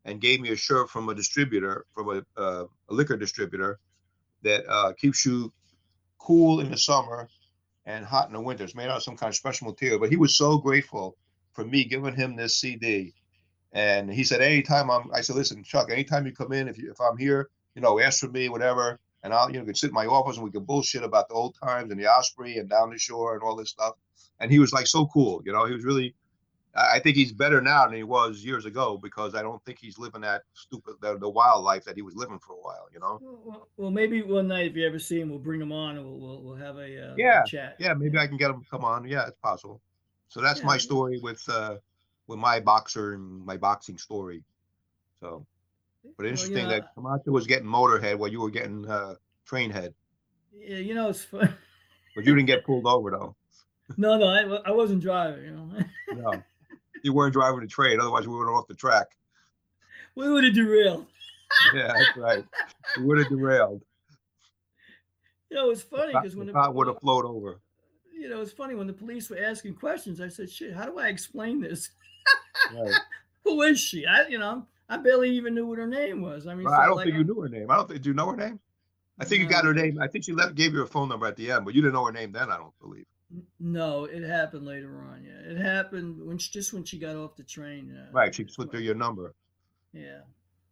and 0.04 0.20
gave 0.20 0.40
me 0.40 0.50
a 0.50 0.56
shirt 0.56 0.88
from 0.88 1.08
a 1.08 1.14
distributor, 1.14 1.84
from 1.94 2.08
a, 2.08 2.40
uh, 2.40 2.64
a 2.88 2.94
liquor 2.94 3.16
distributor, 3.16 3.78
that 4.42 4.64
uh, 4.68 4.92
keeps 4.94 5.26
you 5.26 5.52
cool 6.18 6.60
in 6.60 6.70
the 6.70 6.78
summer 6.78 7.28
and 7.86 8.04
hot 8.04 8.28
in 8.28 8.34
the 8.34 8.40
winter. 8.40 8.64
It's 8.64 8.74
made 8.74 8.88
out 8.88 8.98
of 8.98 9.02
some 9.02 9.16
kind 9.16 9.30
of 9.30 9.36
special 9.36 9.68
material. 9.68 9.98
But 9.98 10.10
he 10.10 10.16
was 10.16 10.36
so 10.36 10.58
grateful 10.58 11.16
for 11.52 11.64
me 11.64 11.84
giving 11.84 12.14
him 12.14 12.36
this 12.36 12.56
CD. 12.58 13.14
And 13.72 14.12
he 14.12 14.24
said, 14.24 14.40
anytime 14.40 14.90
I'm, 14.90 15.10
I 15.12 15.22
said, 15.22 15.36
listen, 15.36 15.64
Chuck, 15.64 15.90
anytime 15.90 16.26
you 16.26 16.32
come 16.32 16.52
in, 16.52 16.68
if 16.68 16.78
you, 16.78 16.90
if 16.90 17.00
I'm 17.00 17.16
here, 17.16 17.48
you 17.74 17.82
know, 17.82 17.98
ask 17.98 18.20
for 18.20 18.28
me, 18.28 18.48
whatever, 18.48 19.00
and 19.22 19.32
I'll, 19.32 19.50
you 19.50 19.58
know, 19.58 19.64
can 19.64 19.74
sit 19.74 19.88
in 19.88 19.94
my 19.94 20.06
office 20.06 20.36
and 20.36 20.44
we 20.44 20.50
can 20.50 20.64
bullshit 20.64 21.02
about 21.02 21.28
the 21.28 21.34
old 21.34 21.56
times 21.62 21.90
and 21.90 21.98
the 21.98 22.06
Osprey 22.06 22.58
and 22.58 22.68
down 22.68 22.90
the 22.90 22.98
shore 22.98 23.34
and 23.34 23.42
all 23.42 23.56
this 23.56 23.70
stuff. 23.70 23.94
And 24.40 24.50
he 24.50 24.58
was 24.58 24.72
like 24.72 24.86
so 24.86 25.06
cool, 25.06 25.42
you 25.46 25.52
know, 25.52 25.64
he 25.66 25.72
was 25.72 25.84
really. 25.84 26.14
I 26.74 27.00
think 27.00 27.16
he's 27.16 27.32
better 27.32 27.60
now 27.60 27.86
than 27.86 27.96
he 27.96 28.02
was 28.02 28.44
years 28.44 28.64
ago 28.64 28.96
because 28.96 29.34
I 29.34 29.42
don't 29.42 29.62
think 29.64 29.78
he's 29.78 29.98
living 29.98 30.22
that 30.22 30.42
stupid, 30.54 30.94
the, 31.00 31.18
the 31.18 31.28
wild 31.28 31.64
life 31.64 31.84
that 31.84 31.96
he 31.96 32.02
was 32.02 32.14
living 32.16 32.38
for 32.38 32.54
a 32.54 32.60
while, 32.60 32.88
you 32.92 32.98
know. 32.98 33.20
Well, 33.20 33.40
well, 33.44 33.68
well, 33.76 33.90
maybe 33.90 34.22
one 34.22 34.48
night 34.48 34.70
if 34.70 34.76
you 34.76 34.86
ever 34.86 34.98
see 34.98 35.20
him, 35.20 35.28
we'll 35.28 35.38
bring 35.38 35.60
him 35.60 35.72
on 35.72 35.96
and 35.96 36.06
we'll 36.06 36.18
we'll, 36.18 36.42
we'll 36.42 36.56
have 36.56 36.76
a, 36.78 36.98
uh, 36.98 37.14
a 37.14 37.18
Yeah, 37.18 37.42
chat. 37.44 37.76
Yeah, 37.78 37.94
maybe 37.94 38.18
I 38.18 38.26
can 38.26 38.36
get 38.38 38.50
him 38.50 38.62
to 38.62 38.68
come 38.70 38.84
on. 38.84 39.06
Yeah, 39.06 39.26
it's 39.26 39.36
possible. 39.42 39.80
So 40.28 40.40
that's 40.40 40.60
Yeah. 40.60 40.66
my 40.66 40.78
story 40.78 41.18
with 41.22 41.42
uh 41.48 41.76
with 42.26 42.38
my 42.38 42.60
boxer 42.60 43.14
and 43.14 43.44
my 43.44 43.56
boxing 43.58 43.98
story. 43.98 44.44
So, 45.20 45.46
but 46.16 46.24
Well, 46.24 46.24
you 46.26 46.30
interesting 46.30 46.64
know, 46.64 46.68
that 46.68 46.94
Camacho 46.94 47.30
was 47.32 47.46
getting 47.46 47.68
motorhead 47.68 48.18
while 48.18 48.30
you 48.30 48.40
were 48.40 48.50
getting 48.50 48.88
uh 48.88 49.16
train 49.46 49.70
head, 49.70 49.94
Yeah, 50.52 50.78
you 50.78 50.94
know, 50.94 51.08
it's 51.08 51.24
fun. 51.24 51.54
but 52.14 52.24
you 52.24 52.34
didn't 52.34 52.46
get 52.46 52.64
pulled 52.64 52.86
over 52.86 53.10
though. 53.10 53.36
no, 53.96 54.16
no, 54.18 54.26
I, 54.26 54.68
I 54.68 54.70
wasn't 54.72 55.02
driving. 55.02 55.44
You 55.44 55.50
know, 55.52 55.84
No, 56.10 56.44
you 57.02 57.12
weren't 57.12 57.32
driving 57.32 57.60
the 57.60 57.66
train. 57.66 58.00
Otherwise, 58.00 58.26
we 58.26 58.36
would 58.36 58.46
have 58.46 58.54
off 58.54 58.66
the 58.68 58.74
track. 58.74 59.06
we 60.14 60.28
would 60.30 60.44
have 60.44 60.54
derailed. 60.54 61.06
Yeah, 61.74 61.88
that's 61.88 62.16
right. 62.16 62.44
We 62.96 63.04
would 63.04 63.18
have 63.18 63.28
derailed. 63.28 63.82
You 65.50 65.56
know, 65.58 65.68
it's 65.70 65.82
funny 65.82 66.14
because 66.14 66.34
when 66.34 66.46
the 66.46 66.54
car 66.54 66.72
would 66.72 66.86
have 66.86 66.98
flowed 66.98 67.26
over. 67.26 67.60
you 68.10 68.30
know, 68.30 68.40
it's 68.40 68.52
funny 68.52 68.74
when 68.74 68.86
the 68.86 68.92
police 68.94 69.28
were 69.28 69.36
asking 69.36 69.74
questions. 69.74 70.18
I 70.18 70.28
said, 70.28 70.48
"Shit, 70.48 70.72
how 70.72 70.86
do 70.86 70.98
I 70.98 71.08
explain 71.08 71.60
this? 71.60 71.90
Right. 72.74 72.94
Who 73.44 73.60
is 73.60 73.78
she? 73.78 74.06
I, 74.06 74.28
you 74.28 74.38
know, 74.38 74.66
I 74.88 74.96
barely 74.96 75.28
even 75.32 75.54
knew 75.54 75.66
what 75.66 75.76
her 75.76 75.86
name 75.86 76.22
was. 76.22 76.46
I 76.46 76.54
mean, 76.54 76.64
Well, 76.64 76.74
so, 76.74 76.80
I 76.80 76.86
don't 76.86 76.96
like, 76.96 77.04
think 77.04 77.18
you 77.18 77.24
knew 77.24 77.40
her 77.42 77.50
name. 77.50 77.70
I 77.70 77.76
don't 77.76 77.86
think. 77.86 78.00
Do 78.00 78.08
you 78.08 78.14
know 78.14 78.30
her 78.30 78.36
name? 78.36 78.58
I 79.18 79.26
think 79.26 79.42
you 79.42 79.48
got 79.48 79.66
her 79.66 79.74
name. 79.74 80.00
I 80.00 80.06
think 80.08 80.24
she 80.24 80.32
left, 80.32 80.54
gave 80.54 80.72
you 80.72 80.82
a 80.82 80.86
phone 80.86 81.10
number 81.10 81.26
at 81.26 81.36
the 81.36 81.50
end, 81.50 81.66
but 81.66 81.74
you 81.74 81.82
didn't 81.82 81.92
know 81.92 82.06
her 82.06 82.12
name 82.12 82.32
then. 82.32 82.50
I 82.50 82.56
don't 82.56 82.72
believe. 82.80 83.04
No, 83.58 84.04
it 84.04 84.22
happened 84.22 84.66
later 84.66 85.00
on. 85.00 85.24
Yeah, 85.24 85.52
it 85.52 85.56
happened 85.56 86.22
when 86.26 86.38
she, 86.38 86.50
just 86.50 86.72
when 86.72 86.84
she 86.84 86.98
got 86.98 87.16
off 87.16 87.36
the 87.36 87.42
train. 87.42 87.96
Uh, 87.96 88.10
Right. 88.12 88.34
She 88.34 88.46
slipped 88.46 88.74
her 88.74 88.80
your 88.80 88.94
number. 88.94 89.34
Yeah, 89.92 90.20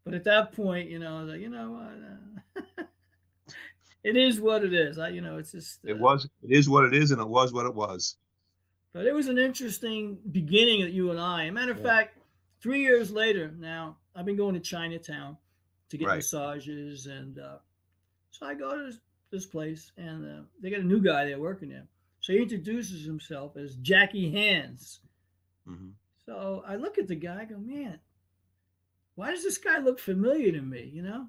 but 0.05 0.15
at 0.15 0.25
that 0.25 0.53
point, 0.53 0.89
you 0.91 0.99
know, 0.99 1.19
I 1.19 1.23
was 1.23 1.31
like, 1.33 1.41
you 1.41 1.49
know 1.51 1.71
what? 1.73 2.83
Uh, 2.83 2.83
it 4.05 4.17
is 4.17 4.41
what 4.41 4.65
it 4.65 4.73
is. 4.75 4.99
I, 4.99 5.09
you 5.09 5.21
know, 5.21 5.39
it's 5.39 5.53
just. 5.53 5.81
It 5.85 5.95
uh, 5.95 5.97
was. 5.97 6.29
It 6.43 6.53
is 6.53 6.69
what 6.69 6.85
it 6.85 6.95
is, 6.95 7.11
and 7.11 7.21
it 7.21 7.29
was 7.29 7.53
what 7.53 7.67
it 7.67 7.75
was. 7.75 8.17
But 8.93 9.07
it 9.07 9.15
was 9.15 9.29
an 9.29 9.39
interesting 9.39 10.19
beginning 10.33 10.83
of 10.83 10.91
you 10.91 11.11
and 11.11 11.21
I. 11.21 11.45
As 11.45 11.51
a 11.51 11.53
matter 11.53 11.73
of 11.73 11.79
Yeah. 11.79 11.85
fact, 11.85 12.19
three 12.61 12.81
years 12.81 13.11
later, 13.13 13.53
now 13.59 13.97
I've 14.15 14.25
been 14.27 14.37
going 14.37 14.55
to 14.55 14.61
Chinatown 14.61 15.37
to 15.91 15.97
get 15.97 16.07
Right. 16.09 16.17
massages, 16.17 17.07
and 17.07 17.39
uh, 17.39 17.59
so 18.33 18.47
I 18.47 18.55
go 18.55 18.77
to 18.77 18.85
this, 18.85 19.01
this 19.31 19.47
place, 19.47 19.93
and 19.97 20.27
uh, 20.27 20.43
they 20.61 20.71
got 20.71 20.81
a 20.81 20.85
new 20.85 21.01
guy 21.01 21.25
there 21.27 21.39
working 21.39 21.69
there. 21.69 21.87
So 22.21 22.33
he 22.33 22.43
introduces 22.43 23.05
himself 23.05 23.57
as 23.57 23.77
Jackie 23.77 24.31
Hands. 24.31 25.01
Mhm. 25.67 25.93
So 26.27 26.63
I 26.67 26.77
look 26.77 26.99
at 26.99 27.09
the 27.09 27.17
guy, 27.17 27.41
I 27.41 27.45
go, 27.45 27.59
man, 27.59 27.99
why 29.15 29.31
does 29.31 29.43
this 29.43 29.59
guy 29.59 29.79
look 29.79 29.99
familiar 29.99 30.53
to 30.53 30.61
me? 30.61 30.91
You 30.93 31.03
know? 31.03 31.27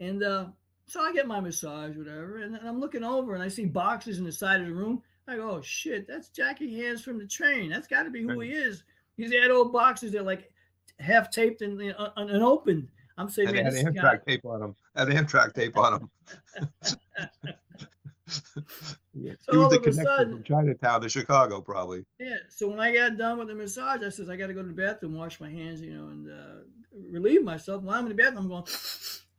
And 0.00 0.22
uh, 0.22 0.46
so 0.86 1.00
I 1.00 1.12
get 1.12 1.26
my 1.26 1.40
massage, 1.40 1.96
whatever, 1.96 2.38
and, 2.38 2.56
and 2.56 2.68
I'm 2.68 2.80
looking 2.80 3.04
over 3.04 3.34
and 3.34 3.42
I 3.42 3.48
see 3.48 3.66
boxes 3.66 4.18
in 4.18 4.24
the 4.24 4.32
side 4.32 4.60
of 4.60 4.66
the 4.66 4.74
room. 4.74 5.02
I 5.28 5.36
go, 5.36 5.50
oh 5.50 5.60
shit, 5.60 6.06
that's 6.06 6.28
Jackie 6.28 6.80
Hands 6.80 7.02
from 7.02 7.18
the 7.18 7.26
train. 7.26 7.70
That's 7.70 7.88
got 7.88 8.04
to 8.04 8.10
be 8.10 8.22
who 8.22 8.40
he 8.40 8.50
is. 8.50 8.84
He's 9.16 9.32
had 9.32 9.50
old 9.50 9.72
boxes 9.72 10.12
that 10.12 10.24
like 10.24 10.52
half 11.00 11.30
taped 11.30 11.62
and, 11.62 11.94
uh, 11.98 12.10
and 12.16 12.42
opened. 12.42 12.88
I'm 13.18 13.28
saying, 13.28 13.48
And 13.48 13.58
they 13.58 13.62
had 13.62 13.72
this 13.72 13.82
Amtrak 13.82 14.02
guy, 14.02 14.16
tape 14.26 14.44
on 14.44 14.60
them. 14.60 14.76
Had 14.94 15.08
Amtrak 15.08 15.54
tape 15.54 15.76
on 15.76 15.92
them. 15.92 16.10
he 19.30 19.36
So 19.52 19.58
was 19.58 19.64
all 19.64 19.70
the 19.70 19.78
of 19.80 19.86
a 19.86 19.92
sudden- 19.92 20.32
from 20.34 20.42
Chinatown 20.44 21.00
to 21.02 21.08
Chicago, 21.08 21.60
probably. 21.60 22.04
yeah. 22.18 22.36
So 22.48 22.68
when 22.68 22.80
I 22.80 22.92
got 22.94 23.16
done 23.16 23.38
with 23.38 23.48
the 23.48 23.54
massage, 23.54 24.02
I 24.02 24.08
says 24.10 24.28
I 24.30 24.36
got 24.36 24.46
to 24.48 24.54
go 24.54 24.62
to 24.62 24.68
the 24.68 24.74
bathroom, 24.74 25.14
wash 25.14 25.40
my 25.40 25.50
hands, 25.50 25.80
you 25.80 25.94
know, 25.94 26.08
and 26.08 26.30
uh, 26.30 26.62
relieve 27.10 27.42
myself. 27.44 27.82
While 27.82 27.96
I'm 27.98 28.04
in 28.06 28.16
the 28.16 28.22
bathroom, 28.22 28.44
I'm 28.44 28.48
going, 28.48 28.64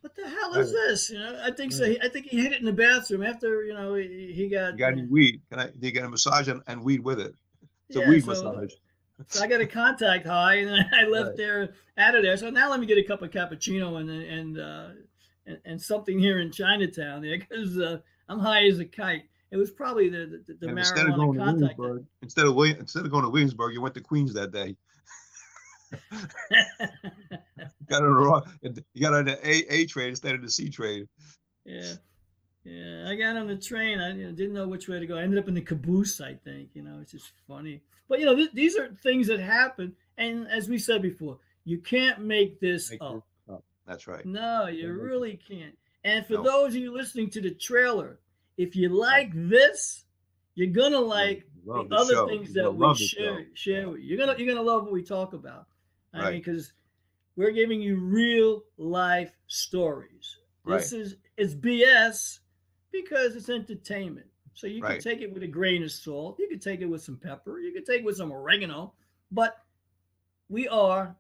what 0.02 0.16
the 0.16 0.28
hell 0.30 0.54
is 0.56 0.72
this? 0.72 1.10
You 1.10 1.20
know, 1.20 1.42
I 1.44 1.52
think 1.52 1.72
so. 1.72 1.86
I 2.04 2.08
think 2.10 2.28
he 2.28 2.42
hit 2.42 2.54
it 2.54 2.60
in 2.60 2.66
the 2.66 2.74
bathroom 2.74 3.24
after 3.24 3.64
you 3.66 3.74
know 3.74 3.96
he, 3.96 4.32
he 4.36 4.48
got. 4.50 4.74
You 4.74 4.80
got 4.80 4.94
any 4.94 5.06
weed? 5.06 5.42
Can 5.50 5.60
I? 5.60 5.66
Do 5.68 5.88
you 5.88 5.92
get 5.92 6.04
a 6.06 6.10
massage 6.10 6.48
and, 6.48 6.62
and 6.68 6.84
weed 6.84 7.04
with 7.04 7.20
it? 7.20 7.34
It's 7.90 7.98
a 7.98 8.02
Yeah, 8.02 8.10
weed 8.10 8.22
so- 8.24 8.28
massage. 8.32 8.74
So 9.30 9.44
I 9.44 9.48
got 9.48 9.62
a 9.62 9.66
contact 9.66 10.28
high, 10.28 10.56
and 10.58 10.68
then 10.70 10.90
I 10.94 11.06
left 11.10 11.30
Right. 11.30 11.38
there 11.38 11.74
out 11.98 12.14
of 12.16 12.22
there. 12.22 12.38
So 12.38 12.52
now 12.52 12.70
let 12.70 12.80
me 12.80 12.86
get 12.86 13.00
a 13.00 13.04
cup 13.04 13.24
of 13.24 13.32
cappuccino 13.32 14.00
and 14.00 14.10
and 14.10 14.60
uh, 14.60 14.90
and, 15.48 15.58
and 15.66 15.82
something 15.82 16.20
here 16.20 16.40
in 16.40 16.52
Chinatown 16.52 17.24
there 17.24 17.40
because 17.40 17.78
uh, 17.80 17.98
I'm 18.30 18.38
high 18.40 18.66
as 18.68 18.78
a 18.80 18.86
kite. 18.86 19.24
It 19.52 19.58
was 19.58 19.72
probably 19.72 20.10
the 20.10 20.42
the, 20.48 20.54
the 20.60 20.70
instead 20.78 21.08
of 21.08 21.16
going 21.16 21.34
to 21.38 21.46
contact. 21.46 21.78
Williamsburg, 21.80 22.06
instead 22.22 22.46
of 22.46 22.56
William, 22.56 22.80
instead 22.80 23.06
of 23.06 23.12
going 23.12 23.24
to 23.24 23.30
Williamsburg, 23.30 23.74
you 23.74 23.82
went 23.82 23.96
to 23.96 24.02
Queens 24.02 24.34
that 24.34 24.52
day. 24.52 24.76
Got 27.88 28.04
on 28.04 28.14
the 28.14 28.20
wrong. 28.20 28.44
You 28.62 29.02
got 29.02 29.14
on 29.14 29.26
the 29.26 29.40
A 29.48 29.74
A 29.74 29.86
trade 29.86 30.10
instead 30.10 30.36
of 30.36 30.42
the 30.42 30.50
C 30.52 30.70
train. 30.70 31.08
yeah, 31.66 31.94
yeah. 32.66 33.10
I 33.10 33.16
got 33.16 33.38
on 33.38 33.48
the 33.48 33.56
train. 33.58 34.00
I 34.00 34.14
you 34.14 34.26
know, 34.26 34.32
didn't 34.34 34.54
know 34.54 34.68
which 34.68 34.90
way 34.90 35.00
to 35.00 35.08
go. 35.08 35.18
I 35.18 35.24
ended 35.24 35.40
up 35.40 35.48
in 35.48 35.54
the 35.54 35.62
caboose. 35.62 36.20
I 36.20 36.34
think 36.34 36.70
you 36.74 36.84
know 36.84 37.00
it's 37.02 37.12
just 37.14 37.32
funny. 37.48 37.82
But 38.10 38.20
you 38.20 38.26
know 38.26 38.36
th- 38.36 38.52
these 38.54 38.76
are 38.78 38.90
things 39.02 39.28
that 39.28 39.40
happen, 39.40 39.96
and 40.18 40.48
as 40.50 40.68
we 40.68 40.78
said 40.78 41.02
before, 41.02 41.40
you 41.64 41.78
can't 41.80 42.20
make 42.22 42.60
this 42.60 42.92
Make 42.92 43.02
up. 43.02 43.24
That's 43.86 44.06
right. 44.08 44.26
No, 44.26 44.68
you 44.68 44.88
Don't 44.88 44.98
make 44.98 45.02
it. 45.02 45.06
really 45.06 45.40
can't. 45.48 45.78
And 46.04 46.26
for 46.26 46.34
No. 46.34 46.44
those 46.44 46.76
of 46.76 46.82
you 46.82 46.94
listening 46.94 47.30
to 47.32 47.42
the 47.42 47.52
trailer, 47.52 48.20
if 48.58 48.76
you 48.76 48.90
like 48.90 49.32
this, 49.34 50.06
you're 50.56 50.68
gonna 50.74 51.00
like 51.00 51.48
Love 51.66 51.90
the 51.90 51.96
the 51.96 52.02
other 52.02 52.14
show. 52.14 52.28
things 52.28 52.54
that 52.54 52.72
we 52.74 52.96
share 52.96 53.46
share 53.54 53.90
with 53.90 54.00
you. 54.02 54.08
You're 54.16 54.26
gonna 54.26 54.38
you're 54.38 54.48
gonna 54.54 54.66
love 54.66 54.84
what 54.84 54.92
we 54.94 55.04
talk 55.04 55.34
about. 55.34 55.68
I 56.14 56.18
mean, 56.18 56.26
Right. 56.26 56.44
because 56.44 56.74
we're 57.36 57.52
giving 57.52 57.82
you 57.82 57.98
real 57.98 58.64
life 58.78 59.32
stories. 59.48 60.38
This 60.66 60.92
is 60.94 61.16
it's 61.38 61.54
BS 61.54 62.40
because 62.92 63.36
it's 63.36 63.50
entertainment. 63.50 64.28
So 64.54 64.66
you 64.66 64.82
Right. 64.82 64.94
can 64.94 65.04
take 65.14 65.22
it 65.22 65.32
with 65.32 65.44
a 65.44 65.48
grain 65.48 65.84
of 65.84 65.92
salt. 65.92 66.40
You 66.40 66.48
can 66.50 66.60
take 66.60 66.82
it 66.82 66.86
with 66.88 67.04
some 67.04 67.18
pepper. 67.18 67.60
You 67.60 67.72
can 67.74 67.86
take 67.86 68.00
it 68.02 68.06
with 68.06 68.18
some 68.18 68.32
oregano. 68.32 68.94
But 69.32 69.64
we 70.50 70.68
are 70.70 71.16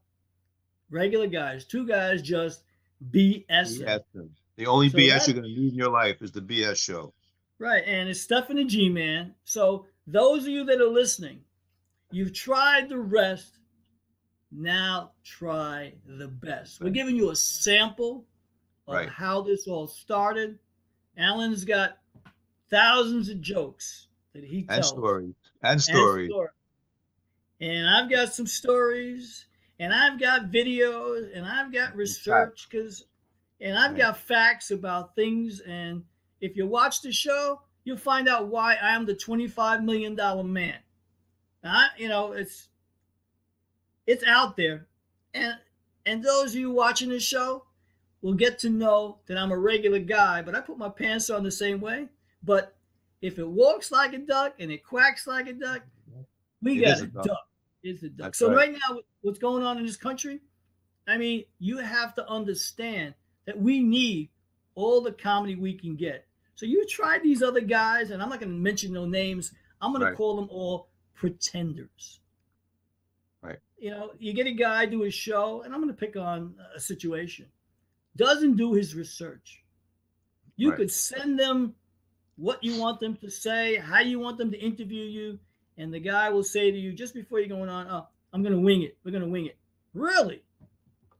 regular 0.89 1.27
guys, 1.27 1.65
two 1.65 1.85
guys 1.85 2.21
just 2.21 2.63
BS. 3.11 3.77
BS. 3.79 4.01
The 4.55 4.65
only 4.65 4.89
So 4.89 4.97
BS 4.97 5.25
that- 5.25 5.27
you're 5.33 5.41
gonna 5.43 5.53
need 5.53 5.73
in 5.73 5.75
your 5.77 5.91
life 5.91 6.21
is 6.21 6.31
the 6.31 6.41
BS 6.41 6.77
show. 6.79 7.13
Right, 7.59 7.83
and 7.85 8.07
it's 8.07 8.25
Stef 8.25 8.49
and 8.49 8.69
G 8.69 8.89
Man. 8.89 9.33
So 9.43 9.87
those 10.05 10.43
of 10.43 10.49
you 10.49 10.63
that 10.65 10.79
are 10.79 10.87
listening, 10.89 11.41
you've 12.11 12.33
tried 12.33 12.89
the 12.89 12.99
rest. 12.99 13.57
Now 14.51 15.11
try 15.23 15.93
the 16.05 16.27
best. 16.27 16.79
We're 16.81 16.91
giving 16.91 17.15
you 17.17 17.31
a 17.31 17.35
sample 17.35 18.25
of 18.87 18.93
Right. 18.95 19.09
how 19.09 19.41
this 19.41 19.67
all 19.67 19.87
started. 19.87 20.59
Alan's 21.17 21.65
got 21.65 21.97
thousands 22.69 23.27
of 23.29 23.41
jokes 23.41 24.07
that 24.33 24.43
he 24.43 24.59
And 24.59 24.69
tells. 24.69 24.89
stories. 24.89 25.35
And 25.63 25.71
and 25.71 25.81
stories. 25.81 26.31
And 27.59 27.89
I've 27.89 28.09
got 28.09 28.31
some 28.33 28.45
stories, 28.45 29.47
and 29.79 29.93
I've 29.93 30.19
got 30.19 30.51
videos, 30.51 31.35
and 31.35 31.45
I've 31.45 31.73
got 31.73 31.95
research 31.95 32.67
because, 32.69 33.05
and 33.59 33.77
I've 33.77 33.97
got 33.97 34.17
facts 34.17 34.69
about 34.71 35.15
things. 35.15 35.59
And 35.61 36.05
if 36.41 36.55
you 36.55 36.67
watch 36.67 37.01
the 37.01 37.11
show, 37.11 37.61
you'll 37.83 37.97
find 37.97 38.27
out 38.27 38.47
why 38.47 38.75
I 38.75 38.95
am 38.95 39.05
the 39.05 39.15
twenty-five 39.15 39.83
million 39.83 40.15
dollar 40.15 40.43
man. 40.43 40.77
I, 41.63 41.87
you 41.97 42.07
know, 42.07 42.31
it's 42.33 42.69
it's 44.05 44.23
out 44.23 44.55
there, 44.55 44.87
and 45.33 45.55
and 46.05 46.23
those 46.23 46.53
of 46.53 46.59
you 46.59 46.71
watching 46.71 47.09
the 47.09 47.19
show 47.19 47.65
will 48.21 48.33
get 48.33 48.59
to 48.59 48.69
know 48.69 49.19
that 49.27 49.37
I'm 49.37 49.51
a 49.51 49.57
regular 49.57 49.99
guy, 49.99 50.41
but 50.41 50.55
I 50.55 50.61
put 50.61 50.77
my 50.77 50.89
pants 50.89 51.29
on 51.29 51.43
the 51.43 51.51
same 51.51 51.79
way. 51.81 52.07
But 52.43 52.75
if 53.21 53.39
it 53.39 53.47
walks 53.47 53.91
like 53.91 54.13
a 54.13 54.19
duck 54.19 54.55
and 54.59 54.71
it 54.71 54.83
quacks 54.85 55.27
like 55.27 55.47
a 55.47 55.53
duck, 55.53 55.81
we 56.61 56.83
It 56.83 56.85
got 56.85 57.01
a 57.01 57.07
duck. 57.07 57.25
duck. 57.25 57.47
It's 57.83 58.03
a 58.03 58.09
duck. 58.09 58.27
That's 58.27 58.39
so 58.39 58.47
right. 58.49 58.55
right 58.55 58.71
now, 58.73 58.99
what's 59.21 59.39
going 59.39 59.63
on 59.63 59.77
in 59.77 59.85
this 59.85 59.97
country? 59.97 60.39
I 61.07 61.17
mean, 61.17 61.45
you 61.59 61.77
have 61.77 62.15
to 62.15 62.27
understand 62.29 63.13
that 63.45 63.59
we 63.59 63.79
need 63.79 64.29
all 64.75 65.01
the 65.01 65.11
comedy 65.11 65.55
we 65.55 65.73
can 65.73 65.95
get. 65.95 66.26
So 66.57 66.65
you 66.65 66.87
try 66.87 67.19
these 67.19 67.43
other 67.43 67.61
guys, 67.61 68.09
and 68.09 68.21
I'm 68.21 68.29
not 68.29 68.39
going 68.39 68.51
to 68.51 68.57
mention 68.57 68.91
no 68.91 69.05
names. 69.05 69.53
I'm 69.79 69.91
going 69.91 70.01
Right. 70.01 70.09
to 70.09 70.15
call 70.17 70.35
them 70.35 70.49
all 70.49 70.89
pretenders. 71.13 72.19
Right. 73.43 73.59
You 73.77 73.91
know, 73.91 74.13
you 74.17 74.33
get 74.33 74.47
a 74.47 74.51
guy 74.51 74.87
do 74.87 75.03
a 75.03 75.11
show, 75.11 75.61
and 75.61 75.71
I'm 75.71 75.79
going 75.81 75.93
to 75.93 75.99
pick 75.99 76.15
on 76.17 76.55
a 76.75 76.79
situation. 76.79 77.45
Doesn't 78.15 78.55
do 78.55 78.73
his 78.73 78.95
research. 78.95 79.63
You 80.55 80.69
Right. 80.71 80.77
could 80.77 80.91
send 80.91 81.39
them 81.39 81.75
what 82.37 82.63
you 82.63 82.79
want 82.81 82.99
them 83.01 83.15
to 83.17 83.29
say, 83.29 83.75
how 83.75 83.99
you 83.99 84.17
want 84.17 84.39
them 84.39 84.49
to 84.49 84.57
interview 84.59 85.03
you, 85.03 85.39
and 85.77 85.93
the 85.93 85.99
guy 85.99 86.31
will 86.31 86.43
say 86.43 86.71
to 86.71 86.77
you 86.77 86.91
just 86.91 87.13
before 87.13 87.37
you're 87.39 87.49
going 87.49 87.69
on, 87.69 87.87
"Oh, 87.87 88.07
I'm 88.33 88.41
going 88.41 88.55
to 88.55 88.59
wing 88.59 88.81
it. 88.81 88.97
We're 89.03 89.11
going 89.11 89.23
to 89.23 89.29
wing 89.29 89.45
it." 89.45 89.59
Really? 89.93 90.43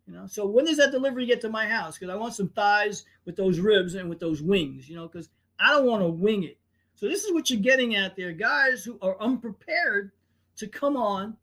You 0.07 0.13
know. 0.13 0.27
So 0.27 0.45
when 0.47 0.65
does 0.65 0.77
that 0.77 0.91
delivery 0.91 1.25
get 1.25 1.41
to 1.41 1.49
my 1.49 1.67
house? 1.67 1.97
Because 1.97 2.13
I 2.13 2.17
want 2.17 2.33
some 2.33 2.49
thighs 2.49 3.05
with 3.25 3.35
those 3.35 3.59
ribs 3.59 3.95
and 3.95 4.09
with 4.09 4.19
those 4.19 4.41
wings. 4.41 4.87
You 4.89 4.95
know, 4.95 5.07
because 5.07 5.29
I 5.59 5.71
don't 5.73 5.85
want 5.85 6.01
to 6.01 6.07
wing 6.07 6.43
it. 6.43 6.57
So 6.95 7.07
this 7.07 7.23
is 7.25 7.33
what 7.33 7.49
you're 7.49 7.59
getting 7.59 7.95
at 7.95 8.15
there, 8.15 8.31
guys 8.31 8.83
who 8.83 8.97
are 9.01 9.19
unprepared 9.21 10.11
to 10.57 10.67
come 10.67 10.97
on 10.97 11.35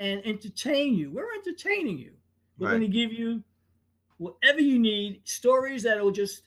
and 0.00 0.24
entertain 0.24 0.94
you. 0.94 1.10
We're 1.10 1.34
entertaining 1.34 1.98
you. 1.98 2.12
We're 2.58 2.68
Right. 2.68 2.78
going 2.78 2.90
to 2.90 2.96
give 2.96 3.12
you 3.12 3.42
whatever 4.18 4.60
you 4.60 4.78
need, 4.78 5.20
stories 5.24 5.82
that 5.82 6.02
will 6.02 6.10
just 6.12 6.42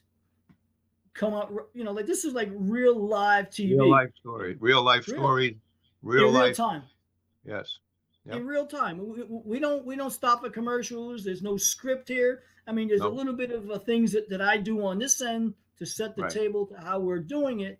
come 1.14 1.34
up. 1.34 1.52
You 1.74 1.84
know, 1.84 1.92
like 1.92 2.06
this 2.06 2.24
is 2.24 2.32
like 2.34 2.48
real 2.54 2.98
live 2.98 3.50
TV 3.50 3.70
Real 3.70 3.90
life 3.90 4.10
story. 4.18 4.56
Real 4.58 4.82
life 4.82 5.06
Real- 5.08 5.18
stories. 5.18 5.54
Real 6.02 6.24
real 6.24 6.32
life. 6.32 6.56
time. 6.56 6.82
Yes. 7.44 7.78
Yep. 8.26 8.36
In 8.36 8.46
real 8.46 8.66
time. 8.66 8.98
We, 8.98 9.22
we- 9.24 9.58
don't 9.60 9.84
we 9.86 9.96
don't 9.96 10.10
stop 10.12 10.44
at 10.44 10.52
commercials. 10.52 11.24
There's 11.24 11.42
no 11.42 11.56
script 11.56 12.08
here. 12.08 12.42
I 12.66 12.72
mean, 12.72 12.88
there's 12.88 13.00
a 13.02 13.08
little 13.08 13.32
bit 13.34 13.52
of 13.52 13.70
uh, 13.70 13.78
things 13.78 14.10
that, 14.12 14.28
that 14.30 14.40
I 14.42 14.56
do 14.56 14.84
on 14.84 14.98
this 14.98 15.20
end 15.22 15.54
to 15.78 15.86
set 15.86 16.16
the 16.16 16.22
Right. 16.22 16.30
table 16.32 16.66
to 16.66 16.76
how 16.76 16.98
we're 16.98 17.20
doing 17.20 17.60
it. 17.60 17.78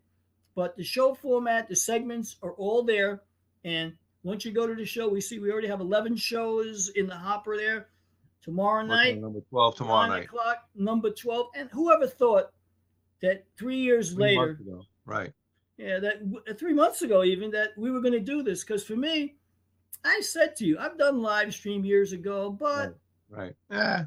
But 0.54 0.76
the 0.76 0.84
show 0.84 1.14
format, 1.14 1.68
the 1.68 1.74
segments 1.76 2.36
are 2.42 2.52
all 2.52 2.82
there. 2.84 3.22
And 3.64 3.94
once 4.22 4.44
you 4.44 4.52
go 4.52 4.66
to 4.66 4.74
the 4.76 4.84
show, 4.84 5.08
we 5.08 5.20
see 5.20 5.38
we 5.40 5.50
already 5.50 5.66
have 5.68 5.80
11 5.80 6.16
shows 6.16 6.90
in 6.90 7.06
the 7.08 7.16
hopper 7.16 7.56
there. 7.56 7.88
Tomorrow 8.42 8.86
night, 8.86 9.20
Number 9.20 9.40
twelve 9.50 9.74
tomorrow 9.76 10.06
nine 10.08 10.18
night. 10.20 10.24
o'clock, 10.26 10.58
number 10.76 11.10
12. 11.10 11.46
And 11.56 11.68
whoever 11.72 12.06
thought 12.06 12.52
that 13.22 13.44
three 13.58 13.78
years 13.78 14.12
Three 14.12 14.36
later. 14.38 14.60
Right. 15.04 15.32
yeah, 15.78 15.98
that 15.98 16.20
w- 16.20 16.42
uh, 16.48 16.54
three 16.54 16.72
months 16.74 17.02
ago, 17.02 17.24
even 17.24 17.50
that 17.50 17.70
we 17.76 17.90
were 17.90 18.00
going 18.00 18.12
to 18.12 18.20
do 18.20 18.44
this. 18.44 18.62
Because 18.62 18.84
for 18.84 18.94
me, 18.94 19.34
I 20.04 20.20
said 20.20 20.56
to 20.56 20.66
you, 20.66 20.78
I've 20.78 20.98
done 20.98 21.20
live 21.22 21.52
stream 21.52 21.84
years 21.84 22.12
ago, 22.12 22.50
but 22.50 22.96
Right. 23.28 23.54
Yeah. 23.70 24.06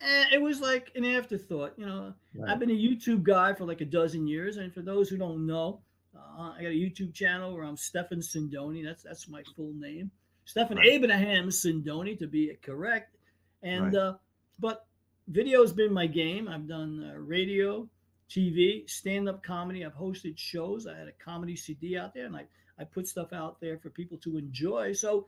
eh, 0.00 0.24
it 0.34 0.42
was 0.42 0.60
like 0.60 0.92
an 0.94 1.04
afterthought. 1.04 1.74
You 1.78 1.86
know, 1.86 2.14
Right. 2.34 2.50
I've 2.50 2.58
been 2.58 2.70
a 2.70 2.74
YouTube 2.74 3.22
guy 3.22 3.54
for 3.54 3.64
like 3.64 3.80
a 3.80 3.84
dozen 3.86 4.26
years, 4.26 4.56
and 4.58 4.72
for 4.72 4.82
those 4.82 5.08
who 5.08 5.16
don't 5.16 5.46
know, 5.46 5.80
uh, 6.14 6.52
I 6.56 6.62
got 6.62 6.68
a 6.68 6.74
YouTube 6.74 7.14
channel 7.14 7.54
where 7.54 7.64
I'm 7.64 7.76
Stefan 7.76 8.20
Sindoni. 8.20 8.84
That's 8.84 9.02
that's 9.02 9.28
my 9.28 9.42
full 9.56 9.72
name, 9.74 10.10
Stefan 10.44 10.76
Right. 10.76 10.86
Abraham 10.88 11.48
Sindoni 11.48 12.18
to 12.18 12.26
be 12.26 12.54
correct. 12.62 13.16
And 13.62 13.84
Right. 13.86 13.94
uh, 13.94 14.18
but 14.58 14.86
video 15.28 15.62
has 15.62 15.72
been 15.72 15.92
my 15.92 16.06
game. 16.06 16.48
I've 16.48 16.66
done 16.68 17.10
uh, 17.12 17.18
radio, 17.18 17.88
TV, 18.28 18.88
stand-up 18.88 19.42
comedy. 19.42 19.84
I've 19.84 19.94
hosted 19.94 20.36
shows. 20.38 20.86
I 20.86 20.96
had 20.96 21.08
a 21.08 21.12
comedy 21.12 21.56
CD 21.56 21.96
out 21.96 22.12
there, 22.14 22.26
and 22.26 22.36
I 22.36 22.46
I 22.78 22.84
put 22.84 23.08
stuff 23.08 23.32
out 23.32 23.60
there 23.60 23.78
for 23.78 23.90
people 23.90 24.18
to 24.18 24.38
enjoy. 24.38 24.92
So 24.92 25.26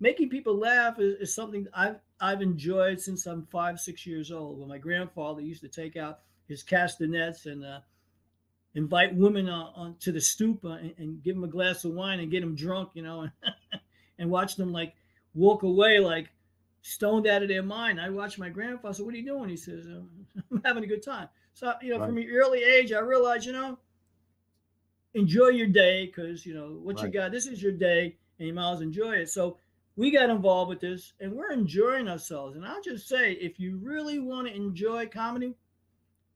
making 0.00 0.28
people 0.28 0.56
laugh 0.56 0.98
is, 0.98 1.20
is 1.20 1.34
something 1.34 1.66
I've 1.74 1.96
I've 2.20 2.42
enjoyed 2.42 3.00
since 3.00 3.26
I'm 3.26 3.46
five 3.46 3.80
six 3.80 4.06
years 4.06 4.30
old. 4.30 4.58
When 4.58 4.68
my 4.68 4.78
grandfather 4.78 5.40
used 5.40 5.62
to 5.62 5.68
take 5.68 5.96
out 5.96 6.20
his 6.48 6.62
castanets 6.62 7.46
and 7.46 7.64
uh, 7.64 7.80
invite 8.74 9.14
women 9.14 9.48
on, 9.48 9.72
on 9.74 9.96
to 10.00 10.12
the 10.12 10.20
stoop 10.20 10.64
uh, 10.64 10.72
and, 10.72 10.94
and 10.98 11.22
give 11.22 11.34
them 11.34 11.44
a 11.44 11.48
glass 11.48 11.84
of 11.84 11.92
wine 11.92 12.20
and 12.20 12.30
get 12.30 12.40
them 12.40 12.54
drunk, 12.54 12.90
you 12.94 13.02
know, 13.02 13.22
and, 13.22 13.32
and 14.18 14.30
watch 14.30 14.56
them 14.56 14.72
like 14.72 14.94
walk 15.34 15.62
away 15.62 16.00
like 16.00 16.30
stoned 16.82 17.26
out 17.26 17.42
of 17.42 17.48
their 17.48 17.62
mind. 17.62 18.00
I 18.00 18.10
watched 18.10 18.38
my 18.38 18.48
grandfather. 18.48 18.94
So 18.94 19.04
what 19.04 19.14
are 19.14 19.18
you 19.18 19.24
doing? 19.26 19.48
He 19.48 19.56
says, 19.56 19.86
"Uh, 19.86 20.00
I'm 20.50 20.62
having 20.64 20.84
a 20.84 20.88
good 20.88 21.02
time. 21.02 21.28
So 21.54 21.74
you 21.82 21.90
know, 21.96 22.04
from 22.04 22.16
an 22.16 22.28
early 22.30 22.62
age, 22.62 22.92
I 22.92 23.00
realized, 23.00 23.46
you 23.46 23.52
know, 23.52 23.78
enjoy 25.14 25.48
your 25.48 25.66
day 25.66 26.06
because 26.06 26.44
you 26.44 26.54
know 26.54 26.78
what 26.82 27.02
you 27.02 27.08
got. 27.08 27.32
This 27.32 27.46
is 27.46 27.62
your 27.62 27.72
day, 27.72 28.16
and 28.38 28.48
you 28.48 28.54
might 28.54 28.72
as 28.72 28.78
well 28.78 28.82
enjoy 28.82 29.12
it. 29.16 29.30
So 29.30 29.58
we 29.96 30.10
got 30.10 30.30
involved 30.30 30.68
with 30.68 30.80
this, 30.80 31.12
and 31.20 31.32
we're 31.32 31.52
enjoying 31.52 32.08
ourselves. 32.08 32.56
And 32.56 32.64
I'll 32.64 32.82
just 32.82 33.08
say, 33.08 33.32
if 33.32 33.58
you 33.58 33.78
really 33.82 34.18
want 34.20 34.46
to 34.48 34.54
enjoy 34.54 35.06
comedy, 35.06 35.54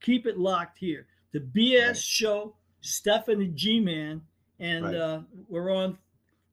keep 0.00 0.26
it 0.26 0.38
locked 0.38 0.78
here. 0.78 1.06
The 1.32 1.40
BS 1.40 1.86
Right. 1.86 1.96
show, 1.96 2.56
Stef 2.82 3.28
and 3.28 3.56
G 3.56 3.80
Man, 3.80 4.20
and 4.58 4.84
Right. 4.84 4.94
uh, 4.94 5.22
we're 5.48 5.74
on 5.74 5.96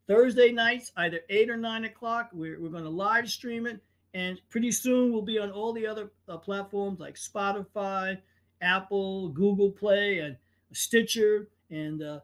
Thursday 0.08 0.52
nights, 0.52 0.92
either 0.98 1.22
eight 1.30 1.50
or 1.50 1.58
nine 1.58 1.86
o'clock. 1.86 2.30
We're, 2.34 2.60
we're 2.62 2.70
going 2.70 2.84
to 2.84 2.90
live 2.90 3.30
stream 3.30 3.66
it, 3.66 3.80
and 4.14 4.42
pretty 4.50 4.72
soon 4.72 5.12
we'll 5.12 5.22
be 5.22 5.40
on 5.40 5.52
all 5.52 5.74
the 5.74 5.86
other 5.88 6.12
uh, 6.28 6.38
platforms 6.38 7.00
like 7.00 7.16
Spotify, 7.16 8.18
Apple, 8.62 9.30
Google 9.30 9.72
Play, 9.72 10.20
and 10.20 10.38
Stitcher, 10.72 11.50
and 11.70 12.02
uh, 12.02 12.20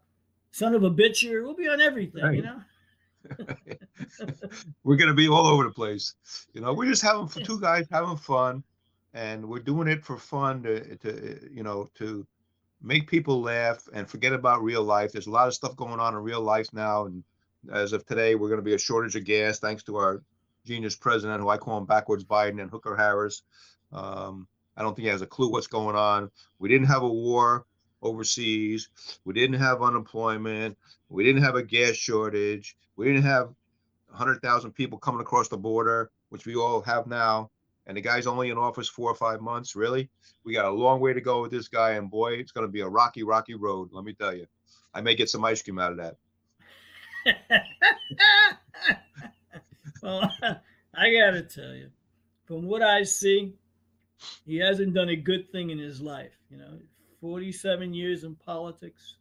Son 0.52 0.74
of 0.74 0.84
a 0.84 0.91
Bitcher. 0.91 1.43
We'll 1.43 1.56
be 1.56 1.68
on 1.68 1.82
everything, 1.82 2.34
you 2.34 2.41
know. 2.41 2.62
we're 4.84 4.96
gonna 4.96 5.14
be 5.14 5.28
all 5.28 5.48
over 5.48 5.64
the 5.64 5.72
place. 5.72 6.14
You 6.54 6.62
know, 6.62 6.74
we're 6.74 6.89
just 6.89 7.02
having 7.02 7.28
two 7.28 7.60
guys 7.60 7.88
having 7.91 8.18
fun, 8.18 8.64
and 9.14 9.48
we're 9.48 9.60
doing 9.60 9.88
it 9.88 10.04
for 10.04 10.18
fun 10.18 10.64
to, 10.64 10.96
to 10.98 11.50
you 11.52 11.64
know 11.64 11.89
to 11.96 12.26
make 12.82 13.10
people 13.10 13.41
laugh 13.41 13.88
and 13.93 14.08
forget 14.08 14.34
about 14.34 14.64
real 14.64 14.84
life. 14.84 15.12
There's 15.12 15.28
a 15.28 15.32
lot 15.32 15.48
of 15.48 15.54
stuff 15.54 15.76
going 15.76 16.00
on 16.00 16.14
in 16.14 16.22
real 16.22 16.41
life 16.41 16.68
now, 16.74 17.06
and 17.06 17.24
as 17.72 17.93
of 17.93 18.06
today, 18.06 18.36
we're 18.36 18.50
gonna 18.50 18.62
be 18.62 18.76
a 18.76 18.80
shortage 18.80 19.16
of 19.16 19.26
gas 19.26 19.60
thanks 19.60 19.84
to 19.84 19.98
our 19.98 20.22
genius 20.66 20.96
president, 20.96 21.41
who 21.41 21.50
I 21.50 21.58
call 21.58 21.78
him 21.78 21.86
backwards 21.86 22.24
Biden 22.24 22.62
and 22.62 22.72
Hooker 22.72 22.96
Harris. 22.96 23.43
Um, 23.91 24.48
I 24.78 24.82
don't 24.82 24.96
think 24.96 25.06
he 25.06 25.12
has 25.12 25.22
a 25.22 25.28
clue 25.28 25.52
what's 25.52 25.68
going 25.68 25.96
on. 25.96 26.30
We 26.60 26.70
didn't 26.70 26.88
have 26.88 27.04
a 27.04 27.10
war 27.10 27.66
overseas. 28.06 28.89
We 29.26 29.34
didn't 29.34 29.60
have 29.60 29.82
unemployment. 29.82 30.78
We 31.10 31.24
didn't 31.24 31.43
have 31.43 31.56
a 31.56 31.64
gas 31.64 31.95
shortage. 31.95 32.78
We 32.95 33.06
didn't 33.06 33.24
have 33.24 33.53
100,000 34.10 34.72
people 34.72 34.97
coming 34.97 35.22
across 35.22 35.47
the 35.47 35.58
border, 35.58 36.12
which 36.30 36.45
we 36.45 36.56
all 36.56 36.82
have 36.82 37.08
now. 37.08 37.49
And 37.88 37.97
the 37.97 38.01
guy's 38.01 38.26
only 38.26 38.49
in 38.49 38.58
office 38.58 38.89
four 38.89 39.12
or 39.12 39.16
five 39.16 39.41
months. 39.41 39.76
Really? 39.76 40.10
We 40.43 40.53
got 40.53 40.66
a 40.66 40.72
long 40.72 40.99
way 40.99 41.14
to 41.14 41.22
go 41.22 41.41
with 41.41 41.51
this 41.51 41.68
guy. 41.68 41.91
And 41.91 42.10
boy, 42.10 42.34
it's 42.34 42.51
going 42.51 42.66
to 42.66 42.72
be 42.72 42.82
a 42.82 42.88
rocky, 42.88 43.24
rocky 43.24 43.53
road. 43.53 43.89
Let 43.91 44.06
me 44.06 44.14
tell 44.14 44.34
you. 44.34 44.47
I 44.93 45.01
may 45.01 45.14
get 45.14 45.30
some 45.30 45.43
ice 45.43 45.62
cream 45.62 45.78
out 45.78 45.91
of 45.91 45.97
that. 45.97 46.16
well, 50.01 50.32
I 50.93 51.12
gotta 51.12 51.41
tell 51.41 51.74
you, 51.74 51.89
from 52.45 52.66
what 52.66 52.82
I 52.82 53.03
see, 53.03 53.53
he 54.45 54.58
hasn't 54.58 54.93
done 54.93 55.10
a 55.10 55.16
good 55.16 55.51
thing 55.51 55.70
in 55.70 55.78
his 55.78 55.99
life. 55.99 56.32
You 56.49 56.58
know, 56.58 56.80
47 57.26 57.95
years 57.95 58.23
in 58.23 58.36
politics. 58.36 59.15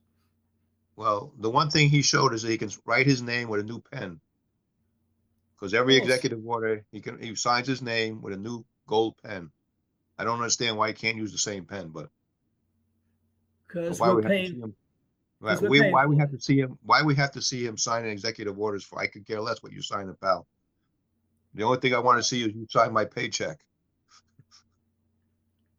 Well, 0.94 1.32
the 1.38 1.48
one 1.48 1.70
thing 1.70 1.88
he 1.88 2.02
showed 2.02 2.34
is 2.34 2.42
that 2.42 2.50
he 2.50 2.58
can 2.58 2.68
write 2.84 3.06
his 3.06 3.22
name 3.22 3.48
with 3.48 3.60
a 3.60 3.62
new 3.62 3.80
pen. 3.80 4.20
Because 5.54 5.72
every 5.72 5.96
executive 5.96 6.46
order, 6.46 6.84
he 6.92 7.00
can 7.00 7.18
he 7.18 7.34
signs 7.34 7.66
his 7.66 7.80
name 7.80 8.20
with 8.20 8.34
a 8.34 8.36
new 8.36 8.62
gold 8.86 9.14
pen. 9.24 9.50
I 10.18 10.24
don't 10.24 10.36
understand 10.36 10.76
why 10.76 10.88
he 10.88 10.92
can't 10.92 11.16
use 11.16 11.32
the 11.32 11.38
same 11.38 11.64
pen, 11.64 11.88
but 11.88 12.10
Because 13.66 13.98
why 13.98 14.10
we're 14.10 14.16
we 14.16 14.22
have 14.24 14.32
to 14.32 14.36
paying. 14.36 14.50
see 14.50 14.60
him? 14.60 14.76
Right, 15.40 15.60
we, 15.62 15.80
paying 15.80 15.92
why 15.92 16.04
we 16.04 16.18
have 16.18 16.30
to 16.32 16.40
see 16.40 16.58
him? 16.58 16.78
Why 16.82 17.02
we 17.02 17.14
have 17.14 17.32
to 17.32 17.40
see 17.40 17.64
him 17.64 17.78
signing 17.78 18.10
executive 18.10 18.58
orders 18.58 18.84
for? 18.84 19.00
I 19.00 19.06
could 19.06 19.26
care 19.26 19.40
less 19.40 19.62
what 19.62 19.72
you 19.72 19.80
sign, 19.80 20.14
pal. 20.20 20.46
The 21.54 21.62
only 21.62 21.78
thing 21.78 21.94
I 21.94 22.00
want 22.00 22.18
to 22.18 22.22
see 22.22 22.42
is 22.42 22.54
you 22.54 22.66
sign 22.68 22.92
my 22.92 23.06
paycheck. 23.06 23.64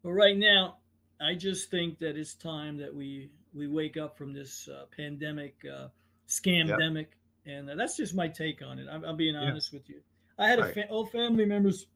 But 0.02 0.10
right 0.10 0.36
now, 0.36 0.78
I 1.20 1.34
just 1.34 1.70
think 1.70 1.98
that 2.00 2.16
it's 2.16 2.34
time 2.34 2.76
that 2.78 2.94
we 2.94 3.30
we 3.54 3.66
wake 3.68 3.96
up 3.96 4.18
from 4.18 4.32
this 4.34 4.68
uh, 4.68 4.84
pandemic, 4.94 5.56
uh, 5.72 5.88
scamdemic, 6.28 7.06
and 7.46 7.70
uh, 7.70 7.74
that's 7.74 7.96
just 7.96 8.14
my 8.14 8.28
take 8.28 8.60
on 8.62 8.78
it. 8.78 8.86
I'm, 8.90 9.02
I'm 9.04 9.16
being 9.16 9.34
Yeah. 9.34 9.48
honest 9.48 9.72
with 9.72 9.88
you. 9.88 10.00
I 10.38 10.48
had 10.48 10.58
a 10.58 10.62
Right. 10.62 10.74
fa- 10.74 10.88
all 10.90 11.06
family 11.06 11.46
members 11.46 11.86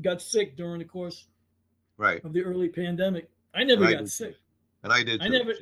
got 0.00 0.22
sick 0.22 0.56
during 0.56 0.78
the 0.78 0.86
course 0.86 1.26
Right, 1.98 2.24
of 2.24 2.32
the 2.32 2.42
early 2.42 2.70
pandemic. 2.70 3.28
I 3.52 3.64
never 3.64 3.84
And 3.84 3.92
got 3.92 3.98
did 4.00 4.10
sick. 4.10 4.36
and 4.82 4.92
I 4.92 5.02
did. 5.02 5.20
I 5.20 5.26
too. 5.26 5.32
never. 5.32 5.52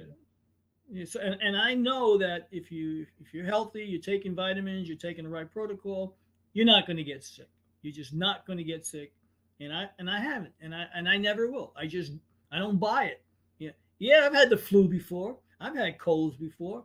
Yes, 0.90 1.16
and, 1.16 1.36
and 1.42 1.56
I 1.56 1.74
know 1.74 2.16
that 2.18 2.46
if 2.52 2.70
you 2.70 3.06
if 3.20 3.34
you're 3.34 3.44
healthy, 3.44 3.84
you're 3.84 4.00
taking 4.00 4.34
vitamins, 4.36 4.88
you're 4.88 4.96
taking 4.96 5.24
the 5.24 5.30
right 5.30 5.50
protocol, 5.50 6.16
you're 6.52 6.66
not 6.66 6.86
going 6.86 6.96
to 6.98 7.04
get 7.04 7.24
sick. 7.24 7.48
You're 7.82 7.92
just 7.92 8.14
not 8.14 8.46
going 8.46 8.58
to 8.58 8.64
get 8.64 8.86
sick. 8.86 9.12
And 9.60 9.72
I 9.72 9.90
and 9.98 10.08
I 10.08 10.20
haven't, 10.20 10.54
and 10.60 10.72
I 10.74 10.86
and 10.94 11.08
I 11.08 11.16
never 11.16 11.50
will. 11.50 11.72
I 11.76 11.86
just 11.86 12.12
I 12.52 12.58
don't 12.58 12.78
buy 12.78 13.04
it. 13.06 13.22
Yeah, 13.58 13.70
yeah. 13.98 14.22
I've 14.24 14.34
had 14.34 14.50
the 14.50 14.56
flu 14.56 14.88
before. 14.88 15.36
I've 15.60 15.76
had 15.76 15.98
colds 15.98 16.36
before, 16.36 16.84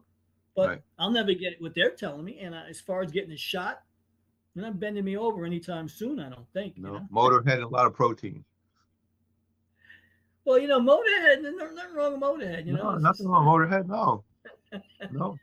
but 0.56 0.70
Right. 0.70 0.82
I'll 1.00 1.12
never 1.12 1.34
get 1.34 1.62
what 1.62 1.76
they're 1.76 1.92
telling 1.92 2.26
me. 2.26 2.40
And 2.40 2.56
I, 2.56 2.68
as 2.70 2.82
far 2.82 3.02
as 3.02 3.12
getting 3.12 3.32
a 3.32 3.38
shot, 3.38 3.82
they're 4.56 4.64
not 4.64 4.80
bending 4.80 5.06
me 5.06 5.18
over 5.18 5.46
anytime 5.46 5.88
soon. 5.88 6.20
I 6.20 6.30
don't 6.30 6.48
think. 6.54 6.78
you 6.78 6.84
No, 6.84 6.94
know? 6.98 7.08
Motorhead 7.12 7.62
a 7.64 7.68
lot 7.68 7.86
of 7.88 7.94
protein. 7.94 8.44
Well, 10.46 10.60
you 10.60 10.68
know, 10.68 10.80
Motorhead. 10.82 11.42
There's 11.42 11.56
nothing 11.76 11.96
wrong 11.96 12.14
with 12.14 12.22
Motorhead. 12.22 12.66
You 12.66 12.74
know, 12.74 12.84
no, 12.84 12.90
It's 12.92 13.04
nothing 13.04 13.28
wrong. 13.28 13.46
Motorhead, 13.46 13.88
no, 13.88 14.24
no. 15.12 15.38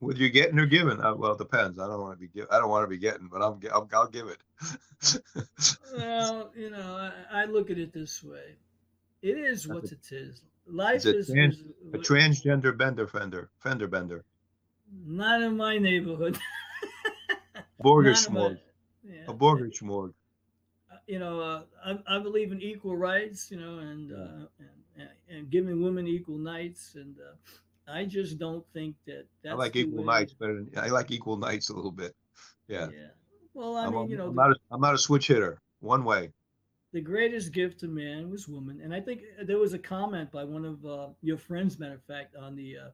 Whether 0.00 0.20
you're 0.20 0.28
getting 0.28 0.58
or 0.58 0.66
giving, 0.66 1.00
uh, 1.00 1.14
well, 1.16 1.32
it 1.32 1.38
depends. 1.38 1.78
I 1.80 1.86
don't 1.88 2.00
want 2.00 2.12
to 2.14 2.18
be. 2.20 2.28
Give, 2.28 2.46
I 2.50 2.58
don't 2.58 2.68
want 2.68 2.84
to 2.84 2.88
be 2.88 2.98
getting, 2.98 3.26
but 3.28 3.42
I'm. 3.42 3.58
I'll, 3.72 3.88
I'll 3.92 4.08
give 4.08 4.28
it. 4.28 4.38
Well, 5.96 6.52
you 6.56 6.70
know, 6.70 7.10
I, 7.32 7.42
I 7.42 7.44
look 7.46 7.70
at 7.70 7.78
it 7.78 7.92
this 7.92 8.22
way. 8.22 8.56
It 9.22 9.36
is 9.36 9.66
what 9.66 9.84
it 9.84 10.12
is. 10.12 10.42
Life 10.66 11.04
a 11.06 11.18
is, 11.18 11.26
trans- 11.28 11.56
is 11.56 11.64
a 11.92 11.98
transgender 11.98 12.76
bender 12.76 13.06
fender, 13.06 13.50
fender 13.58 13.88
bender, 13.88 14.24
not 15.06 15.40
in 15.42 15.56
my 15.56 15.78
neighborhood. 15.78 16.38
burger 17.80 18.10
Not 18.10 18.28
in 18.28 18.34
my- 18.34 18.40
schmorg, 18.40 18.58
yeah. 19.02 19.24
a 19.28 19.32
burger 19.32 19.68
schmorg. 19.68 20.12
You 21.06 21.18
know, 21.18 21.40
uh, 21.40 21.62
I, 21.84 22.16
I 22.16 22.18
believe 22.18 22.52
in 22.52 22.60
equal 22.60 22.96
rights. 22.96 23.50
You 23.50 23.58
know, 23.58 23.78
and 23.78 24.12
uh, 24.12 24.46
and, 24.96 25.08
and, 25.30 25.50
giving 25.50 25.82
women 25.82 26.06
equal 26.06 26.36
nights. 26.36 26.96
And 26.96 27.16
uh, 27.18 27.90
I 27.90 28.04
just 28.04 28.38
don't 28.38 28.64
think 28.74 28.94
that 29.06 29.24
that's 29.42 29.54
I 29.54 29.56
like 29.56 29.74
equal 29.74 30.04
nights 30.04 30.34
better 30.34 30.54
than 30.54 30.70
I 30.76 30.88
like 30.88 31.10
equal 31.10 31.38
nights 31.38 31.70
a 31.70 31.74
little 31.74 31.92
bit. 31.92 32.14
Yeah. 32.68 32.88
Yeah. 32.92 33.08
Well, 33.54 33.76
I 33.76 33.86
I'm 33.86 33.92
mean, 33.92 34.02
a, 34.02 34.06
you 34.08 34.16
know, 34.18 34.28
I'm 34.28 34.34
not, 34.34 34.50
a, 34.50 34.56
I'm 34.70 34.80
not 34.80 34.94
a 34.94 34.98
switch 34.98 35.28
hitter. 35.28 35.60
One 35.80 36.04
way. 36.04 36.32
The 36.92 37.00
greatest 37.00 37.52
gift 37.52 37.80
to 37.80 37.86
man 37.88 38.30
was 38.30 38.48
woman. 38.48 38.80
And 38.82 38.94
i 38.94 39.00
think 39.00 39.20
there 39.44 39.58
was 39.58 39.74
a 39.74 39.78
comment 39.78 40.30
by 40.32 40.44
one 40.44 40.64
of 40.64 40.84
uh, 40.86 41.08
your 41.22 41.36
friends 41.38 41.78
matter 41.78 41.94
of 41.94 42.02
fact 42.04 42.34
on 42.36 42.56
the 42.56 42.76
uh, 42.78 42.90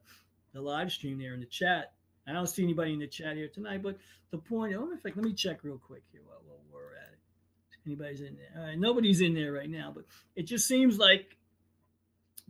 the 0.52 0.60
live 0.60 0.90
stream 0.92 1.18
there 1.18 1.34
in 1.34 1.40
the 1.40 1.46
chat. 1.46 1.92
I 2.26 2.32
don't 2.32 2.46
see 2.48 2.62
anybody 2.62 2.92
in 2.92 3.00
the 3.00 3.06
chat 3.06 3.36
here 3.36 3.48
tonight 3.48 3.82
but 3.82 3.98
the 4.30 4.38
point 4.38 4.74
oh 4.74 4.90
in 4.90 4.98
fact 4.98 5.16
let 5.16 5.24
me 5.24 5.32
check 5.34 5.62
real 5.62 5.78
quick 5.78 6.02
here 6.12 6.22
while, 6.26 6.40
while 6.46 6.60
we're 6.72 6.96
at 6.96 7.12
it. 7.12 7.18
Anybody's 7.86 8.20
in 8.20 8.36
there? 8.36 8.60
All 8.62 8.68
right 8.68 8.78
nobody's 8.78 9.20
in 9.20 9.34
there 9.34 9.52
right 9.52 9.70
now 9.70 9.92
but 9.94 10.04
it 10.36 10.44
just 10.44 10.66
seems 10.66 10.98
like 10.98 11.36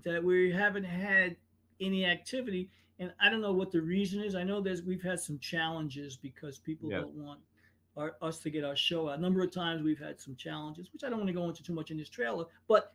that 0.04 0.22
we 0.22 0.52
haven't 0.52 0.84
had 0.84 1.36
any 1.80 2.04
activity. 2.04 2.70
And 3.00 3.12
i 3.20 3.28
don't 3.28 3.40
know 3.40 3.52
what 3.52 3.72
the 3.72 3.80
reason 3.80 4.22
is. 4.22 4.34
I 4.34 4.44
know 4.44 4.60
there's 4.60 4.82
we've 4.82 5.02
had 5.02 5.18
some 5.20 5.38
challenges 5.38 6.16
because 6.16 6.58
people 6.58 6.90
Yeah. 6.90 7.00
don't 7.00 7.14
want 7.14 7.40
our, 7.96 8.16
us 8.22 8.38
to 8.40 8.50
get 8.50 8.64
our 8.64 8.76
show 8.76 9.08
out. 9.08 9.18
A 9.18 9.22
number 9.22 9.42
of 9.42 9.50
times 9.52 9.82
we've 9.82 9.98
had 9.98 10.20
some 10.20 10.34
challenges, 10.36 10.88
which 10.92 11.04
I 11.04 11.08
don't 11.08 11.18
want 11.18 11.28
to 11.28 11.34
go 11.34 11.48
into 11.48 11.62
too 11.62 11.74
much 11.74 11.90
in 11.90 11.96
this 11.96 12.08
trailer. 12.08 12.44
But 12.68 12.92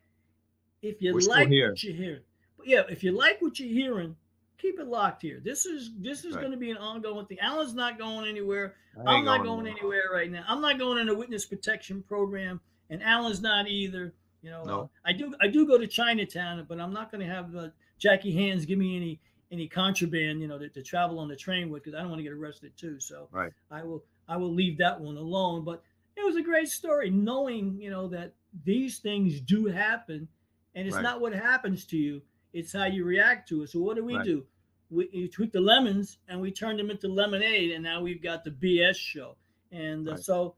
if 0.81 1.01
you 1.01 1.13
We're 1.13 1.21
like 1.29 1.47
here. 1.47 1.69
what 1.69 1.83
you're 1.83 1.93
hearing, 1.95 2.21
but 2.57 2.67
yeah, 2.67 2.83
if 2.89 3.03
you 3.03 3.11
like 3.11 3.41
what 3.41 3.59
you're 3.59 3.69
hearing, 3.69 4.15
keep 4.57 4.79
it 4.79 4.87
locked 4.87 5.21
here. 5.21 5.41
This 5.43 5.65
is 5.65 5.91
this 5.99 6.25
is 6.25 6.35
Right. 6.35 6.41
going 6.41 6.51
to 6.51 6.57
be 6.57 6.71
an 6.71 6.77
ongoing 6.77 7.25
thing. 7.25 7.39
Alan's 7.39 7.73
not 7.73 7.97
going 7.97 8.27
anywhere. 8.27 8.75
I'm 9.05 9.23
not 9.25 9.43
going 9.43 9.67
anywhere 9.67 10.09
right 10.11 10.29
now. 10.29 10.43
I'm 10.47 10.61
not 10.61 10.77
going 10.77 10.97
in 10.99 11.09
a 11.09 11.13
witness 11.15 11.45
protection 11.45 12.03
program, 12.03 12.59
and 12.89 13.01
Alan's 13.03 13.41
not 13.41 13.67
either. 13.67 14.13
You 14.41 14.51
know, 14.51 14.63
No. 14.63 14.79
uh, 14.81 14.87
I 15.05 15.13
do 15.13 15.33
I 15.41 15.47
do 15.47 15.65
go 15.67 15.77
to 15.77 15.87
Chinatown, 15.87 16.65
but 16.67 16.79
I'm 16.79 16.93
not 16.93 17.11
going 17.11 17.25
to 17.25 17.33
have 17.33 17.55
uh, 17.55 17.69
Jackie 17.97 18.31
Hands 18.33 18.65
give 18.65 18.79
me 18.79 18.95
any 18.95 19.19
any 19.51 19.67
contraband, 19.67 20.41
you 20.41 20.47
know, 20.47 20.59
to, 20.59 20.69
to 20.69 20.81
travel 20.83 21.19
on 21.19 21.27
the 21.27 21.35
train 21.35 21.69
with 21.69 21.83
because 21.83 21.97
I 21.97 22.01
don't 22.01 22.09
want 22.09 22.19
to 22.19 22.23
get 22.23 22.31
arrested 22.33 22.71
too. 22.77 22.99
So 22.99 23.27
Right. 23.31 23.51
I 23.71 23.83
will 23.83 24.03
I 24.29 24.37
will 24.37 24.53
leave 24.53 24.77
that 24.77 25.01
one 25.01 25.17
alone. 25.17 25.65
But 25.65 25.83
it 26.15 26.23
was 26.23 26.37
a 26.37 26.41
great 26.41 26.69
story, 26.69 27.09
knowing 27.09 27.81
you 27.81 27.89
know 27.89 28.07
that 28.09 28.33
these 28.63 28.99
things 28.99 29.41
do 29.41 29.65
happen, 29.65 30.27
and 30.75 30.87
it's 30.87 30.95
Right. 30.95 31.03
not 31.03 31.19
what 31.21 31.33
happens 31.33 31.85
to 31.87 31.97
you; 31.97 32.21
it's 32.53 32.71
how 32.73 32.85
you 32.85 33.03
react 33.03 33.49
to 33.49 33.63
it. 33.63 33.69
So 33.69 33.79
what 33.81 33.95
do 33.97 34.05
we 34.05 34.15
Right. 34.15 34.25
do? 34.25 34.45
We, 34.91 35.09
we 35.13 35.27
took 35.27 35.51
the 35.51 35.61
lemons 35.61 36.17
and 36.27 36.41
we 36.41 36.51
turned 36.51 36.79
them 36.79 36.89
into 36.89 37.07
lemonade, 37.07 37.71
and 37.71 37.83
now 37.83 38.01
we've 38.01 38.21
got 38.23 38.43
the 38.43 38.51
BS 38.51 38.95
show. 38.97 39.35
And 39.71 40.07
uh, 40.07 40.11
Right. 40.13 40.19
so, 40.19 40.55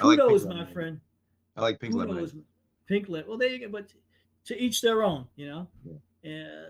I 0.00 0.06
like 0.06 0.18
kudos, 0.18 0.44
my 0.44 0.50
lemonade. 0.54 0.72
friend. 0.72 1.00
I 1.56 1.60
like 1.62 1.80
pink 1.80 1.94
lemonade. 1.94 2.30
Kudos, 2.30 2.44
pink 2.86 3.08
lit. 3.08 3.26
Well, 3.28 3.36
there 3.38 3.48
you 3.50 3.58
go. 3.60 3.68
But 3.68 3.92
to 4.46 4.58
each 4.62 4.80
their 4.80 5.02
own, 5.02 5.28
you 5.36 5.46
know. 5.46 5.68
Yeah. 5.84 5.98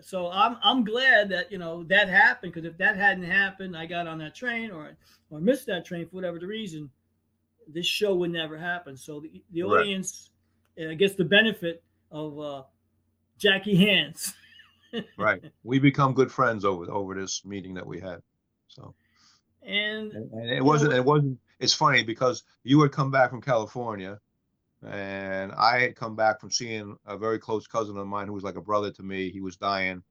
So 0.06 0.30
I'm 0.30 0.56
I'm 0.62 0.84
glad 0.84 1.28
that 1.30 1.50
you 1.50 1.58
know 1.58 1.82
that 1.84 2.08
happened 2.08 2.52
because 2.52 2.68
if 2.68 2.78
that 2.78 2.96
hadn't 2.96 3.24
happened, 3.24 3.76
I 3.76 3.86
got 3.86 4.06
on 4.06 4.18
that 4.18 4.34
train 4.34 4.70
or 4.70 4.96
or 5.30 5.40
missed 5.40 5.66
that 5.66 5.84
train 5.84 6.06
for 6.06 6.14
whatever 6.16 6.38
the 6.38 6.46
reason, 6.46 6.90
this 7.66 7.86
show 7.86 8.14
would 8.14 8.30
never 8.30 8.56
happen. 8.56 8.96
So 8.96 9.20
the 9.20 9.42
the 9.50 9.62
Correct. 9.62 9.80
audience 9.80 10.30
uh, 10.80 10.94
gets 10.94 11.14
the 11.14 11.24
benefit 11.24 11.82
of 12.12 12.38
uh, 12.38 12.62
Jackie 13.38 13.76
Hands. 13.76 14.34
right. 15.18 15.42
We 15.64 15.80
become 15.80 16.14
good 16.14 16.30
friends 16.30 16.64
over 16.64 16.88
over 16.90 17.14
this 17.14 17.44
meeting 17.44 17.74
that 17.74 17.86
we 17.86 18.00
had. 18.00 18.22
So 18.68 18.94
and 19.62 20.12
and, 20.12 20.32
and 20.32 20.50
it 20.50 20.64
wasn't 20.64 20.92
what? 20.92 20.98
it 20.98 21.04
wasn't 21.04 21.38
it's 21.58 21.74
funny 21.74 22.04
because 22.04 22.44
you 22.62 22.80
had 22.82 22.92
come 22.92 23.10
back 23.10 23.30
from 23.30 23.40
California 23.40 24.20
and 24.86 25.52
I 25.52 25.80
had 25.80 25.96
come 25.96 26.16
back 26.16 26.40
from 26.40 26.50
seeing 26.50 26.96
a 27.06 27.16
very 27.16 27.38
close 27.38 27.66
cousin 27.66 27.96
of 27.96 28.06
mine 28.06 28.26
who 28.26 28.32
was 28.32 28.44
like 28.44 28.56
a 28.56 28.60
brother 28.60 28.90
to 28.92 29.02
me. 29.02 29.30
He 29.30 29.40
was 29.40 29.56
dying 29.56 30.02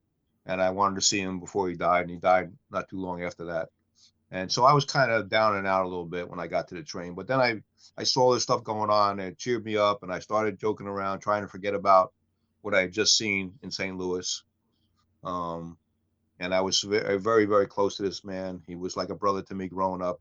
and 0.44 0.60
I 0.60 0.70
wanted 0.70 0.96
to 0.96 1.00
see 1.00 1.20
him 1.20 1.40
before 1.40 1.68
he 1.68 1.74
died 1.74 2.02
and 2.02 2.10
he 2.10 2.16
died 2.16 2.52
not 2.70 2.88
too 2.88 3.00
long 3.00 3.22
after 3.22 3.46
that. 3.46 3.70
And 4.30 4.50
so 4.50 4.64
I 4.64 4.72
was 4.72 4.84
kind 4.84 5.10
of 5.10 5.28
down 5.28 5.56
and 5.56 5.66
out 5.66 5.84
a 5.84 5.88
little 5.88 6.04
bit 6.06 6.28
when 6.28 6.40
I 6.40 6.46
got 6.46 6.68
to 6.68 6.74
the 6.74 6.82
train, 6.82 7.14
but 7.14 7.26
then 7.26 7.40
I 7.40 7.62
I 7.96 8.02
saw 8.04 8.34
this 8.34 8.42
stuff 8.42 8.64
going 8.64 8.90
on 8.90 9.18
and 9.20 9.28
it 9.30 9.38
cheered 9.38 9.64
me 9.64 9.76
up 9.76 10.02
and 10.02 10.12
I 10.12 10.18
started 10.18 10.58
joking 10.58 10.86
around 10.86 11.20
trying 11.20 11.42
to 11.42 11.48
forget 11.48 11.74
about 11.74 12.12
what 12.60 12.74
I 12.74 12.82
had 12.82 12.92
just 12.92 13.16
seen 13.16 13.54
in 13.62 13.70
St. 13.70 13.96
Louis. 13.96 14.42
Um 15.24 15.78
and 16.38 16.54
I 16.54 16.60
was 16.60 16.80
very, 16.82 17.18
very, 17.18 17.46
very 17.46 17.66
close 17.66 17.96
to 17.96 18.02
this 18.02 18.24
man. 18.24 18.62
He 18.66 18.76
was 18.76 18.96
like 18.96 19.08
a 19.08 19.14
brother 19.14 19.42
to 19.42 19.54
me 19.54 19.68
growing 19.68 20.02
up. 20.02 20.20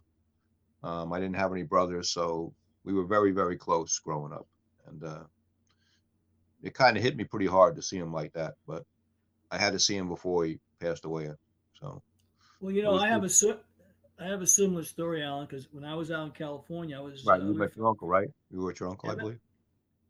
Um, 0.81 1.11
I 1.11 1.19
didn't 1.19 1.35
have 1.35 1.51
any 1.51 1.63
brothers, 1.63 2.09
so 2.09 2.53
we 2.85 2.93
were 2.93 3.03
very, 3.05 3.31
very 3.31 3.57
close 3.57 3.99
growing 3.99 4.31
up. 4.31 4.47
And 4.87 5.03
uh, 5.03 5.23
it 6.63 6.73
kind 6.73 6.95
of 6.95 7.03
hit 7.03 7.17
me 7.17 7.23
pretty 7.25 7.47
hard 7.47 7.75
to 7.75 7.81
see 7.81 7.97
him 7.97 8.13
like 8.13 8.31
that, 8.33 8.53
but 8.67 8.83
I 9.51 9.57
had 9.57 9.73
to 9.73 9.79
see 9.79 9.95
him 9.97 10.07
before 10.07 10.45
he 10.45 10.59
passed 10.79 11.05
away. 11.05 11.29
So 11.81 12.01
Well, 12.61 12.71
you 12.71 12.83
know, 12.83 12.93
was 12.93 13.03
I 13.03 13.07
have 13.09 13.23
a 13.23 13.59
I 14.17 14.27
have 14.27 14.41
a 14.41 14.47
similar 14.47 14.83
story, 14.83 15.21
Alan, 15.23 15.45
because 15.45 15.67
when 15.73 15.83
I 15.83 15.93
was 15.93 16.09
out 16.09 16.25
in 16.27 16.31
California, 16.31 16.97
I 16.97 17.01
was 17.01 17.25
right, 17.25 17.41
uh, 17.41 17.45
you 17.45 17.53
met 17.53 17.75
your 17.75 17.87
uncle, 17.87 18.07
right? 18.07 18.29
You 18.49 18.59
were 18.59 18.67
with 18.67 18.79
your 18.79 18.87
uncle, 18.89 19.09
I 19.09 19.13
I 19.13 19.15
met- 19.15 19.21
believe. 19.23 19.39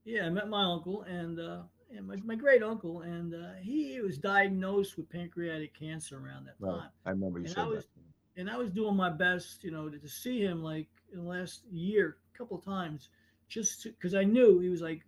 yeah, 0.04 0.26
I 0.28 0.30
met 0.30 0.48
my 0.48 0.64
uncle 0.64 1.02
and 1.04 1.40
uh, 1.40 1.62
and 1.96 2.08
my, 2.08 2.18
my 2.24 2.36
great 2.36 2.62
uncle, 2.62 3.02
and 3.02 3.34
uh, 3.34 3.54
he 3.62 4.00
was 4.02 4.18
diagnosed 4.18 4.98
with 4.98 5.10
pancreatic 5.10 5.74
cancer 5.78 6.18
around 6.18 6.46
that 6.46 6.56
Right. 6.60 6.80
time. 6.82 6.90
I 7.06 7.10
remember 7.12 7.40
you 7.40 7.46
And 7.46 7.54
said 7.56 7.64
I 7.64 7.68
was- 7.68 7.86
that. 7.86 8.40
and 8.42 8.50
I 8.50 8.58
was 8.58 8.70
doing 8.70 8.96
my 8.96 9.10
best, 9.10 9.64
you 9.64 9.72
know, 9.72 9.90
to, 9.90 9.98
to 9.98 10.08
see 10.10 10.40
him 10.42 10.62
like 10.62 10.88
in 11.12 11.24
the 11.24 11.30
last 11.30 11.64
year, 11.72 12.18
couple 12.38 12.58
times, 12.60 13.10
just 13.48 13.84
because 13.84 14.16
I 14.16 14.24
knew 14.24 14.60
he 14.60 14.70
was 14.70 14.82
like 14.82 15.02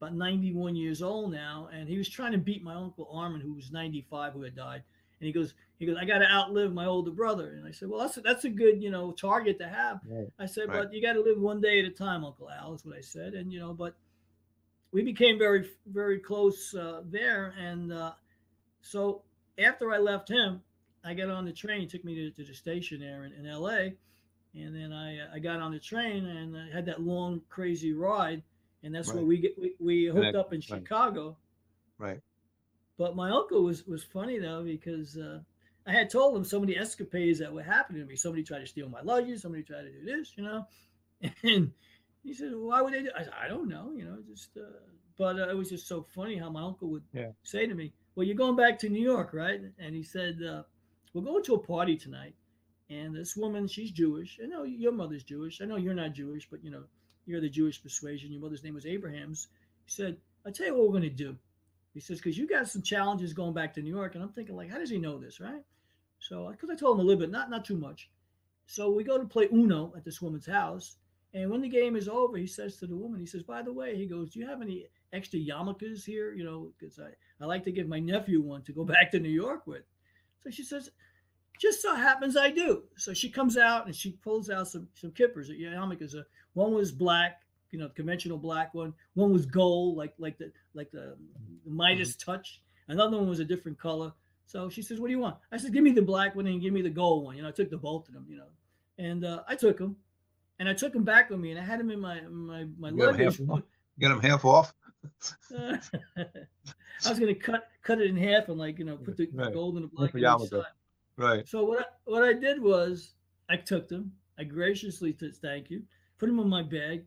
about 0.00 0.14
91 0.14 0.76
years 0.76 1.02
old 1.02 1.32
now, 1.32 1.68
and 1.72 1.88
he 1.88 1.98
was 1.98 2.08
trying 2.08 2.32
to 2.32 2.38
beat 2.38 2.62
my 2.62 2.74
uncle 2.74 3.08
Armin, 3.12 3.40
who 3.40 3.54
was 3.54 3.70
95, 3.70 4.32
who 4.32 4.42
had 4.42 4.56
died. 4.56 4.82
And 5.20 5.26
he 5.26 5.32
goes, 5.32 5.54
he 5.78 5.86
goes, 5.86 5.96
I 5.98 6.04
got 6.04 6.18
to 6.18 6.30
outlive 6.30 6.72
my 6.72 6.86
older 6.86 7.10
brother. 7.10 7.54
And 7.56 7.66
I 7.66 7.70
said, 7.70 7.88
well, 7.88 8.00
that's 8.00 8.16
a, 8.16 8.20
that's 8.20 8.44
a 8.44 8.50
good, 8.50 8.82
you 8.82 8.90
know, 8.90 9.12
target 9.12 9.58
to 9.60 9.68
have. 9.68 10.00
Right. 10.08 10.26
I 10.38 10.46
said, 10.46 10.68
Right. 10.68 10.82
but 10.82 10.92
you 10.92 11.00
got 11.00 11.14
to 11.14 11.22
live 11.22 11.40
one 11.40 11.60
day 11.60 11.78
at 11.78 11.84
a 11.84 11.90
time, 11.90 12.24
Uncle 12.24 12.50
Al. 12.50 12.74
Is 12.74 12.84
what 12.84 12.96
I 12.96 13.00
said, 13.00 13.34
and 13.34 13.52
you 13.52 13.60
know, 13.60 13.72
but 13.72 13.94
we 14.92 15.02
became 15.02 15.38
very, 15.38 15.70
very 15.86 16.18
close 16.18 16.74
uh, 16.74 17.02
there, 17.06 17.54
and 17.58 17.92
uh, 17.92 18.12
so 18.82 19.22
after 19.58 19.92
I 19.92 19.98
left 19.98 20.28
him, 20.28 20.62
I 21.04 21.14
got 21.14 21.30
on 21.30 21.44
the 21.44 21.52
train. 21.52 21.80
He 21.80 21.86
took 21.86 22.04
me 22.04 22.14
to, 22.14 22.30
to 22.30 22.44
the 22.44 22.54
station 22.54 23.00
there 23.00 23.24
in, 23.24 23.32
in 23.32 23.46
L.A. 23.46 23.94
And 24.54 24.74
then 24.74 24.92
I, 24.92 25.18
uh, 25.18 25.26
I 25.34 25.38
got 25.40 25.60
on 25.60 25.72
the 25.72 25.80
train 25.80 26.24
and 26.26 26.56
I 26.56 26.70
had 26.72 26.86
that 26.86 27.00
long 27.02 27.40
crazy 27.48 27.92
ride, 27.92 28.42
and 28.82 28.94
that's 28.94 29.12
where 29.12 29.24
we 29.24 29.38
get 29.38 29.58
we, 29.60 29.74
we 29.80 30.04
hooked 30.06 30.32
that- 30.32 30.36
up 30.36 30.52
in 30.52 30.58
right. 30.58 30.64
Chicago. 30.64 31.36
Right. 31.98 32.20
But 32.96 33.16
my 33.16 33.30
uncle 33.30 33.64
was 33.64 33.84
was 33.86 34.04
funny 34.04 34.38
though 34.38 34.62
because 34.62 35.16
uh, 35.16 35.40
I 35.86 35.92
had 35.92 36.08
told 36.10 36.36
him 36.36 36.44
so 36.44 36.60
many 36.60 36.76
escapades 36.78 37.40
that 37.40 37.52
were 37.52 37.62
happening 37.64 38.02
to 38.02 38.06
me. 38.06 38.14
Somebody 38.16 38.44
tried 38.44 38.60
to 38.60 38.66
steal 38.66 38.88
my 38.88 39.00
luggage. 39.02 39.40
Somebody 39.40 39.64
tried 39.64 39.82
to 39.82 39.90
do 39.92 40.04
this, 40.04 40.32
you 40.36 40.44
know. 40.44 40.66
And 41.42 41.72
he 42.22 42.32
said, 42.32 42.52
"Why 42.54 42.80
would 42.80 42.92
they 42.94 43.02
do?" 43.02 43.10
I 43.18 43.24
said, 43.24 43.32
"I 43.38 43.48
don't 43.48 43.68
know, 43.68 43.92
you 43.96 44.04
know, 44.04 44.18
just." 44.30 44.56
Uh, 44.56 44.70
but 45.18 45.38
uh, 45.38 45.48
it 45.48 45.56
was 45.56 45.68
just 45.70 45.86
so 45.88 46.02
funny 46.14 46.36
how 46.36 46.50
my 46.50 46.62
uncle 46.62 46.88
would 46.90 47.02
Yeah. 47.12 47.32
say 47.42 47.66
to 47.66 47.74
me, 47.74 47.92
"Well, 48.14 48.26
you're 48.26 48.36
going 48.36 48.56
back 48.56 48.78
to 48.80 48.88
New 48.88 49.02
York, 49.02 49.32
right?" 49.32 49.60
And 49.78 49.94
he 49.94 50.02
said, 50.04 50.38
uh, 50.42 50.62
"We're 51.12 51.22
going 51.22 51.42
to 51.44 51.54
a 51.54 51.58
party 51.58 51.96
tonight." 51.96 52.34
And 52.90 53.14
this 53.14 53.36
woman, 53.36 53.66
she's 53.66 53.90
Jewish. 53.90 54.38
I 54.42 54.46
know 54.46 54.64
your 54.64 54.92
mother's 54.92 55.24
Jewish. 55.24 55.60
I 55.60 55.64
know 55.64 55.76
you're 55.76 55.94
not 55.94 56.12
Jewish, 56.12 56.48
but 56.50 56.62
you 56.62 56.70
know 56.70 56.84
you're 57.24 57.40
the 57.40 57.48
Jewish 57.48 57.82
persuasion. 57.82 58.30
Your 58.30 58.42
mother's 58.42 58.62
name 58.62 58.74
was 58.74 58.86
Abraham's. 58.86 59.48
He 59.86 59.90
said, 59.90 60.18
"I'll 60.44 60.52
tell 60.52 60.66
you 60.66 60.74
what 60.74 60.82
we're 60.84 60.98
going 60.98 61.02
to 61.02 61.10
do." 61.10 61.38
He 61.94 62.00
says, 62.00 62.18
"Because 62.18 62.36
you 62.36 62.46
got 62.46 62.68
some 62.68 62.82
challenges 62.82 63.32
going 63.32 63.54
back 63.54 63.72
to 63.74 63.82
New 63.82 63.94
York," 63.94 64.14
and 64.14 64.22
I'm 64.22 64.32
thinking, 64.32 64.56
like, 64.56 64.70
how 64.70 64.78
does 64.78 64.90
he 64.90 64.98
know 64.98 65.18
this, 65.18 65.40
right? 65.40 65.64
So, 66.18 66.50
because 66.50 66.68
I 66.68 66.74
told 66.74 66.96
him 66.96 67.00
a 67.00 67.08
little 67.08 67.20
bit, 67.20 67.30
not 67.30 67.48
not 67.48 67.64
too 67.64 67.76
much. 67.76 68.10
So 68.66 68.90
we 68.90 69.04
go 69.04 69.18
to 69.18 69.26
play 69.26 69.48
Uno 69.52 69.92
at 69.96 70.04
this 70.04 70.20
woman's 70.20 70.46
house, 70.46 70.96
and 71.32 71.50
when 71.50 71.62
the 71.62 71.68
game 71.68 71.96
is 71.96 72.08
over, 72.08 72.36
he 72.36 72.46
says 72.46 72.76
to 72.78 72.86
the 72.86 72.96
woman, 72.96 73.18
he 73.18 73.26
says, 73.26 73.42
"By 73.42 73.62
the 73.62 73.72
way," 73.72 73.96
he 73.96 74.06
goes, 74.06 74.30
"Do 74.30 74.40
you 74.40 74.46
have 74.46 74.60
any 74.60 74.88
extra 75.12 75.40
yarmulkes 75.40 76.04
here? 76.04 76.34
You 76.34 76.44
know, 76.44 76.72
because 76.78 76.98
I 76.98 77.10
I 77.40 77.46
like 77.46 77.64
to 77.64 77.72
give 77.72 77.88
my 77.88 78.00
nephew 78.00 78.42
one 78.42 78.62
to 78.64 78.72
go 78.72 78.84
back 78.94 79.10
to 79.12 79.20
New 79.20 79.30
York 79.30 79.66
with." 79.66 79.84
So 80.42 80.50
she 80.50 80.62
says, 80.62 80.90
"Just 81.58 81.82
so 81.82 81.94
happens 81.94 82.36
I 82.36 82.50
do." 82.50 82.82
So 82.96 83.12
she 83.14 83.30
comes 83.30 83.56
out 83.56 83.86
and 83.86 83.94
she 83.94 84.12
pulls 84.12 84.50
out 84.50 84.68
some 84.68 84.88
some 84.94 85.10
kippers. 85.12 85.48
Yarmulkes. 85.50 86.14
Uh, 86.14 86.22
one 86.54 86.72
was 86.74 86.92
black, 86.92 87.42
you 87.70 87.78
know, 87.78 87.88
conventional 87.88 88.38
black 88.38 88.74
one. 88.74 88.94
One 89.14 89.32
was 89.32 89.46
gold, 89.46 89.96
like 89.96 90.14
like 90.18 90.38
the 90.38 90.52
like 90.74 90.90
the, 90.90 91.16
the 91.64 91.70
Midas 91.70 92.16
touch. 92.16 92.60
Another 92.88 93.16
one 93.16 93.28
was 93.28 93.40
a 93.40 93.44
different 93.44 93.78
color. 93.78 94.12
So 94.46 94.68
she 94.68 94.82
says, 94.82 95.00
"What 95.00 95.06
do 95.08 95.12
you 95.12 95.18
want?" 95.18 95.36
I 95.52 95.56
said, 95.56 95.72
"Give 95.72 95.82
me 95.82 95.90
the 95.92 96.02
black 96.02 96.34
one 96.36 96.46
and 96.46 96.60
give 96.60 96.72
me 96.72 96.82
the 96.82 96.90
gold 96.90 97.24
one." 97.24 97.36
You 97.36 97.42
know, 97.42 97.48
I 97.48 97.52
took 97.52 97.70
the 97.70 97.78
both 97.78 98.08
of 98.08 98.14
them. 98.14 98.26
You 98.28 98.36
know, 98.36 98.48
and 98.98 99.24
uh, 99.24 99.42
I 99.48 99.54
took 99.56 99.78
them, 99.78 99.96
and 100.58 100.68
I 100.68 100.74
took 100.74 100.92
them 100.92 101.02
back 101.04 101.30
with 101.30 101.40
me, 101.40 101.50
and 101.50 101.58
I 101.58 101.64
had 101.64 101.80
them 101.80 101.90
in 101.90 101.98
my 102.00 102.20
my 102.22 102.66
my 102.78 102.90
You 102.90 102.96
luggage. 102.96 103.38
half? 103.48 103.62
Get 103.98 104.10
him 104.10 104.20
half 104.20 104.44
off. 104.44 104.74
I 105.56 105.78
was 107.08 107.18
gonna 107.18 107.34
cut 107.34 107.68
cut 107.82 108.00
it 108.00 108.08
in 108.08 108.16
half 108.16 108.48
and 108.48 108.58
like 108.58 108.78
you 108.78 108.84
know 108.84 108.96
put 108.96 109.16
the 109.16 109.28
Right. 109.32 109.52
gold 109.52 109.76
and 109.76 109.84
the 109.84 109.88
black 109.88 110.14
on 110.14 110.46
side. 110.46 110.62
Right. 111.16 111.46
So 111.46 111.64
what 111.64 111.80
I, 111.80 111.84
what 112.04 112.22
I 112.24 112.32
did 112.32 112.60
was 112.60 113.14
I 113.48 113.56
took 113.56 113.88
them. 113.88 114.12
I 114.38 114.44
graciously 114.44 115.14
said 115.18 115.34
thank 115.36 115.70
you, 115.70 115.82
put 116.18 116.26
them 116.26 116.40
in 116.40 116.48
my 116.48 116.62
bag, 116.62 117.04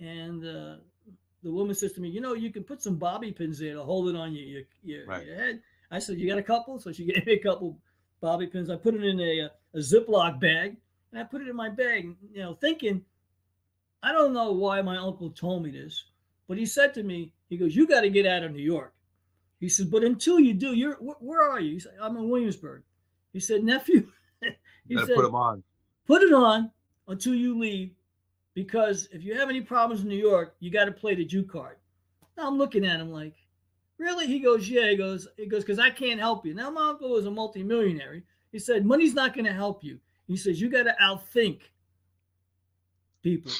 and 0.00 0.44
uh, 0.44 0.76
the 1.42 1.50
woman 1.52 1.74
says 1.74 1.92
to 1.94 2.00
me, 2.00 2.08
"You 2.08 2.20
know, 2.20 2.34
you 2.34 2.50
can 2.52 2.64
put 2.64 2.82
some 2.82 2.96
bobby 2.96 3.32
pins 3.32 3.58
there 3.58 3.74
to 3.74 3.82
hold 3.82 4.08
it 4.08 4.16
on 4.16 4.32
your 4.32 4.44
your, 4.44 4.62
your, 4.84 5.06
Right. 5.06 5.26
your 5.26 5.36
head." 5.36 5.62
I 5.90 5.98
said, 5.98 6.18
"You 6.18 6.28
got 6.28 6.38
a 6.38 6.42
couple?" 6.42 6.78
So 6.78 6.92
she 6.92 7.04
gave 7.12 7.26
me 7.26 7.32
a 7.34 7.38
couple 7.42 7.78
bobby 8.20 8.46
pins. 8.46 8.70
I 8.70 8.76
put 8.76 8.94
it 8.94 9.04
in 9.04 9.18
a, 9.20 9.50
a 9.74 9.78
Ziploc 9.78 10.40
bag, 10.40 10.76
and 11.10 11.20
I 11.20 11.24
put 11.24 11.40
it 11.42 11.48
in 11.48 11.56
my 11.56 11.68
bag. 11.68 12.14
You 12.32 12.42
know, 12.42 12.54
thinking, 12.54 13.04
I 14.02 14.12
don't 14.12 14.32
know 14.32 14.52
why 14.52 14.82
my 14.82 14.96
uncle 14.98 15.30
told 15.30 15.62
me 15.64 15.70
this, 15.70 16.04
but 16.46 16.58
he 16.58 16.66
said 16.66 16.94
to 16.94 17.02
me, 17.02 17.32
he 17.48 17.56
goes, 17.56 17.74
"You 17.74 17.86
got 17.88 18.02
to 18.02 18.10
get 18.10 18.26
out 18.26 18.44
of 18.44 18.52
New 18.52 18.62
York." 18.62 18.94
He 19.58 19.68
says, 19.68 19.86
"But 19.86 20.04
until 20.04 20.38
you 20.38 20.54
do, 20.54 20.74
you're 20.74 20.96
wh- 20.96 21.20
where 21.22 21.42
are 21.42 21.60
you?" 21.60 21.72
He 21.74 21.80
said, 21.80 21.94
"I'm 22.00 22.16
in 22.16 22.28
Williamsburg." 22.28 22.82
He 23.32 23.40
said, 23.40 23.62
"Nephew." 23.64 24.10
He 24.88 24.96
said, 24.96 25.16
put 25.16 25.34
on. 25.34 25.62
put 26.06 26.22
it 26.22 26.32
on 26.32 26.70
until 27.08 27.34
you 27.34 27.58
leave 27.58 27.90
because 28.54 29.06
if 29.12 29.22
you 29.22 29.38
have 29.38 29.50
any 29.50 29.60
problems 29.60 30.02
in 30.02 30.08
New 30.08 30.16
York, 30.16 30.56
you 30.60 30.70
got 30.70 30.86
to 30.86 30.92
play 30.92 31.14
the 31.14 31.24
Jew 31.26 31.44
card. 31.44 31.76
Now 32.38 32.48
I'm 32.48 32.56
looking 32.56 32.86
at 32.86 32.98
him 32.98 33.12
like, 33.12 33.34
really? 33.98 34.26
He 34.26 34.38
goes, 34.38 34.68
yeah. 34.68 34.88
He 34.90 34.96
goes, 34.96 35.28
he 35.36 35.46
goes, 35.46 35.62
because 35.62 35.78
I 35.78 35.90
can't 35.90 36.18
help 36.18 36.46
you. 36.46 36.54
Now 36.54 36.70
my 36.70 36.88
uncle 36.88 37.10
was 37.10 37.26
a 37.26 37.30
multimillionaire. 37.30 38.22
He 38.50 38.58
said, 38.58 38.86
money's 38.86 39.12
not 39.14 39.34
going 39.34 39.44
to 39.44 39.52
help 39.52 39.84
you. 39.84 40.00
He 40.26 40.36
says, 40.36 40.60
you 40.60 40.70
got 40.70 40.84
to 40.84 40.96
outthink 41.02 41.60
people. 43.22 43.52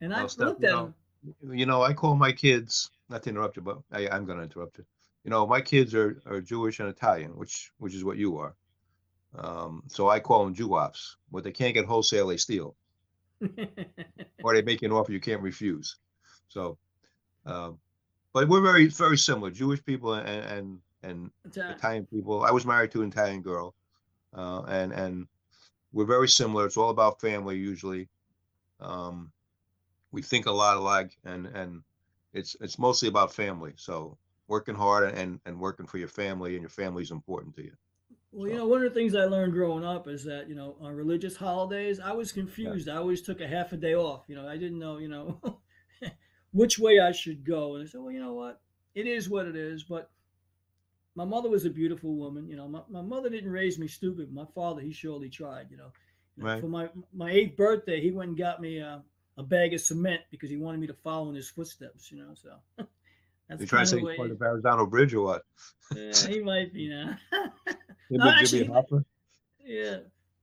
And 0.00 0.14
I 0.14 0.18
Well, 0.18 0.28
Stef, 0.28 0.38
looked 0.38 0.62
you 0.62 0.68
at 0.68 0.72
know, 0.72 0.94
him. 1.42 1.54
you 1.54 1.66
know, 1.66 1.82
I 1.82 1.92
call 1.92 2.14
my 2.14 2.32
kids, 2.32 2.90
not 3.08 3.22
to 3.24 3.30
interrupt 3.30 3.56
you, 3.56 3.62
but 3.62 3.78
I, 3.92 4.08
I'm 4.08 4.24
gonna 4.24 4.42
interrupt 4.42 4.78
you. 4.78 4.84
You 5.24 5.30
know, 5.30 5.46
my 5.46 5.60
kids 5.60 5.94
are, 5.94 6.22
are 6.26 6.40
Jewish 6.40 6.80
and 6.80 6.88
Italian, 6.88 7.36
which, 7.36 7.72
which 7.78 7.94
is 7.94 8.04
what 8.04 8.16
you 8.16 8.38
are. 8.38 8.54
Um, 9.36 9.84
so 9.86 10.08
I 10.08 10.20
call 10.20 10.44
them 10.44 10.54
Jew-ops. 10.54 11.16
What 11.30 11.44
they 11.44 11.52
can't 11.52 11.74
get 11.74 11.86
wholesale, 11.86 12.28
they 12.28 12.36
steal, 12.36 12.76
or 14.42 14.54
they 14.54 14.62
make 14.62 14.82
you 14.82 14.88
an 14.88 14.92
offer 14.92 15.12
you 15.12 15.20
can't 15.20 15.42
refuse. 15.42 15.96
So, 16.48 16.78
um, 17.46 17.78
but 18.32 18.48
we're 18.48 18.60
very, 18.60 18.86
very 18.88 19.18
similar, 19.18 19.50
Jewish 19.50 19.84
people 19.84 20.14
and, 20.14 20.28
and, 20.28 20.78
and 21.02 21.30
Italian. 21.44 21.76
Italian 21.76 22.06
people. 22.06 22.42
I 22.42 22.50
was 22.50 22.66
married 22.66 22.90
to 22.92 23.02
an 23.02 23.08
Italian 23.08 23.42
girl, 23.42 23.74
uh, 24.34 24.62
and 24.68 24.92
and 24.92 25.26
we're 25.92 26.04
very 26.04 26.28
similar. 26.28 26.66
It's 26.66 26.76
all 26.76 26.90
about 26.90 27.20
family 27.20 27.56
usually. 27.56 28.08
Um, 28.80 29.32
we 30.12 30.22
think 30.22 30.46
a 30.46 30.52
lot 30.52 30.76
alike, 30.76 31.16
and 31.24 31.46
and 31.46 31.82
it's 32.32 32.56
it's 32.60 32.78
mostly 32.78 33.08
about 33.08 33.32
family. 33.32 33.72
So 33.76 34.18
working 34.48 34.74
hard 34.74 35.14
and 35.14 35.40
and 35.46 35.58
working 35.60 35.86
for 35.86 35.98
your 35.98 36.08
family, 36.08 36.54
and 36.54 36.62
your 36.62 36.70
family 36.70 37.02
is 37.02 37.10
important 37.10 37.54
to 37.56 37.62
you. 37.62 37.72
Well, 38.32 38.48
you 38.48 38.54
know, 38.54 38.66
one 38.66 38.84
of 38.84 38.92
the 38.92 38.98
things 38.98 39.14
I 39.14 39.24
learned 39.24 39.52
growing 39.54 39.84
up 39.84 40.06
is 40.06 40.24
that, 40.24 40.48
you 40.48 40.54
know, 40.54 40.76
on 40.80 40.94
religious 40.94 41.36
holidays, 41.36 41.98
I 41.98 42.12
was 42.12 42.30
confused. 42.30 42.88
I 42.88 42.96
always 42.96 43.22
took 43.22 43.40
a 43.40 43.48
half 43.48 43.72
a 43.72 43.76
day 43.76 43.94
off. 43.94 44.24
You 44.28 44.36
know, 44.36 44.46
I 44.46 44.56
didn't 44.56 44.78
know, 44.78 44.98
you 44.98 45.08
know, 45.08 45.60
which 46.52 46.78
way 46.78 47.00
I 47.00 47.10
should 47.10 47.44
go. 47.44 47.74
And 47.74 47.82
I 47.82 47.90
said, 47.90 48.00
well, 48.00 48.12
you 48.12 48.20
know 48.20 48.34
what? 48.34 48.60
It 48.94 49.06
is 49.06 49.28
what 49.28 49.46
it 49.46 49.56
is. 49.56 49.82
But 49.82 50.10
my 51.16 51.24
mother 51.24 51.50
was 51.50 51.64
a 51.64 51.70
beautiful 51.70 52.14
woman. 52.14 52.48
You 52.48 52.56
know, 52.56 52.68
my, 52.68 52.82
my 52.88 53.02
mother 53.02 53.30
didn't 53.30 53.50
raise 53.50 53.78
me 53.80 53.88
stupid. 53.88 54.32
My 54.32 54.46
father, 54.54 54.80
he 54.80 54.92
surely 54.92 55.28
tried, 55.28 55.66
you 55.70 55.76
know. 55.76 55.92
Right. 56.38 56.60
For 56.60 56.68
my, 56.68 56.88
my 57.12 57.30
eighth 57.32 57.56
birthday, 57.56 58.00
he 58.00 58.12
went 58.12 58.28
and 58.28 58.38
got 58.38 58.60
me 58.60 58.78
a, 58.78 59.02
a 59.38 59.42
bag 59.42 59.74
of 59.74 59.80
cement 59.80 60.22
because 60.30 60.50
he 60.50 60.56
wanted 60.56 60.80
me 60.80 60.86
to 60.86 60.94
follow 60.94 61.30
in 61.30 61.34
his 61.34 61.50
footsteps, 61.50 62.12
you 62.12 62.18
know. 62.18 62.34
So 62.34 62.50
That's 63.50 63.62
You 63.62 63.66
trying 63.66 63.84
to 63.84 63.90
say 63.90 63.96
kinda 63.96 64.10
he's 64.10 64.16
the 64.16 64.16
part 64.16 64.30
of 64.30 64.38
Verrazano 64.38 64.86
Bridge 64.86 65.12
or 65.12 65.22
what? 65.22 65.42
Yeah, 65.94 66.28
he 66.28 66.40
might 66.40 66.72
be 66.72 66.88
now. 66.88 67.16
Him 68.10 68.18
No, 68.18 68.28
actually, 68.30 68.64
Jimmy 68.64 68.74
Hoffa? 68.74 69.04
yeah. 69.64 69.96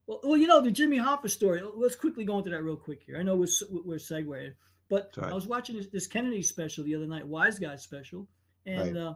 Well, 0.06 0.22
well, 0.24 0.38
you 0.38 0.48
know 0.48 0.62
the 0.62 0.72
Jimmy 0.72 0.98
Hoffa 0.98 1.30
story. 1.30 1.62
Let's 1.76 1.96
quickly 1.96 2.24
go 2.24 2.38
into 2.38 2.50
that 2.52 2.64
real 2.64 2.78
quick 2.78 3.02
here. 3.06 3.18
I 3.18 3.24
know 3.24 3.36
we're 3.36 3.48
we're 3.84 3.98
segueing, 3.98 4.54
but 4.90 5.14
Sorry. 5.14 5.32
I 5.32 5.36
was 5.36 5.48
watching 5.48 5.76
this, 5.76 5.88
this 5.88 6.08
Kennedy 6.08 6.42
special 6.42 6.84
the 6.86 6.96
other 6.96 7.08
night, 7.08 7.28
Wise 7.28 7.60
Guy 7.60 7.76
special, 7.76 8.28
and 8.66 8.96
Right. 8.96 9.02
uh, 9.02 9.14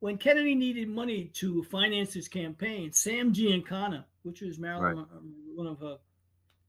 when 0.00 0.16
Kennedy 0.18 0.54
needed 0.54 0.88
money 0.88 1.26
to 1.34 1.62
finance 1.64 2.12
his 2.14 2.28
campaign, 2.28 2.92
Sam 2.92 3.32
Giancana, 3.34 4.04
which 4.22 4.40
was 4.40 4.58
Marilyn, 4.58 4.98
uh, 4.98 5.04
one 5.54 5.66
of 5.66 5.78
her 5.80 5.98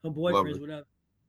her 0.04 0.10
boyfriends, 0.10 0.60
whatever, 0.60 0.86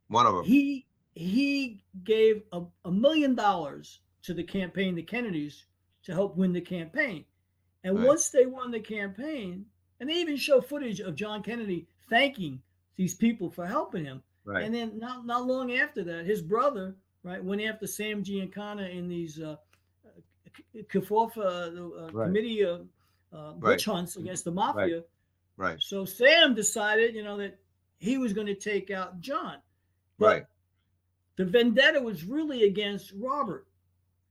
One 0.09 0.26
of 0.26 0.34
them. 0.34 0.45
he 0.45 0.86
he 1.14 1.84
gave 2.05 2.43
a, 2.53 2.62
a 2.84 2.91
million 2.91 3.34
dollars 3.36 4.01
to 4.22 4.34
the 4.34 4.43
campaign, 4.45 4.95
the 4.97 5.03
Kennedys, 5.03 5.64
to 6.05 6.12
help 6.12 6.36
win 6.36 6.53
the 6.53 6.61
campaign. 6.61 7.24
And 7.89 7.97
Right. 7.97 8.07
once 8.07 8.28
they 8.28 8.45
won 8.45 8.70
the 8.70 8.80
campaign, 8.80 9.64
and 9.99 10.11
they 10.11 10.20
even 10.20 10.36
show 10.36 10.61
footage 10.61 11.01
of 11.01 11.14
John 11.14 11.43
Kennedy 11.43 11.86
thanking 12.11 12.61
these 12.97 13.14
people 13.14 13.49
for 13.49 13.66
helping 13.66 14.05
him. 14.05 14.22
Right. 14.45 14.62
And 14.62 14.74
then 14.74 14.99
not 14.99 15.24
not 15.24 15.47
long 15.47 15.72
after 15.72 16.05
that, 16.05 16.26
his 16.26 16.43
brother 16.43 16.95
right 17.22 17.43
went 17.43 17.62
after 17.62 17.86
Sam 17.86 18.22
Giancana 18.22 18.95
in 18.95 19.09
these 19.09 19.41
uh, 19.41 19.57
Kefauver 20.91 21.39
uh, 21.39 22.05
uh, 22.05 22.11
Right. 22.12 22.26
committee 22.26 22.62
uh, 22.62 22.80
uh, 23.32 23.55
witch 23.59 23.86
hunts 23.86 24.16
against 24.16 24.45
the 24.45 24.53
mafia. 24.53 25.03
Right. 25.57 25.80
So 25.80 26.05
Sam 26.05 26.55
decided, 26.55 27.14
you 27.14 27.22
know, 27.24 27.39
that 27.39 27.59
he 27.97 28.18
was 28.18 28.34
going 28.34 28.47
to 28.49 28.55
take 28.55 28.91
out 28.91 29.18
John. 29.20 29.62
But 30.18 30.26
Right. 30.26 30.47
the 31.36 31.47
vendetta 31.47 32.03
was 32.03 32.24
really 32.24 32.64
against 32.64 33.12
Robert 33.12 33.66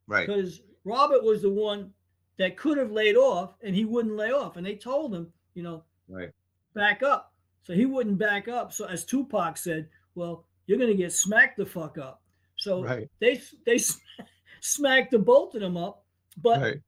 Right. 0.06 0.28
because 0.28 0.62
Robert 0.84 1.24
was 1.24 1.42
the 1.42 1.50
one 1.50 1.92
that 2.38 2.58
could 2.58 2.78
have 2.78 2.92
laid 2.92 3.16
off 3.16 3.56
and 3.62 3.76
he 3.76 3.86
wouldn't 3.86 4.16
lay 4.16 4.32
off. 4.32 4.58
And 4.58 4.66
they 4.66 4.76
told 4.76 5.14
him, 5.14 5.32
you 5.54 5.64
know, 5.64 5.84
Right. 6.08 6.32
back 6.74 7.04
up. 7.04 7.34
So 7.64 7.74
he 7.74 7.86
wouldn't 7.86 8.18
back 8.18 8.48
up. 8.48 8.72
So 8.72 8.86
as 8.86 9.04
Tupac 9.06 9.58
said, 9.58 9.90
well, 10.16 10.46
you're 10.66 10.78
going 10.78 10.92
to 10.92 10.96
get 10.98 11.12
smacked 11.12 11.58
the 11.58 11.66
fuck 11.66 11.98
up. 11.98 12.22
So 12.56 12.84
Right. 12.84 13.10
they 13.20 13.42
they 13.66 13.80
smacked 14.62 15.12
the 15.12 15.20
both 15.20 15.56
of 15.56 15.62
them 15.62 15.78
up. 15.78 16.06
But 16.38 16.62
Right. 16.62 16.82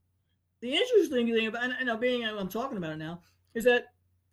the 0.62 0.74
interesting 0.74 1.34
thing 1.34 1.48
about 1.48 1.64
and, 1.64 1.90
and 1.90 2.00
being 2.00 2.24
I'm 2.26 2.50
talking 2.50 2.78
about 2.78 2.94
it 2.94 2.98
now 2.98 3.22
is 3.56 3.64
that 3.66 3.88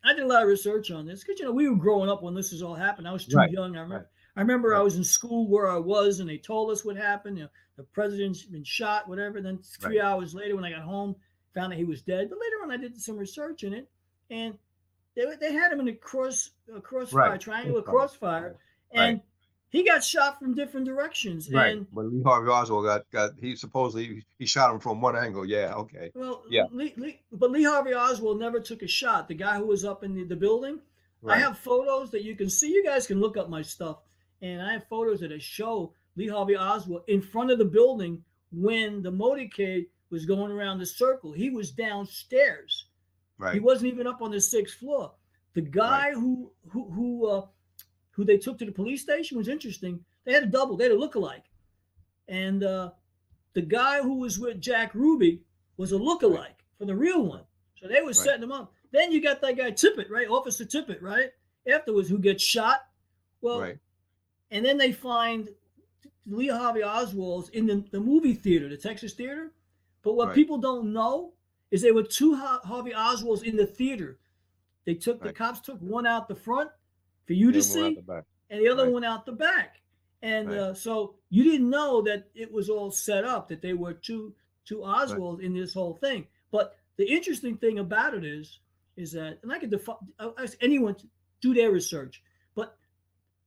I 0.05 0.13
did 0.13 0.23
a 0.25 0.27
lot 0.27 0.43
of 0.43 0.49
research 0.49 0.91
on 0.91 1.07
this 1.07 1.25
because 1.25 1.41
you 1.41 1.47
know 1.47 1.53
we 1.53 1.69
were 1.69 1.77
growing 1.77 2.09
up 2.11 2.23
when 2.23 2.35
this 2.35 2.53
was 2.53 2.63
all 2.63 2.75
happened. 2.75 3.09
I 3.09 3.13
was 3.13 3.27
too 3.27 3.37
Right, 3.39 3.51
young. 3.51 3.77
I 3.77 3.81
remember. 3.81 4.11
I 4.37 4.41
remember 4.41 4.75
I 4.75 4.83
was 4.83 4.97
in 4.97 5.05
school 5.05 5.49
where 5.49 5.69
I 5.71 5.79
was, 5.79 6.21
and 6.21 6.29
they 6.29 6.37
told 6.37 6.71
us 6.71 6.85
what 6.85 6.97
happened. 6.97 7.39
You 7.39 7.45
know, 7.45 7.51
the 7.77 7.83
president's 7.85 8.43
been 8.45 8.65
shot, 8.65 9.09
whatever. 9.09 9.41
Then 9.41 9.59
three 9.81 10.01
hours 10.01 10.35
later, 10.35 10.55
when 10.55 10.65
I 10.65 10.71
got 10.71 10.83
home, 10.83 11.17
found 11.55 11.73
that 11.73 11.77
he 11.79 11.85
was 11.85 12.03
dead. 12.03 12.29
But 12.31 12.39
later 12.39 12.63
on, 12.63 12.71
I 12.71 12.77
did 12.77 13.01
some 13.01 13.17
research 13.17 13.65
in 13.65 13.73
it, 13.75 13.89
and 14.31 14.55
they, 15.15 15.25
they 15.41 15.53
had 15.53 15.73
him 15.73 15.81
in 15.81 15.89
a 15.89 15.95
cross 15.95 16.51
a 16.75 16.81
crossfire, 16.81 17.31
Right. 17.31 17.41
triangular 17.41 17.83
Crossfire. 17.83 18.41
crossfire, 18.41 18.57
and 18.93 19.21
he 19.71 19.85
got 19.85 20.03
shot 20.05 20.39
from 20.39 20.55
different 20.55 20.87
directions. 20.87 21.51
Right. 21.53 21.77
And 21.77 21.87
When 21.91 22.11
Lee 22.19 22.23
Harvey 22.23 22.49
Oswald 22.51 22.85
got 22.87 23.11
got 23.11 23.31
he 23.41 23.57
supposedly 23.57 24.25
he 24.39 24.47
shot 24.47 24.73
him 24.73 24.81
from 24.81 25.01
one 25.01 25.17
angle. 25.17 25.45
Yeah. 25.45 25.75
Okay. 25.75 26.11
Well, 26.15 26.45
Yeah. 26.49 26.65
Lee, 26.71 26.95
Lee, 26.97 27.21
but 27.33 27.51
Lee 27.51 27.65
Harvey 27.65 27.93
Oswald 27.95 28.39
never 28.39 28.61
took 28.61 28.83
a 28.83 28.87
shot. 28.87 29.29
The 29.29 29.35
guy 29.35 29.57
who 29.59 29.67
was 29.67 29.85
up 29.85 30.05
in 30.05 30.15
the, 30.15 30.25
the 30.25 30.37
building, 30.37 30.81
I 31.27 31.39
have 31.39 31.59
photos 31.59 32.11
that 32.13 32.23
you 32.23 32.37
can 32.37 32.49
see. 32.49 32.73
You 32.73 32.85
guys 32.85 33.07
can 33.07 33.19
look 33.21 33.37
up 33.37 33.49
my 33.51 33.61
stuff, 33.63 33.99
and 34.41 34.63
I 34.63 34.73
have 34.75 34.87
photos 34.89 35.21
that 35.21 35.43
show 35.43 35.93
Lee 36.17 36.29
Harvey 36.29 36.57
Oswald 36.57 37.03
in 37.09 37.21
front 37.21 37.51
of 37.51 37.59
the 37.59 37.65
building 37.65 38.23
when 38.53 39.03
the 39.03 39.13
motorcade 39.13 39.87
was 40.11 40.25
going 40.25 40.51
around 40.51 40.79
the 40.79 40.87
circle. 40.87 41.33
He 41.33 41.51
was 41.51 41.71
downstairs. 41.73 42.87
He 43.53 43.61
wasn't 43.61 43.93
even 43.93 44.07
up 44.07 44.23
on 44.23 44.31
the 44.31 44.41
sixth 44.41 44.79
floor. 44.79 45.13
The 45.55 45.61
guy 45.63 46.13
who 46.13 46.51
who 46.69 46.91
who 46.91 47.27
uh, 47.27 47.47
who 48.11 48.25
they 48.25 48.39
took 48.39 48.59
to 48.59 48.65
the 48.65 48.73
police 48.73 49.03
station 49.03 49.37
was 49.37 49.49
interesting. 49.49 50.01
They 50.25 50.33
had 50.33 50.45
a 50.45 50.47
double. 50.47 50.77
They 50.77 50.85
had 50.85 50.93
a 50.93 50.97
lookalike, 50.97 51.43
and 52.29 52.63
uh, 52.65 52.91
the 53.53 53.63
guy 53.63 54.01
who 54.03 54.19
was 54.19 54.39
with 54.39 54.61
Jack 54.61 54.95
Ruby 54.95 55.43
was 55.77 55.93
a 55.93 55.97
lookalike 55.97 56.61
for 56.79 56.85
the 56.87 56.95
real 56.95 57.23
one. 57.25 57.43
So 57.81 57.89
they 57.89 58.01
were 58.01 58.15
setting 58.15 58.43
him 58.43 58.53
up. 58.53 58.73
Then 58.93 59.13
you 59.13 59.23
got 59.23 59.41
that 59.43 59.57
guy 59.59 59.71
Tippit, 59.71 60.09
right? 60.11 60.29
Officer 60.29 60.65
Tippit, 60.65 61.03
right? 61.03 61.31
Afterwards, 61.71 62.09
who 62.09 62.19
gets 62.19 62.43
shot. 62.43 62.81
Well, 63.43 63.61
Right. 63.61 63.79
and 64.51 64.65
then 64.65 64.79
they 64.79 64.93
find 64.93 65.49
Lee 66.27 66.49
Harvey 66.49 66.83
Oswald's 66.83 67.49
in 67.51 67.67
the, 67.67 67.85
the 67.91 68.01
movie 68.01 68.35
theater, 68.35 68.69
the 68.69 68.77
Texas 68.77 69.15
Theater. 69.15 69.53
But 70.03 70.15
what 70.15 70.29
Right. 70.29 70.35
people 70.35 70.59
don't 70.59 70.93
know 70.93 71.33
is 71.71 71.83
there 71.83 71.95
were 71.95 72.03
two 72.03 72.35
Harvey 72.35 72.93
Oswalds 72.93 73.43
in 73.43 73.57
the 73.57 73.67
theater. 73.67 74.19
They 74.85 74.95
took 74.95 75.21
the 75.21 75.33
cops 75.33 75.61
took 75.61 75.79
one 75.81 76.07
out 76.07 76.29
the 76.29 76.35
front 76.35 76.71
for 77.27 77.33
you 77.33 77.51
to 77.51 77.59
And 77.59 77.69
we're 77.75 77.87
out 77.87 77.95
see, 77.95 78.01
the 78.07 78.25
and 78.51 78.61
the 78.61 78.69
other 78.69 78.85
Right. 78.85 78.93
one 78.93 79.05
out 79.05 79.27
the 79.27 79.33
back. 79.33 79.81
And 80.23 80.49
Right. 80.49 80.59
uh, 80.59 80.75
so 80.75 81.17
you 81.31 81.43
didn't 81.45 81.69
know 81.71 82.03
that 82.03 82.29
it 82.35 82.51
was 82.53 82.71
all 82.71 82.91
set 82.91 83.25
up 83.25 83.49
that 83.49 83.63
they 83.63 83.75
were 83.75 83.93
two 83.95 84.35
two 84.65 84.79
Oswalds 84.79 85.41
in 85.41 85.55
this 85.55 85.73
whole 85.75 85.95
thing. 85.95 86.27
But 86.51 86.77
the 86.97 87.07
interesting 87.07 87.57
thing 87.57 87.79
about 87.79 88.15
it 88.15 88.25
is, 88.25 88.59
is 88.97 89.13
that, 89.13 89.39
and 89.45 89.53
I 89.53 89.61
could 89.61 89.71
defi- 89.71 89.93
ask 90.39 90.57
anyone 90.61 90.97
to 90.97 91.07
do 91.41 91.55
their 91.55 91.71
research, 91.71 92.21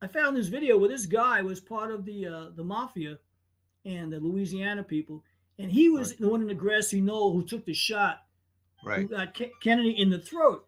I 0.01 0.07
found 0.07 0.37
this 0.37 0.47
video 0.47 0.77
where 0.77 0.89
this 0.89 1.05
guy 1.05 1.41
was 1.41 1.59
part 1.59 1.91
of 1.91 2.05
the 2.05 2.25
uh, 2.25 2.49
the 2.55 2.63
mafia 2.63 3.17
and 3.85 4.11
the 4.11 4.19
Louisiana 4.19 4.83
people, 4.83 5.23
and 5.57 5.71
he 5.71 5.89
was 5.89 6.11
Right. 6.11 6.19
the 6.21 6.29
one 6.29 6.41
in 6.41 6.47
the 6.47 6.53
grassy 6.53 7.01
knoll 7.01 7.33
who 7.33 7.43
took 7.45 7.65
the 7.65 7.73
shot 7.73 8.23
who 8.81 8.89
Right. 8.89 9.09
got 9.09 9.33
Ke- 9.33 9.51
Kennedy 9.61 9.91
in 9.99 10.09
the 10.09 10.19
throat. 10.19 10.65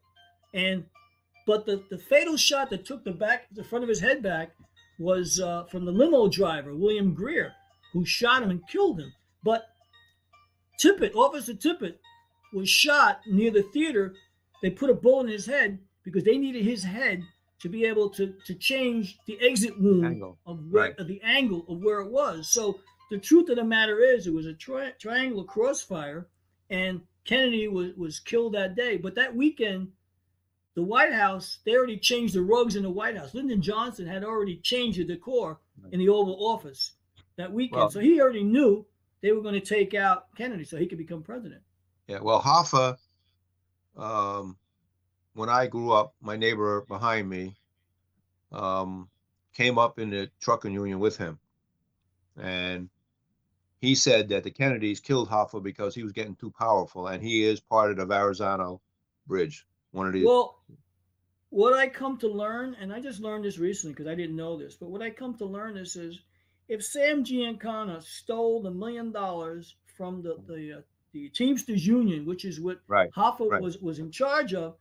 And 0.53 0.85
but 1.47 1.65
the, 1.65 1.83
the 1.89 1.97
fatal 1.97 2.35
shot 2.37 2.69
that 2.71 2.85
took 2.85 3.03
the 3.03 3.11
back 3.11 3.47
the 3.53 3.63
front 3.63 3.83
of 3.83 3.89
his 3.89 3.99
head 4.01 4.21
back 4.21 4.51
was 4.99 5.39
uh, 5.39 5.63
from 5.65 5.85
the 5.85 5.91
limo 5.91 6.27
driver 6.27 6.75
William 6.75 7.13
Greer, 7.13 7.53
who 7.93 8.05
shot 8.05 8.43
him 8.43 8.49
and 8.51 8.67
killed 8.67 8.99
him. 8.99 9.13
But 9.43 9.67
Tippit, 10.79 11.15
Officer 11.15 11.53
Tippit, 11.53 11.95
was 12.53 12.69
shot 12.69 13.21
near 13.27 13.49
the 13.51 13.63
theater. 13.63 14.13
They 14.61 14.69
put 14.69 14.89
a 14.89 14.93
bullet 14.93 15.25
in 15.27 15.31
his 15.31 15.45
head 15.45 15.79
because 16.03 16.23
they 16.23 16.37
needed 16.37 16.63
his 16.65 16.83
head 16.83 17.23
to 17.61 17.69
be 17.69 17.85
able 17.85 18.09
to 18.09 18.33
to 18.45 18.53
change 18.55 19.17
the 19.27 19.39
exit 19.41 19.79
wound 19.79 20.05
Angle. 20.05 20.37
of 20.45 20.65
where 20.71 20.83
Right. 20.83 20.99
of 20.99 21.07
the 21.07 21.21
angle 21.21 21.65
of 21.69 21.83
where 21.83 21.99
it 22.01 22.09
was. 22.11 22.49
So 22.49 22.79
the 23.11 23.17
truth 23.17 23.49
of 23.49 23.57
the 23.57 23.63
matter 23.63 23.99
is, 23.99 24.25
it 24.27 24.33
was 24.33 24.45
a 24.45 24.53
tri- 24.53 24.91
triangular 24.99 25.43
crossfire, 25.43 26.27
and 26.69 27.01
Kennedy 27.25 27.67
was 27.67 27.93
was 27.95 28.19
killed 28.19 28.53
that 28.53 28.75
day. 28.75 28.97
But 28.97 29.15
that 29.15 29.35
weekend, 29.35 29.91
the 30.73 30.81
White 30.83 31.13
House 31.13 31.59
they 31.65 31.75
already 31.75 31.97
changed 31.97 32.33
the 32.33 32.41
rugs 32.41 32.75
in 32.75 32.83
the 32.83 32.89
White 32.89 33.17
House. 33.17 33.33
Lyndon 33.33 33.61
Johnson 33.61 34.07
had 34.07 34.23
already 34.23 34.57
changed 34.57 34.97
the 34.99 35.03
decor 35.05 35.59
in 35.91 35.99
the 35.99 36.09
Oval 36.09 36.37
Office 36.47 36.93
that 37.35 37.51
weekend, 37.51 37.79
Well- 37.81 37.91
so 37.91 37.99
he 37.99 38.19
already 38.21 38.43
knew 38.43 38.85
they 39.21 39.31
were 39.33 39.41
going 39.41 39.59
to 39.59 39.65
take 39.75 39.93
out 39.93 40.33
Kennedy 40.35 40.63
so 40.63 40.77
he 40.77 40.87
could 40.87 40.97
become 40.97 41.21
president. 41.21 41.61
Yeah. 42.07 42.19
Well, 42.21 42.41
Hoffa, 42.41 42.97
um, 43.95 44.57
when 45.33 45.49
I 45.49 45.67
grew 45.67 45.91
up, 45.91 46.13
my 46.21 46.35
neighbor 46.35 46.81
behind 46.87 47.29
me, 47.29 47.55
um, 48.51 49.09
came 49.53 49.77
up 49.77 49.99
in 49.99 50.09
the 50.09 50.29
trucking 50.39 50.73
union 50.73 50.99
with 50.99 51.17
him, 51.17 51.39
and 52.37 52.89
he 53.79 53.95
said 53.95 54.29
that 54.29 54.43
the 54.43 54.51
Kennedys 54.51 54.99
killed 54.99 55.29
Hoffa 55.29 55.61
because 55.61 55.95
he 55.95 56.03
was 56.03 56.11
getting 56.11 56.35
too 56.35 56.51
powerful, 56.51 57.07
and 57.07 57.21
he 57.23 57.43
is 57.43 57.59
part 57.59 57.91
of 57.91 57.97
the 57.97 58.05
Verrazano 58.05 58.81
Bridge. 59.27 59.65
One 59.91 60.07
of 60.07 60.13
the 60.13 60.25
Well, 60.25 60.59
what 61.49 61.73
I 61.73 61.87
come 61.89 62.17
to 62.19 62.27
learn, 62.27 62.75
and 62.79 62.93
I 62.93 63.01
just 63.01 63.19
learned 63.19 63.43
this 63.43 63.57
recently 63.57 63.93
because 63.93 64.07
I 64.07 64.15
didn't 64.15 64.35
know 64.35 64.57
this, 64.57 64.75
but 64.75 64.89
what 64.89 65.01
I 65.01 65.09
come 65.09 65.37
to 65.37 65.45
learn 65.45 65.77
is, 65.77 65.95
is 65.95 66.19
if 66.69 66.83
Sam 66.83 67.25
Giancana 67.25 68.01
stole 68.03 68.61
the 68.61 68.71
million 68.71 69.11
dollars 69.11 69.75
from 69.97 70.21
the 70.21 70.37
the, 70.47 70.77
uh, 70.77 70.81
the 71.11 71.29
Teamsters 71.29 71.85
Union, 71.85 72.25
which 72.25 72.45
is 72.45 72.61
what 72.61 72.79
right, 72.87 73.11
Hoffa 73.11 73.49
right. 73.49 73.61
was 73.61 73.77
was 73.79 73.99
in 73.99 74.11
charge 74.11 74.53
of, 74.53 74.75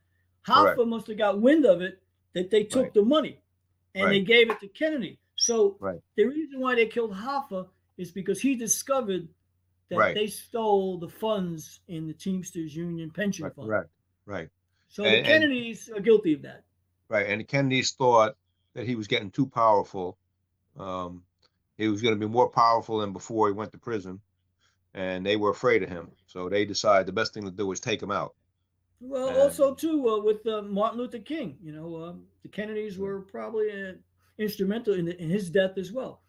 Hoffa 0.47 0.87
must 0.87 1.07
have 1.07 1.17
got 1.17 1.39
wind 1.41 1.65
of 1.65 1.81
it 1.81 2.01
that 2.33 2.49
they 2.49 2.63
took 2.63 2.83
Right. 2.83 2.93
the 2.93 3.03
money 3.03 3.41
and 3.95 4.09
they 4.11 4.21
gave 4.21 4.49
it 4.49 4.59
to 4.61 4.67
Kennedy. 4.67 5.19
So 5.35 5.77
Right. 5.79 6.01
the 6.15 6.25
reason 6.25 6.59
why 6.59 6.75
they 6.75 6.87
killed 6.87 7.13
Hoffa 7.13 7.67
is 7.97 8.11
because 8.11 8.41
he 8.41 8.55
discovered 8.55 9.27
that 9.89 9.97
Right. 9.97 10.15
they 10.15 10.27
stole 10.27 10.97
the 10.97 11.09
funds 11.09 11.81
in 11.87 12.07
the 12.07 12.13
Teamsters 12.13 12.75
Union 12.75 13.11
pension 13.11 13.43
right, 13.43 13.53
fund. 13.55 13.67
correct, 13.67 13.89
right. 14.25 14.49
So 14.87 15.03
And- 15.03 15.13
the 15.13 15.17
and- 15.17 15.27
Kennedys 15.27 15.89
are 15.89 15.99
guilty 15.99 16.33
of 16.33 16.41
that. 16.43 16.63
Right, 17.09 17.25
and 17.27 17.41
the 17.41 17.45
Kennedys 17.45 17.91
thought 17.91 18.37
that 18.73 18.87
he 18.87 18.95
was 18.95 19.07
getting 19.07 19.31
too 19.31 19.45
powerful. 19.47 20.17
Um, 20.77 21.25
he 21.77 21.87
was 21.89 22.01
going 22.01 22.15
to 22.17 22.19
be 22.19 22.31
more 22.31 22.49
powerful 22.49 22.99
than 22.99 23.11
before 23.11 23.47
he 23.47 23.53
went 23.53 23.73
to 23.73 23.77
prison, 23.77 24.21
and 24.93 25.25
they 25.25 25.35
were 25.35 25.49
afraid 25.49 25.83
of 25.83 25.89
him. 25.89 26.11
So 26.27 26.47
they 26.47 26.63
decided 26.65 27.05
the 27.07 27.11
best 27.11 27.33
thing 27.33 27.43
to 27.43 27.51
do 27.51 27.67
was 27.67 27.79
take 27.81 28.01
him 28.01 28.11
out. 28.11 28.33
Well, 29.01 29.29
And- 29.29 29.37
also 29.37 29.73
too 29.73 30.07
uh, 30.07 30.19
with 30.21 30.45
uh, 30.47 30.61
Martin 30.61 30.99
Luther 30.99 31.19
King, 31.19 31.57
you 31.61 31.71
know, 31.73 32.03
um, 32.03 32.23
the 32.43 32.49
Kennedys 32.49 32.97
were 32.97 33.21
probably 33.21 33.69
uh, 33.71 33.93
instrumental 34.37 34.93
in, 34.93 35.05
the, 35.05 35.21
in 35.21 35.29
his 35.29 35.49
death 35.49 35.77
as 35.77 35.91
well. 35.91 36.21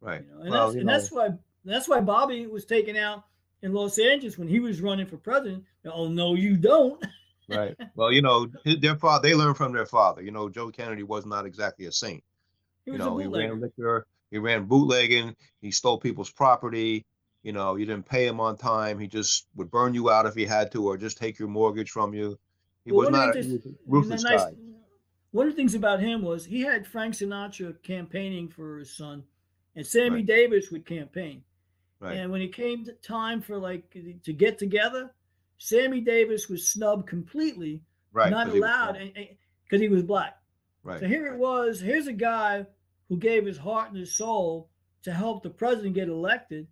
Right. 0.00 0.22
You 0.24 0.34
know, 0.34 0.40
and 0.42 0.50
Well, 0.50 0.66
that's 0.66 0.76
and 0.80 0.88
that's 0.88 1.12
why 1.12 1.28
that's 1.64 1.88
why 1.88 2.00
Bobby 2.00 2.46
was 2.46 2.64
taken 2.64 2.96
out 2.96 3.24
in 3.62 3.72
Los 3.72 3.98
Angeles 3.98 4.36
when 4.38 4.48
he 4.48 4.60
was 4.60 4.80
running 4.80 5.06
for 5.06 5.16
president. 5.16 5.64
Oh 5.86 6.08
no, 6.08 6.34
you 6.34 6.56
don't. 6.56 7.04
Right. 7.48 7.76
Well, 7.94 8.10
you 8.10 8.22
know, 8.22 8.48
their 8.64 8.96
father, 8.96 9.28
they 9.28 9.36
learned 9.36 9.56
from 9.56 9.72
their 9.72 9.86
father. 9.86 10.20
You 10.20 10.32
know, 10.32 10.48
Joe 10.48 10.72
Kennedy 10.72 11.04
was 11.04 11.24
not 11.24 11.46
exactly 11.46 11.86
a 11.86 11.92
saint. 11.92 12.24
He 12.84 12.90
You 12.90 12.94
was 12.94 13.06
know, 13.06 13.20
a 13.20 13.22
he 13.22 13.28
ran 13.28 13.60
liquor, 13.60 14.04
he 14.32 14.38
ran 14.38 14.64
bootlegging, 14.64 15.36
he 15.60 15.70
stole 15.70 15.98
people's 15.98 16.28
property. 16.32 17.06
You 17.46 17.52
know, 17.52 17.76
you 17.76 17.86
didn't 17.86 18.06
pay 18.08 18.26
him 18.26 18.40
on 18.40 18.56
time. 18.56 18.98
He 18.98 19.06
just 19.06 19.46
would 19.54 19.70
burn 19.70 19.94
you 19.94 20.10
out 20.10 20.26
if 20.26 20.34
he 20.34 20.44
had 20.44 20.72
to, 20.72 20.84
or 20.88 20.96
just 20.96 21.16
take 21.16 21.38
your 21.38 21.46
mortgage 21.46 21.92
from 21.92 22.12
you. 22.12 22.36
He 22.84 22.90
Well, 22.90 23.02
was 23.02 23.10
not, 23.10 23.34
the 23.34 23.40
he 23.40 23.48
things- 23.50 23.64
was 23.64 23.72
a 23.72 23.78
ruthless 23.86 24.24
nice- 24.24 24.44
guy. 24.46 24.54
One 25.30 25.46
of 25.46 25.52
the 25.52 25.56
things 25.56 25.76
about 25.76 26.00
him 26.00 26.22
was 26.22 26.44
he 26.44 26.62
had 26.62 26.88
Frank 26.88 27.14
Sinatra 27.14 27.80
campaigning 27.84 28.48
for 28.48 28.78
his 28.78 28.90
son, 28.90 29.22
and 29.76 29.86
Sammy 29.86 30.16
Right. 30.16 30.26
Davis 30.26 30.72
would 30.72 30.84
campaign. 30.86 31.44
Right. 32.00 32.16
And 32.16 32.32
when 32.32 32.42
it 32.42 32.52
came 32.52 32.84
to 32.84 32.92
time 32.94 33.40
for 33.40 33.58
like 33.58 33.90
to 34.24 34.32
get 34.32 34.58
together, 34.58 35.14
Sammy 35.58 36.00
Davis 36.00 36.48
was 36.48 36.68
snubbed 36.68 37.06
completely, 37.06 37.80
Right. 38.12 38.28
not 38.28 38.46
'cause 38.46 38.54
he 38.54 38.60
was 38.60 38.68
allowed, 38.68 39.12
because 39.62 39.80
he 39.80 39.88
was 39.88 40.02
black. 40.02 40.42
Right. 40.82 40.98
So 40.98 41.06
here 41.06 41.28
it 41.32 41.38
was. 41.38 41.80
Here's 41.80 42.08
a 42.08 42.12
guy 42.12 42.66
who 43.08 43.16
gave 43.16 43.46
his 43.46 43.58
heart 43.58 43.90
and 43.90 43.96
his 43.98 44.12
soul 44.16 44.68
to 45.02 45.12
help 45.12 45.44
the 45.44 45.50
president 45.50 45.94
get 45.94 46.08
elected, 46.08 46.66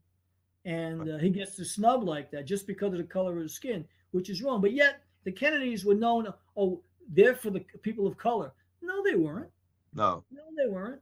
and 0.65 1.11
uh, 1.11 1.19
he 1.19 1.31
gets 1.31 1.57
to 1.57 1.65
snub 1.65 2.05
like 2.05 2.31
that 2.31 2.47
just 2.47 2.67
because 2.67 2.93
of 2.93 2.99
the 2.99 3.05
color 3.05 3.37
of 3.37 3.43
his 3.43 3.55
skin, 3.55 3.85
which 4.13 4.31
is 4.31 4.43
wrong. 4.43 4.61
But 4.61 4.73
yet 4.73 5.03
the 5.25 5.33
Kennedys 5.33 5.85
were 5.85 5.95
known. 5.95 6.33
Oh, 6.57 6.81
they're 7.11 7.35
for 7.35 7.51
the 7.51 7.61
people 7.83 8.07
of 8.07 8.17
color. 8.17 8.53
No, 8.83 9.03
they 9.05 9.15
weren't. 9.15 9.51
No, 9.95 10.25
No, 10.31 10.43
they 10.57 10.71
weren't. 10.71 11.01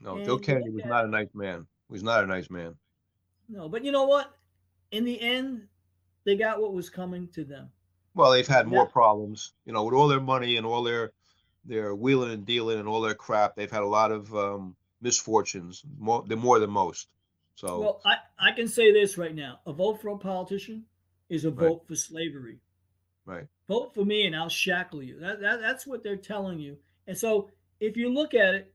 no. 0.00 0.16
And 0.16 0.24
Joe 0.24 0.38
Kennedy 0.38 0.70
was 0.70 0.84
not 0.84 1.04
a 1.04 1.08
nice 1.08 1.28
man. 1.34 1.66
He 1.88 1.92
was 1.92 2.02
not 2.02 2.22
a 2.24 2.26
nice 2.26 2.50
man. 2.50 2.74
No, 3.48 3.68
but 3.68 3.84
you 3.84 3.92
know 3.92 4.04
what? 4.04 4.36
In 4.90 5.04
the 5.04 5.20
end, 5.20 5.66
they 6.24 6.36
got 6.36 6.60
what 6.60 6.74
was 6.74 6.90
coming 6.90 7.28
to 7.28 7.44
them. 7.44 7.70
Well, 8.14 8.30
they've 8.30 8.46
had 8.46 8.66
more 8.66 8.84
Yeah. 8.84 8.90
problems, 8.92 9.54
you 9.64 9.72
know, 9.72 9.84
with 9.84 9.94
all 9.94 10.08
their 10.08 10.20
money 10.20 10.56
and 10.56 10.66
all 10.66 10.82
their 10.82 11.12
their 11.64 11.94
wheeling 11.94 12.32
and 12.32 12.46
dealing 12.46 12.78
and 12.78 12.88
all 12.88 13.00
their 13.02 13.14
crap. 13.14 13.54
They've 13.54 13.70
had 13.70 13.82
a 13.82 13.86
lot 13.86 14.10
of 14.10 14.34
um, 14.34 14.74
misfortunes, 15.02 15.82
more 15.98 16.24
they're 16.26 16.36
more 16.36 16.58
than 16.58 16.70
most. 16.70 17.08
So 17.58 17.80
Well, 17.80 18.00
I, 18.04 18.16
I 18.38 18.52
can 18.52 18.68
say 18.68 18.92
this 18.92 19.18
right 19.18 19.34
now: 19.34 19.58
a 19.66 19.72
vote 19.72 20.00
for 20.00 20.10
a 20.10 20.16
politician 20.18 20.84
is 21.28 21.44
a 21.44 21.50
Right. 21.50 21.68
vote 21.68 21.86
for 21.88 21.96
slavery. 21.96 22.60
right, 23.26 23.48
vote 23.66 23.92
for 23.94 24.04
me 24.04 24.26
and 24.26 24.36
I'll 24.36 24.48
shackle 24.48 25.02
you. 25.02 25.18
That, 25.18 25.40
that 25.40 25.60
that's 25.60 25.84
what 25.84 26.04
they're 26.04 26.16
telling 26.16 26.60
you. 26.60 26.78
And 27.08 27.18
so 27.18 27.50
if 27.80 27.96
you 27.96 28.10
look 28.14 28.32
at 28.34 28.54
it, 28.54 28.72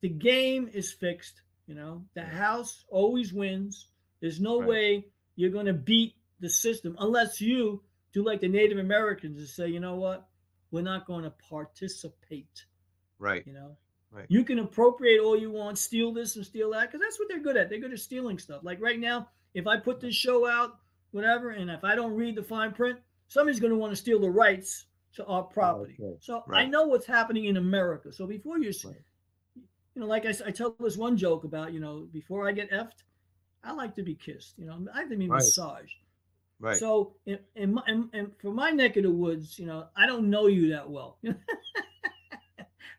the 0.00 0.08
game 0.08 0.66
is 0.72 0.90
fixed. 0.92 1.42
You 1.66 1.74
know, 1.74 2.06
the 2.14 2.22
house 2.24 2.84
always 2.88 3.34
wins. 3.34 3.88
There's 4.20 4.40
no 4.40 4.58
Right. 4.60 4.68
way 4.68 5.06
you're 5.34 5.50
going 5.50 5.66
to 5.66 5.74
beat 5.74 6.14
the 6.40 6.48
system 6.48 6.96
unless 6.98 7.40
you 7.40 7.82
do 8.14 8.24
like 8.24 8.40
the 8.40 8.48
Native 8.48 8.78
Americans 8.78 9.38
and 9.38 9.46
say, 9.48 9.68
you 9.68 9.80
know 9.80 9.96
what, 9.96 10.26
we're 10.70 10.80
not 10.80 11.06
going 11.06 11.24
to 11.24 11.30
participate. 11.50 12.64
right, 13.18 13.46
You 13.46 13.52
know, 13.52 13.76
Right. 14.12 14.26
you 14.28 14.44
can 14.44 14.60
appropriate 14.60 15.20
all 15.20 15.36
you 15.36 15.50
want, 15.50 15.78
steal 15.78 16.12
this 16.12 16.36
and 16.36 16.46
steal 16.46 16.70
that, 16.70 16.90
because 16.90 17.00
that's 17.00 17.18
what 17.18 17.28
they're 17.28 17.42
good 17.42 17.56
at. 17.56 17.68
They're 17.68 17.80
good 17.80 17.92
at 17.92 17.98
stealing 17.98 18.38
stuff. 18.38 18.60
Like 18.62 18.80
right 18.80 18.98
now, 18.98 19.28
if 19.54 19.66
I 19.66 19.76
put 19.78 20.00
this 20.00 20.14
show 20.14 20.46
out, 20.48 20.78
whatever, 21.10 21.50
and 21.50 21.70
if 21.70 21.84
I 21.84 21.94
don't 21.94 22.14
read 22.14 22.36
the 22.36 22.42
fine 22.42 22.72
print, 22.72 22.98
somebody's 23.28 23.60
going 23.60 23.72
to 23.72 23.78
want 23.78 23.92
to 23.92 23.96
steal 23.96 24.20
the 24.20 24.30
rights 24.30 24.86
to 25.16 25.24
our 25.26 25.42
oh, 25.42 25.44
property. 25.44 25.96
okay. 26.00 26.16
So 26.20 26.44
I 26.52 26.66
know 26.66 26.86
what's 26.86 27.06
happening 27.06 27.46
in 27.46 27.56
America. 27.56 28.12
So 28.12 28.26
before 28.26 28.58
you, 28.58 28.72
Right. 28.84 28.96
you 29.94 30.00
know, 30.00 30.06
like 30.06 30.26
I, 30.26 30.34
I, 30.46 30.50
tell 30.50 30.76
this 30.78 30.96
one 30.96 31.16
joke 31.16 31.44
about, 31.44 31.72
you 31.72 31.80
know, 31.80 32.06
before 32.12 32.46
I 32.48 32.52
get 32.52 32.70
effed, 32.70 33.02
I 33.64 33.72
like 33.72 33.94
to 33.96 34.02
be 34.02 34.14
kissed. 34.14 34.54
You 34.58 34.66
know, 34.66 34.86
I 34.94 34.98
like 35.00 35.08
to 35.08 35.16
be 35.16 35.28
Right. 35.28 35.38
massaged. 35.38 35.94
right. 36.60 36.76
So 36.76 37.14
in, 37.24 37.38
in, 37.54 37.74
my, 37.74 37.82
in, 37.88 38.10
in 38.12 38.32
for 38.40 38.50
my 38.52 38.70
neck 38.70 38.96
of 38.98 39.04
the 39.04 39.10
woods, 39.10 39.58
you 39.58 39.66
know, 39.66 39.86
I 39.96 40.06
don't 40.06 40.28
know 40.30 40.46
you 40.46 40.70
that 40.70 40.88
well. 40.88 41.18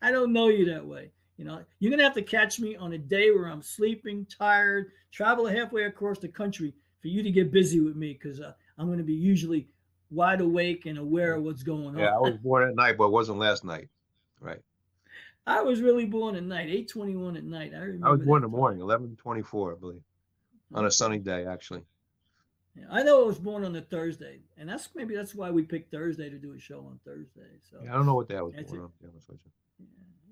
I 0.01 0.11
don't 0.11 0.33
know 0.33 0.47
you 0.47 0.65
that 0.65 0.85
way. 0.85 1.11
You 1.37 1.45
know, 1.45 1.63
you're 1.79 1.91
gonna 1.91 2.03
have 2.03 2.15
to 2.15 2.21
catch 2.21 2.59
me 2.59 2.75
on 2.75 2.93
a 2.93 2.97
day 2.97 3.31
where 3.31 3.45
I'm 3.45 3.61
sleeping, 3.61 4.25
tired, 4.25 4.91
travel 5.11 5.45
halfway 5.45 5.83
across 5.83 6.17
the 6.19 6.27
country 6.27 6.73
for 7.01 7.07
you 7.09 7.21
to 7.21 7.31
get 7.31 7.51
busy 7.51 7.79
with 7.79 7.95
me 7.95 8.13
because 8.13 8.39
uh, 8.41 8.53
I'm 8.77 8.89
gonna 8.89 9.03
be 9.03 9.13
usually 9.13 9.67
wide 10.09 10.41
awake 10.41 10.85
and 10.85 10.97
aware 10.97 11.35
of 11.35 11.43
what's 11.43 11.63
going 11.63 11.87
on. 11.89 11.99
yeah, 11.99 12.15
I 12.15 12.19
was 12.19 12.37
born 12.37 12.67
at 12.67 12.75
night, 12.75 12.97
but 12.97 13.05
it 13.05 13.11
wasn't 13.11 13.37
last 13.39 13.63
night. 13.63 13.87
Right. 14.39 14.61
I 15.47 15.61
was 15.61 15.79
really 15.81 16.05
born 16.05 16.35
at 16.35 16.43
night, 16.43 16.69
8:21 16.69 17.37
at 17.37 17.43
night. 17.43 17.73
I 17.75 17.79
remember. 17.79 18.07
I 18.07 18.11
was 18.11 18.21
born 18.21 18.43
in 18.43 18.49
the 18.49 18.57
morning, 18.57 18.81
eleven 18.81 19.15
twenty-four, 19.15 19.73
I 19.73 19.79
believe, 19.79 20.01
on 20.73 20.85
a 20.85 20.91
sunny 20.91 21.19
day, 21.19 21.45
actually. 21.45 21.83
Yeah, 22.77 22.85
I 22.91 23.03
know 23.03 23.23
I 23.23 23.25
was 23.27 23.39
born 23.39 23.63
on 23.63 23.75
a 23.75 23.81
Thursday, 23.81 24.39
and 24.57 24.69
that's 24.69 24.89
maybe 24.95 25.15
that's 25.15 25.33
why 25.33 25.49
we 25.51 25.63
picked 25.63 25.91
Thursday 25.91 26.29
to 26.29 26.37
do 26.37 26.53
a 26.53 26.59
show 26.59 26.79
on 26.79 26.99
Thursday. 27.03 27.47
So 27.71 27.77
Yeah, 27.83 27.93
I 27.93 27.95
don't 27.95 28.05
know 28.05 28.15
what 28.15 28.27
that 28.29 28.43
was 28.45 28.53
That's 28.55 28.69
born 28.69 28.81
it. 28.81 28.83
on. 28.83 28.89
to 28.91 28.97
be 29.03 29.09
honest 29.09 29.29
with 29.29 29.39
you. 29.45 29.85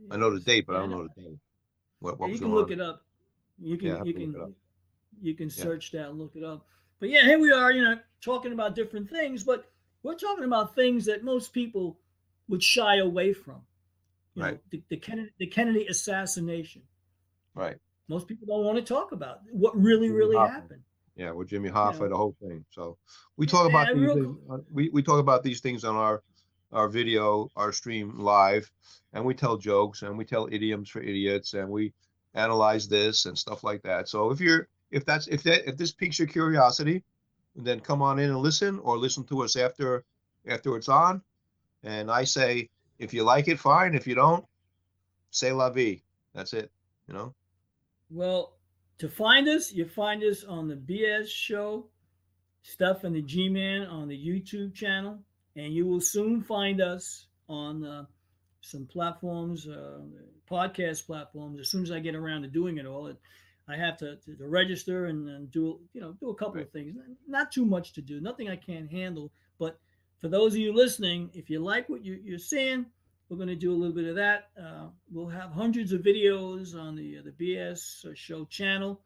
yeah, 0.07 0.13
I 0.13 0.17
know 0.17 0.31
the 0.31 0.39
date, 0.39 0.65
but 0.67 0.75
I 0.75 0.79
don't 0.79 0.91
know 0.91 1.07
the 1.15 1.21
day. 1.21 1.37
What, 1.99 2.19
what 2.19 2.29
you 2.29 2.37
can 2.37 2.53
look 2.53 2.67
on. 2.67 2.73
it 2.73 2.81
up. 2.81 3.01
You 3.59 3.77
can 3.77 3.87
you 3.87 4.11
it 4.11 4.15
can 4.15 4.53
you 5.21 5.33
can 5.33 5.49
search 5.49 5.91
that 5.93 6.09
and 6.09 6.19
look 6.19 6.35
it 6.35 6.43
up. 6.43 6.65
But 6.99 7.09
yeah, 7.09 7.23
here 7.23 7.39
we 7.39 7.51
are, 7.51 7.71
you 7.71 7.83
know, 7.83 7.97
talking 8.21 8.51
about 8.53 8.75
different 8.75 9.09
things, 9.09 9.43
but 9.43 9.65
we're 10.03 10.15
talking 10.15 10.43
about 10.43 10.75
things 10.75 11.05
that 11.05 11.23
most 11.23 11.51
people 11.53 11.97
would 12.47 12.61
shy 12.61 12.97
away 12.97 13.33
from. 13.33 13.61
You 14.35 14.41
know, 14.41 14.47
Right. 14.49 14.59
the, 14.69 14.83
the 14.89 14.97
Kennedy 14.97 15.31
the 15.39 15.47
Kennedy 15.47 15.87
assassination. 15.87 16.81
Right. 17.55 17.77
Most 18.07 18.27
people 18.27 18.45
don't 18.47 18.65
want 18.65 18.77
to 18.77 18.83
talk 18.83 19.13
about 19.13 19.39
what 19.51 19.75
really, 19.81 20.09
really 20.09 20.35
Hoffa. 20.35 20.51
happened. 20.51 20.83
Yeah, 21.16 21.32
with 21.32 21.49
Jimmy 21.49 21.70
Hoffa, 21.70 22.01
know. 22.01 22.09
the 22.09 22.18
whole 22.18 22.36
thing. 22.41 22.66
So 22.72 22.97
we 23.38 23.45
talk 23.45 23.70
about 23.70 23.89
And 23.89 24.01
these 24.01 24.07
real 24.07 24.16
things, 24.16 24.38
uh, 24.51 24.57
we, 24.72 24.89
we 24.89 25.01
talk 25.01 25.20
about 25.20 25.43
these 25.43 25.61
things 25.61 25.84
on 25.84 25.95
our 25.95 26.22
our 26.72 26.89
video, 26.89 27.49
our 27.55 27.72
stream 27.72 28.20
live, 28.20 28.70
and 29.13 29.24
we 29.24 29.34
tell 29.34 29.55
jokes 29.55 30.01
and 30.01 30.18
we 30.18 30.26
tell 30.26 30.49
idioms 30.51 30.89
for 30.89 31.01
idiots 31.01 31.53
and 31.53 31.70
we 31.70 31.93
analyze 32.34 32.88
this 32.88 33.26
and 33.26 33.38
stuff 33.38 33.63
like 33.63 33.82
that. 33.84 34.09
So 34.09 34.32
if 34.32 34.41
you're 34.41 34.68
if 34.91 35.05
that's 35.05 35.28
if 35.28 35.43
that 35.43 35.68
if 35.68 35.78
this 35.78 35.91
piques 35.91 36.20
your 36.20 36.28
curiosity, 36.28 37.03
then 37.55 37.80
come 37.80 38.01
on 38.01 38.20
in 38.20 38.30
and 38.30 38.39
listen 38.39 38.80
or 38.80 38.97
listen 38.97 39.24
to 39.26 39.43
us 39.43 39.55
after 39.55 40.03
after 40.47 40.76
it's 40.76 40.89
on. 40.89 41.22
And 41.84 42.11
I 42.11 42.26
say 42.26 42.70
if 42.99 43.13
you 43.13 43.24
like 43.24 43.47
it, 43.47 43.59
fine. 43.59 43.95
If 43.95 44.07
you 44.07 44.16
don't, 44.16 44.45
say 45.32 45.51
la 45.51 45.70
vie. 45.70 46.01
That's 46.34 46.53
it. 46.53 46.72
You 47.07 47.13
know? 47.13 47.34
Well, 48.09 48.54
to 48.99 49.09
find 49.09 49.47
us, 49.47 49.71
you 49.71 49.85
find 49.87 50.23
us 50.23 50.43
on 50.43 50.67
the 50.67 50.75
BS 50.75 51.27
show, 51.27 51.87
Stef 52.63 53.03
and 53.03 53.15
the 53.15 53.21
G 53.21 53.49
Man 53.49 53.83
on 53.83 54.07
the 54.07 54.17
YouTube 54.17 54.73
channel, 54.73 55.19
and 55.55 55.73
you 55.73 55.85
will 55.85 56.01
soon 56.01 56.41
find 56.41 56.81
us 56.81 57.27
on 57.47 57.85
uh, 57.85 58.05
some 58.61 58.85
platforms, 58.85 59.67
uh, 59.67 59.99
podcast 60.49 61.05
platforms. 61.05 61.59
As 61.59 61.69
soon 61.69 61.83
as 61.83 61.91
I 61.91 61.99
get 61.99 62.15
around 62.15 62.41
to 62.43 62.47
doing 62.47 62.77
it 62.77 62.85
all, 62.85 63.07
it, 63.07 63.17
I 63.67 63.75
have 63.75 63.97
to, 63.97 64.15
to, 64.17 64.35
to 64.35 64.47
register 64.47 65.07
and, 65.07 65.27
and 65.27 65.51
do 65.51 65.79
you 65.93 66.01
know 66.01 66.13
do 66.19 66.29
a 66.29 66.35
couple 66.35 66.61
of 66.61 66.71
things. 66.71 66.95
Not 67.27 67.51
too 67.51 67.65
much 67.65 67.93
to 67.93 68.01
do, 68.01 68.21
nothing 68.21 68.49
I 68.49 68.55
can't 68.55 68.91
handle. 68.91 69.31
But 69.59 69.79
for 70.21 70.27
those 70.27 70.53
of 70.53 70.59
you 70.59 70.73
listening, 70.73 71.29
if 71.33 71.49
you 71.49 71.59
like 71.59 71.89
what 71.89 72.03
you, 72.03 72.19
you're 72.23 72.39
seeing, 72.39 72.85
we're 73.30 73.38
going 73.38 73.49
to 73.49 73.55
do 73.55 73.71
a 73.71 73.76
little 73.76 73.95
bit 73.95 74.05
of 74.05 74.15
that. 74.15 74.49
Uh, 74.61 74.88
we'll 75.11 75.28
have 75.28 75.51
hundreds 75.51 75.91
of 75.91 76.01
videos 76.01 76.76
on 76.76 76.95
the 76.95 77.17
uh, 77.17 77.21
the 77.23 77.32
BS 77.32 78.15
show 78.15 78.45
channel, 78.45 79.01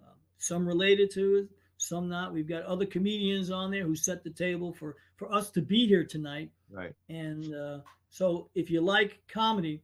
uh, 0.00 0.12
some 0.38 0.66
related 0.66 1.10
to 1.12 1.36
it, 1.36 1.48
some 1.76 2.08
not. 2.08 2.32
We've 2.32 2.48
got 2.48 2.64
other 2.64 2.86
comedians 2.86 3.50
on 3.50 3.70
there 3.70 3.84
who 3.84 3.96
set 3.96 4.22
the 4.24 4.30
table 4.30 4.72
for 4.72 4.96
for 5.16 5.32
us 5.32 5.50
to 5.52 5.62
be 5.62 5.86
here 5.86 6.04
tonight. 6.04 6.50
Right. 6.70 6.94
And 7.08 7.54
uh, 7.54 7.78
so, 8.10 8.48
if 8.54 8.70
you 8.70 8.80
like 8.80 9.20
comedy, 9.28 9.82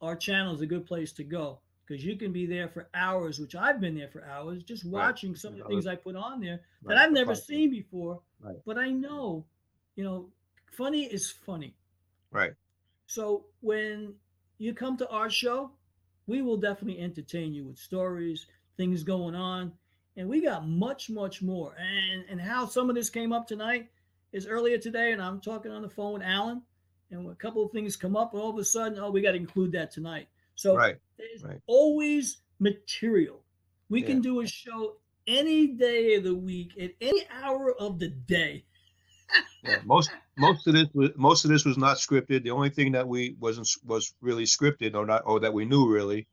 our 0.00 0.16
channel 0.16 0.54
is 0.54 0.60
a 0.60 0.66
good 0.66 0.86
place 0.86 1.12
to 1.12 1.24
go 1.24 1.60
because 1.86 2.04
you 2.04 2.16
can 2.16 2.32
be 2.32 2.46
there 2.46 2.68
for 2.68 2.88
hours, 2.94 3.38
which 3.38 3.54
I've 3.54 3.80
been 3.80 3.94
there 3.94 4.08
for 4.08 4.24
hours, 4.24 4.62
just 4.62 4.84
Right. 4.84 4.92
watching 4.92 5.34
some 5.34 5.54
of 5.54 5.58
the 5.58 5.64
things 5.66 5.86
I 5.86 5.94
put 5.96 6.16
on 6.16 6.40
there 6.40 6.60
Right, 6.82 6.94
that 6.94 6.98
I've 6.98 7.12
never 7.12 7.34
seen 7.34 7.70
before. 7.70 8.20
Right. 8.40 8.56
But 8.64 8.78
I 8.78 8.90
know, 8.90 9.44
you 9.96 10.04
know, 10.04 10.30
funny 10.72 11.04
is 11.04 11.30
funny. 11.30 11.74
Right. 12.30 12.52
So 13.06 13.46
when 13.60 14.14
you 14.58 14.74
come 14.74 14.96
to 14.98 15.08
our 15.08 15.30
show, 15.30 15.72
we 16.26 16.42
will 16.42 16.56
definitely 16.56 17.02
entertain 17.02 17.52
you 17.52 17.64
with 17.66 17.78
stories, 17.78 18.46
things 18.76 19.02
going 19.02 19.34
on, 19.34 19.72
and 20.16 20.28
we 20.28 20.40
got 20.40 20.66
much, 20.68 21.10
much 21.10 21.42
more. 21.42 21.74
And 21.78 22.24
and 22.28 22.40
how 22.40 22.66
some 22.66 22.88
of 22.88 22.96
this 22.96 23.10
came 23.10 23.32
up 23.32 23.46
tonight 23.46 23.90
is 24.32 24.46
earlier 24.46 24.78
today, 24.78 25.12
and 25.12 25.20
I'm 25.20 25.40
talking 25.40 25.72
on 25.72 25.82
the 25.82 25.88
phone 25.88 26.14
with 26.14 26.22
Alan, 26.22 26.62
and 27.10 27.28
a 27.30 27.34
couple 27.34 27.64
of 27.64 27.72
things 27.72 27.96
come 27.96 28.16
up, 28.16 28.32
and 28.32 28.42
all 28.42 28.50
of 28.50 28.58
a 28.58 28.64
sudden, 28.64 28.98
oh, 28.98 29.10
we 29.10 29.20
got 29.20 29.32
to 29.32 29.36
include 29.36 29.72
that 29.72 29.90
tonight. 29.90 30.28
So 30.54 30.76
Right. 30.76 30.96
there's 31.18 31.42
right. 31.42 31.60
always 31.66 32.38
material. 32.58 33.44
We 33.88 34.00
Yeah. 34.00 34.06
can 34.06 34.20
do 34.20 34.40
a 34.40 34.46
show 34.46 34.96
any 35.26 35.68
day 35.68 36.14
of 36.14 36.24
the 36.24 36.34
week 36.34 36.78
at 36.80 36.92
any 37.00 37.26
hour 37.30 37.74
of 37.78 37.98
the 37.98 38.08
day. 38.08 38.64
Yeah, 39.62 39.80
most 39.84 40.10
most 40.36 40.66
of 40.66 40.74
this 40.74 40.88
was 40.94 41.10
most 41.16 41.44
of 41.44 41.50
this 41.50 41.64
was 41.64 41.78
not 41.78 41.98
scripted. 41.98 42.44
The 42.44 42.50
only 42.50 42.70
thing 42.70 42.92
that 42.92 43.08
we 43.08 43.36
wasn't 43.40 43.68
was 43.86 44.14
really 44.20 44.44
scripted 44.44 44.94
or 44.94 45.06
not 45.06 45.22
or 45.26 45.40
that 45.40 45.54
we 45.54 45.64
knew 45.64 45.88
really 45.88 46.28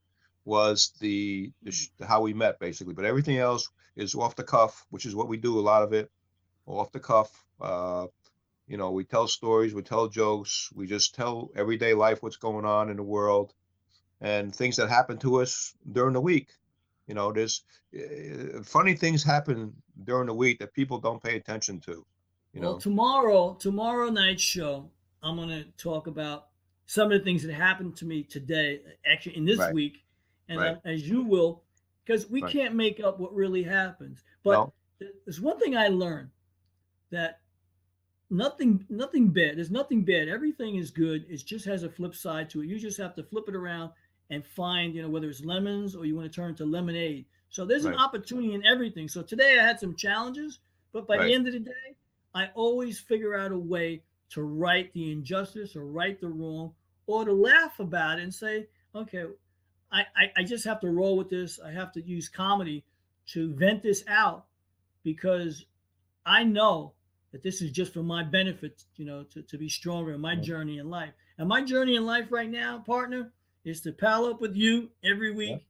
was 0.46 0.94
the, 1.00 1.52
the 1.64 1.74
how 2.08 2.22
we 2.22 2.34
met 2.34 2.60
basically. 2.60 2.94
But 2.94 3.06
everything 3.06 3.38
else 3.38 3.70
is 3.96 4.16
off 4.16 4.36
the 4.36 4.44
cuff, 4.44 4.86
which 4.90 5.06
is 5.06 5.16
what 5.16 5.28
we 5.30 5.38
do 5.38 5.60
a 5.60 5.62
lot 5.62 5.84
of 5.84 5.94
it. 5.94 6.12
off 6.68 6.92
the 6.92 7.00
cuff. 7.00 7.46
Uh, 7.62 8.08
you 8.68 8.78
know, 8.78 8.92
we 8.92 9.04
tell 9.04 9.28
stories, 9.28 9.74
we 9.74 9.82
tell 9.84 10.08
jokes, 10.08 10.70
we 10.76 10.88
just 10.88 11.16
tell 11.16 11.52
everyday 11.56 11.94
life 11.94 12.24
what's 12.24 12.38
going 12.38 12.66
on 12.66 12.90
in 12.90 12.98
the 12.98 13.04
world 13.04 13.54
and 14.22 14.56
things 14.56 14.78
that 14.78 14.90
happen 14.90 15.18
to 15.20 15.42
us 15.42 15.76
during 15.92 16.14
the 16.14 16.22
week. 16.22 16.50
You 17.08 17.16
know, 17.16 17.32
there's 17.34 17.64
uh, 17.96 18.64
funny 18.64 18.96
things 18.96 19.24
happen 19.24 19.74
during 20.04 20.28
the 20.28 20.34
week 20.34 20.60
that 20.60 20.74
people 20.74 21.00
don't 21.00 21.24
pay 21.24 21.36
attention 21.36 21.80
to. 21.82 22.06
You 22.60 22.66
well, 22.66 22.74
know, 22.74 22.80
tomorrow, 22.80 23.54
tomorrow 23.54 24.10
night's 24.10 24.44
show, 24.44 24.92
I'm 25.24 25.38
going 25.38 25.48
to 25.48 25.64
talk 25.78 26.08
about 26.08 26.48
some 26.88 27.10
of 27.10 27.18
the 27.18 27.24
things 27.24 27.42
that 27.44 27.54
happened 27.54 27.96
to 27.98 28.06
me 28.06 28.22
today, 28.22 28.82
actually 29.10 29.38
in 29.38 29.46
this 29.46 29.60
Right. 29.60 29.74
week, 29.74 30.04
and 30.50 30.60
Right. 30.60 30.78
as 30.84 31.08
you 31.08 31.22
will, 31.24 31.64
because 32.04 32.30
we 32.30 32.42
Right. 32.42 32.52
can't 32.52 32.76
make 32.76 33.00
up 33.00 33.18
what 33.18 33.34
really 33.34 33.64
happens. 33.64 34.26
But 34.44 34.56
No. 34.56 34.74
there's 35.26 35.40
one 35.40 35.58
thing 35.58 35.78
I 35.78 35.88
learned 35.88 36.32
that 37.12 37.40
nothing, 38.30 38.86
nothing 38.90 39.30
bad. 39.30 39.56
There's 39.56 39.72
nothing 39.72 40.04
bad. 40.04 40.28
Everything 40.28 40.76
is 40.76 40.92
good. 40.92 41.26
It 41.30 41.38
just 41.46 41.64
has 41.64 41.84
a 41.84 41.90
flip 41.90 42.14
side 42.14 42.50
to 42.50 42.62
it. 42.62 42.68
You 42.68 42.78
just 42.78 42.98
have 42.98 43.16
to 43.16 43.24
flip 43.24 43.48
it 43.48 43.56
around 43.56 43.94
and 44.32 44.46
find, 44.46 44.94
you 44.94 45.02
know, 45.02 45.10
whether 45.10 45.30
it's 45.30 45.46
lemons 45.46 45.96
or 45.96 46.04
you 46.06 46.14
want 46.14 46.30
to 46.30 46.36
turn 46.36 46.52
it 46.52 46.58
to 46.58 46.66
lemonade. 46.66 47.26
So 47.48 47.64
there's 47.64 47.86
an 47.86 47.96
opportunity 47.96 48.54
in 48.54 48.66
everything. 48.66 49.08
So 49.08 49.24
today 49.24 49.58
I 49.58 49.64
had 49.64 49.80
some 49.80 49.96
challenges, 49.96 50.60
but 50.92 51.08
by 51.08 51.20
the 51.20 51.34
end 51.34 51.48
of 51.48 51.54
the 51.54 51.60
day, 51.60 51.96
I 52.34 52.50
always 52.54 53.00
figure 53.00 53.38
out 53.38 53.52
a 53.52 53.58
way 53.58 54.04
to 54.32 54.44
right 54.44 54.92
the 54.94 55.12
injustice 55.12 55.76
or 55.76 55.86
right 55.86 56.20
the 56.20 56.28
wrong 56.28 56.74
or 57.08 57.26
to 57.26 57.34
laugh 57.34 57.80
about 57.80 58.20
it 58.20 58.24
and 58.24 58.34
say, 58.34 58.68
okay, 58.94 59.26
I, 59.92 60.02
I, 60.16 60.32
I 60.38 60.44
just 60.44 60.66
have 60.66 60.80
to 60.82 60.90
roll 60.90 61.18
with 61.18 61.30
this. 61.30 61.60
I 61.60 61.72
have 61.72 61.92
to 61.94 62.02
use 62.02 62.30
comedy 62.30 62.86
to 63.28 63.54
vent 63.56 63.82
this 63.82 64.04
out 64.08 64.46
because 65.04 65.66
I 66.26 66.44
know 66.44 66.94
that 67.32 67.44
this 67.44 67.62
is 67.62 67.72
just 67.72 67.94
for 67.94 68.04
my 68.04 68.24
benefit, 68.24 68.84
you 68.96 69.06
know, 69.06 69.24
to, 69.24 69.42
to 69.42 69.58
be 69.58 69.70
stronger 69.70 70.14
in 70.14 70.22
my 70.22 70.36
journey 70.36 70.78
in 70.78 70.90
life. 70.90 71.12
And 71.38 71.48
my 71.48 71.64
journey 71.64 71.96
in 71.96 72.06
life 72.06 72.28
right 72.32 72.50
now, 72.50 72.80
partner, 72.86 73.32
is 73.66 73.82
to 73.82 73.92
pal 73.92 74.26
up 74.26 74.42
with 74.42 74.56
you 74.56 74.90
every 75.04 75.34
week 75.34 75.66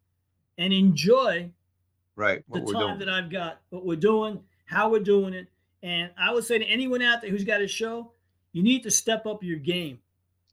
and 0.57 0.73
enjoy 0.73 1.51
right? 2.15 2.43
the 2.51 2.59
time 2.59 2.97
doing. 2.97 2.99
that 2.99 3.09
I've 3.09 3.31
got, 3.31 3.61
what 3.69 3.85
we're 3.85 3.95
doing, 3.95 4.41
how 4.65 4.89
we're 4.89 4.99
doing 4.99 5.33
it. 5.33 5.47
And 5.83 6.11
I 6.17 6.33
would 6.33 6.43
say 6.43 6.57
to 6.59 6.65
anyone 6.65 7.01
out 7.01 7.21
there 7.21 7.29
who's 7.31 7.43
got 7.43 7.61
a 7.61 7.67
show, 7.67 8.11
you 8.51 8.63
need 8.63 8.83
to 8.83 8.91
step 8.91 9.25
up 9.25 9.43
your 9.43 9.59
game. 9.59 9.99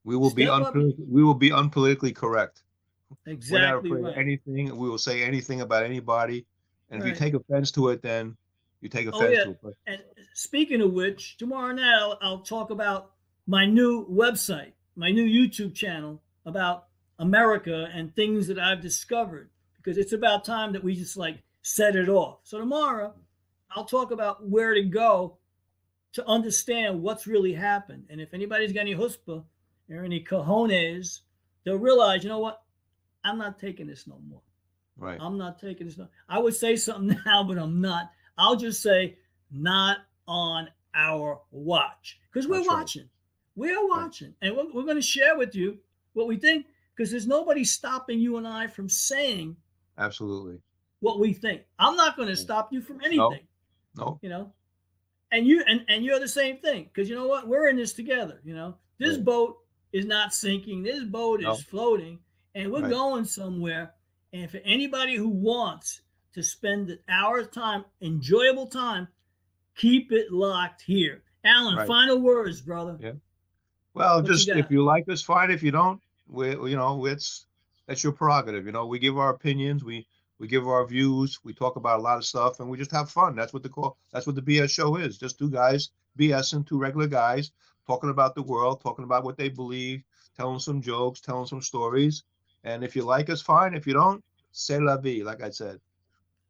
We 0.05 0.16
will 0.16 0.31
be 0.33 0.45
step 0.45 0.55
up- 0.62 0.74
unpolitically, 0.74 1.09
we 1.09 1.24
will 1.24 1.35
be 1.35 1.51
unpolitically 1.51 2.14
correct. 2.14 2.62
We're 3.11 3.33
not 3.33 3.35
Exactly 3.35 3.91
right. 3.93 4.16
anything. 4.16 4.77
We 4.77 4.89
will 4.89 4.99
say 4.99 5.22
anything 5.22 5.61
about 5.61 5.85
anybody. 5.85 6.45
And 6.91 7.01
if 7.03 7.09
you 7.09 7.14
take 7.14 7.35
offense 7.35 7.70
to 7.72 7.89
it, 7.89 8.03
then 8.03 8.37
you 8.81 8.89
take 8.89 9.07
Oh, 9.09 9.16
offense 9.18 9.35
yeah. 9.37 9.45
to 9.45 9.51
it. 9.51 9.59
But 9.62 9.72
And 9.87 10.01
speaking 10.35 10.81
of 10.81 10.93
which, 10.93 11.37
tomorrow 11.37 11.72
night 11.72 11.95
I'll, 11.99 12.18
I'll 12.20 12.39
talk 12.41 12.70
about 12.70 13.12
my 13.49 13.64
new 13.66 14.07
website, 14.09 14.72
my 14.95 15.11
new 15.11 15.24
YouTube 15.24 15.74
channel 15.74 16.22
about 16.45 16.87
America 17.18 17.89
and 17.93 18.14
things 18.14 18.47
that 18.49 18.59
I've 18.59 18.81
discovered 18.81 19.51
because 19.77 19.99
it's 19.99 20.12
about 20.12 20.45
time 20.45 20.72
that 20.72 20.85
we 20.85 20.95
just 20.95 21.16
like 21.16 21.43
set 21.62 21.97
it 21.97 22.09
off. 22.09 22.39
So 22.45 22.59
tomorrow 22.59 23.14
I'll 23.75 23.85
talk 23.85 24.11
about 24.11 24.47
where 24.49 24.75
to 24.75 24.83
go 24.83 25.37
to 26.12 26.27
understand 26.27 27.03
what's 27.03 27.27
really 27.27 27.53
happened. 27.53 28.05
And 28.11 28.21
if 28.21 28.33
anybody's 28.33 28.73
got 28.73 28.81
any 28.81 28.95
chutzpah 28.95 29.45
or 29.91 30.05
any 30.05 30.23
cojones, 30.25 31.21
they'll 31.64 31.77
realize, 31.77 32.23
you 32.23 32.29
know 32.31 32.39
what? 32.39 32.62
I'm 33.25 33.39
not 33.39 33.59
taking 33.59 33.87
this 33.87 34.07
no 34.07 34.19
more. 34.29 34.41
right. 34.97 35.19
I'm 35.21 35.37
not 35.37 35.59
taking 35.61 35.87
this. 35.87 35.99
No. 35.99 36.09
I 36.29 36.39
would 36.39 36.55
say 36.55 36.77
something 36.77 37.19
now, 37.27 37.43
but 37.45 37.59
I'm 37.59 37.81
not. 37.81 38.11
I'll 38.39 38.57
just 38.57 38.83
say 38.83 39.19
not 39.51 39.99
on 40.29 40.69
our 40.95 41.41
watch 41.51 42.19
because 42.33 42.49
we're 42.49 42.57
That's 42.59 42.69
right. 42.69 42.75
watching. 42.79 43.09
We're 43.57 43.89
watching, 43.89 44.35
and 44.43 44.55
we're, 44.57 44.67
we're 44.73 44.83
going 44.85 44.97
to 44.97 45.03
share 45.03 45.37
with 45.37 45.55
you 45.55 45.79
what 46.12 46.27
we 46.27 46.37
think 46.37 46.67
because 46.95 47.11
there's 47.11 47.27
nobody 47.27 47.64
stopping 47.64 48.19
you 48.21 48.37
and 48.37 48.47
I 48.47 48.67
from 48.67 48.89
saying 48.89 49.57
Absolutely. 49.99 50.59
what 51.01 51.19
we 51.21 51.33
think. 51.33 51.62
I'm 51.79 51.97
not 51.97 52.17
going 52.17 52.29
to 52.29 52.37
stop 52.37 52.71
you 52.73 52.81
from 52.83 53.01
anything, 53.01 53.19
No. 53.19 53.35
You 54.22 54.28
know. 54.28 54.53
And 55.32 55.47
you 55.47 55.62
and 55.66 55.84
and 55.88 56.05
you're 56.05 56.20
the 56.20 56.28
same 56.28 56.59
thing 56.59 56.84
because 56.84 57.09
you 57.09 57.16
know 57.16 57.26
what? 57.26 57.49
We're 57.49 57.68
in 57.68 57.76
this 57.76 57.92
together. 57.94 58.40
You 58.44 58.55
know, 58.55 58.76
this 58.99 59.16
Right. 59.16 59.24
boat 59.24 59.59
is 59.92 60.07
not 60.07 60.32
sinking. 60.32 60.82
This 60.82 61.03
boat 61.05 61.40
No. 61.40 61.53
is 61.53 61.62
floating, 61.64 62.20
and 62.55 62.70
we're 62.72 62.82
Right. 62.82 62.90
going 62.90 63.24
somewhere. 63.24 63.94
And 64.32 64.51
for 64.51 64.59
anybody 64.59 65.16
who 65.16 65.28
wants 65.28 66.03
to 66.32 66.42
spend 66.42 66.90
an 66.90 66.99
hour's 67.09 67.49
time, 67.49 67.84
enjoyable 68.03 68.66
time, 68.66 69.09
keep 69.74 70.12
it 70.12 70.30
locked 70.32 70.82
here. 70.82 71.22
Alan, 71.44 71.76
Right. 71.76 71.86
final 71.86 72.20
words, 72.20 72.61
brother. 72.61 72.97
Yeah. 73.01 73.12
Well, 73.94 74.16
What 74.16 74.26
you 74.28 74.34
just 74.34 74.49
if 74.49 74.70
you 74.70 74.84
like 74.84 75.09
us, 75.09 75.22
fine. 75.22 75.51
If 75.51 75.62
you 75.62 75.70
don't, 75.70 76.01
we, 76.28 76.51
you 76.51 76.76
know, 76.76 77.07
it's 77.07 77.47
that's 77.86 78.03
your 78.05 78.12
prerogative. 78.12 78.66
You 78.66 78.72
know, 78.72 78.86
we 78.86 78.99
give 78.99 79.16
our 79.16 79.30
opinions, 79.30 79.82
we 79.84 80.07
we 80.39 80.47
give 80.47 80.66
our 80.66 80.87
views, 80.87 81.39
we 81.45 81.55
talk 81.55 81.76
about 81.76 81.99
a 81.99 82.03
lot 82.03 82.18
of 82.18 82.24
stuff, 82.24 82.61
and 82.61 82.68
we 82.68 82.76
just 82.76 82.93
have 82.93 83.11
fun. 83.11 83.34
That's 83.34 83.53
what 83.53 83.62
the 83.62 83.68
call. 83.68 83.97
That's 84.12 84.26
what 84.26 84.37
the 84.37 84.43
BS 84.43 84.70
show 84.70 84.97
is. 84.97 85.18
Just 85.18 85.39
two 85.39 85.51
guys 85.51 85.91
BSing, 86.18 86.66
two 86.66 86.78
regular 86.78 87.07
guys 87.07 87.53
talking 87.87 88.11
about 88.11 88.34
the 88.34 88.43
world, 88.43 88.80
talking 88.80 89.05
about 89.05 89.24
what 89.24 89.37
they 89.37 89.49
believe, 89.49 90.03
telling 90.37 90.59
some 90.59 90.80
jokes, 90.80 91.20
telling 91.20 91.47
some 91.47 91.62
stories. 91.62 92.24
And 92.64 92.82
if 92.82 92.97
you 92.97 93.03
like 93.03 93.30
us, 93.30 93.41
fine. 93.41 93.74
If 93.74 93.87
you 93.87 93.93
don't, 93.93 94.22
c'est 94.53 94.80
la 94.80 94.97
vie. 94.97 95.22
Like 95.22 95.43
I 95.43 95.51
said. 95.51 95.78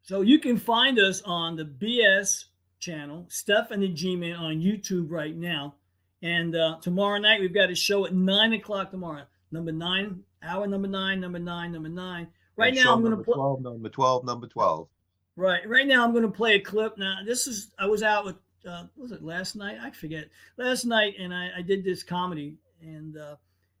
So 0.01 0.21
you 0.21 0.39
can 0.39 0.57
find 0.57 0.99
us 0.99 1.21
on 1.23 1.55
the 1.55 1.65
BS 1.65 2.45
channel, 2.79 3.27
Stef 3.29 3.71
and 3.71 3.83
the 3.83 3.89
G-Man 3.89 4.35
on 4.35 4.61
YouTube 4.61 5.07
right 5.09 5.35
now. 5.35 5.75
And 6.21 6.55
uh, 6.55 6.77
tomorrow 6.81 7.19
night 7.19 7.41
we've 7.41 7.53
got 7.53 7.69
a 7.69 7.75
show 7.75 8.05
at 8.05 8.13
nine 8.13 8.53
o'clock 8.53 8.91
tomorrow. 8.91 9.23
Number 9.51 9.71
nine, 9.71 10.23
hour 10.43 10.65
number 10.65 10.87
nine, 10.87 11.19
number 11.19 11.39
nine, 11.39 11.71
number 11.71 11.89
nine. 11.89 12.27
Right 12.57 12.73
And 12.75 12.83
now 12.83 12.93
I'm 12.93 13.01
going 13.01 13.15
to 13.15 13.23
play. 13.23 13.33
twelve, 13.35 13.61
number 13.61 13.89
twelve, 13.89 14.25
number 14.25 14.47
twelve. 14.47 14.87
Right, 15.35 15.67
right 15.69 15.85
now 15.85 16.03
I'm 16.03 16.11
going 16.11 16.23
to 16.23 16.31
play 16.31 16.55
a 16.55 16.59
clip. 16.59 16.97
Now 16.97 17.17
this 17.25 17.45
is 17.47 17.71
I 17.77 17.85
was 17.85 18.01
out 18.03 18.25
with 18.25 18.35
uh, 18.67 18.85
was 18.97 19.11
it 19.11 19.23
last 19.23 19.55
night? 19.55 19.77
I 19.81 19.91
forget 19.91 20.25
last 20.57 20.83
night, 20.85 21.13
and 21.19 21.33
I, 21.33 21.49
I 21.57 21.61
did 21.61 21.83
this 21.83 22.01
comedy, 22.03 22.55
and 22.81 23.15
uh, 23.17 23.35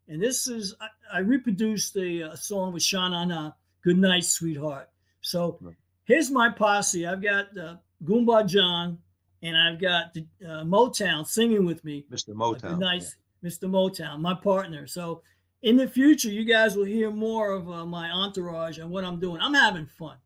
and 0.07 0.21
this 0.21 0.47
is 0.47 0.75
I, 0.79 0.87
I 1.11 1.19
reproduced 1.19 1.95
a, 1.97 2.21
a 2.21 2.37
song 2.37 2.71
with 2.73 2.83
Sean 2.83 3.13
Anna, 3.13 3.55
"Good 3.83 3.97
Night, 3.97 4.23
Sweetheart." 4.25 4.89
So 5.21 5.57
Right. 5.59 5.75
here's 6.05 6.29
my 6.31 6.49
posse. 6.49 7.07
I've 7.07 7.21
got 7.23 7.57
uh, 7.57 7.77
Goomba 8.05 8.47
John, 8.47 8.99
and 9.41 9.57
I've 9.57 9.81
got 9.81 10.13
the, 10.13 10.25
uh, 10.45 10.63
Motown 10.63 11.25
singing 11.25 11.65
with 11.65 11.83
me. 11.83 12.05
Mr. 12.11 12.29
Uh, 12.29 12.33
Motown. 12.33 12.61
Good 12.69 12.79
night, 12.79 13.03
Mr. 13.43 13.63
Motown, 13.67 14.19
my 14.21 14.35
partner. 14.35 14.85
So 14.87 15.23
in 15.61 15.77
the 15.77 15.87
future, 15.87 16.29
you 16.29 16.45
guys 16.45 16.75
will 16.75 16.85
hear 16.85 17.09
more 17.11 17.51
of 17.51 17.69
uh, 17.69 17.85
my 17.85 18.09
entourage 18.11 18.77
and 18.77 18.89
what 18.89 19.03
I'm 19.03 19.19
doing. 19.19 19.41
I'm 19.41 19.53
having 19.53 19.85
fun, 19.87 20.17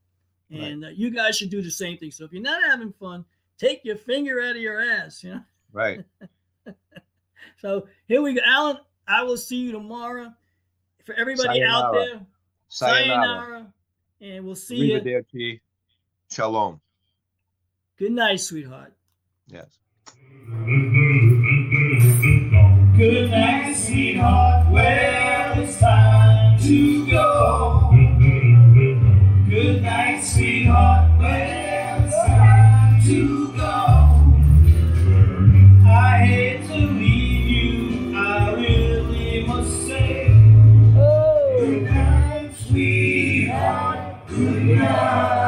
Right. 0.51 0.61
and 0.63 0.85
uh, 0.85 0.89
you 0.89 1.09
guys 1.09 1.37
should 1.37 1.49
do 1.49 1.61
the 1.61 1.71
same 1.71 1.97
thing. 1.97 2.11
So 2.11 2.25
if 2.25 2.33
you're 2.33 2.41
not 2.41 2.61
having 2.63 2.91
fun, 2.93 3.25
take 3.57 3.83
your 3.85 3.95
finger 3.95 4.41
out 4.41 4.55
of 4.55 4.61
your 4.61 4.81
ass. 4.81 5.23
You 5.23 5.35
know. 5.35 5.41
Right. 5.71 6.03
So 7.57 7.87
here 8.07 8.21
we 8.23 8.33
go, 8.33 8.41
Alan. 8.45 8.77
I 9.07 9.21
will 9.23 9.37
see 9.37 9.57
you 9.57 9.71
tomorrow. 9.71 10.33
For 11.05 11.13
everybody 11.13 11.61
out 11.63 11.93
there, 11.93 12.21
Sayonara. 12.69 13.05
sayonara, 13.05 13.73
and 14.19 14.45
we'll 14.45 14.55
see 14.55 14.77
you. 14.77 14.99
Arrivederci. 14.99 15.59
Shalom. 16.31 16.81
Good 17.97 18.13
night, 18.13 18.39
sweetheart. 18.39 18.93
Yes. 19.47 19.77
Good 22.97 23.29
night, 23.31 23.73
sweetheart. 23.75 24.71
Well, 24.71 24.85
it's 24.85 25.20
time 25.81 26.59
to 26.59 27.09
go. 27.09 27.89
Good 29.49 29.81
night, 29.81 30.23
sweetheart. 30.23 31.09
It's 31.19 32.15
time 32.15 33.01
to 33.07 33.51
go. 33.57 33.73
I 35.89 36.23
hate 36.23 36.67
to 36.67 36.75
leave 36.75 37.47
you. 37.47 38.15
I 38.15 38.53
really 38.53 39.43
must 39.47 39.87
say. 39.87 40.27
Good 41.57 41.83
night, 41.85 42.51
sweetheart. 42.55 44.27
Good 44.27 44.63
night. 44.63 45.40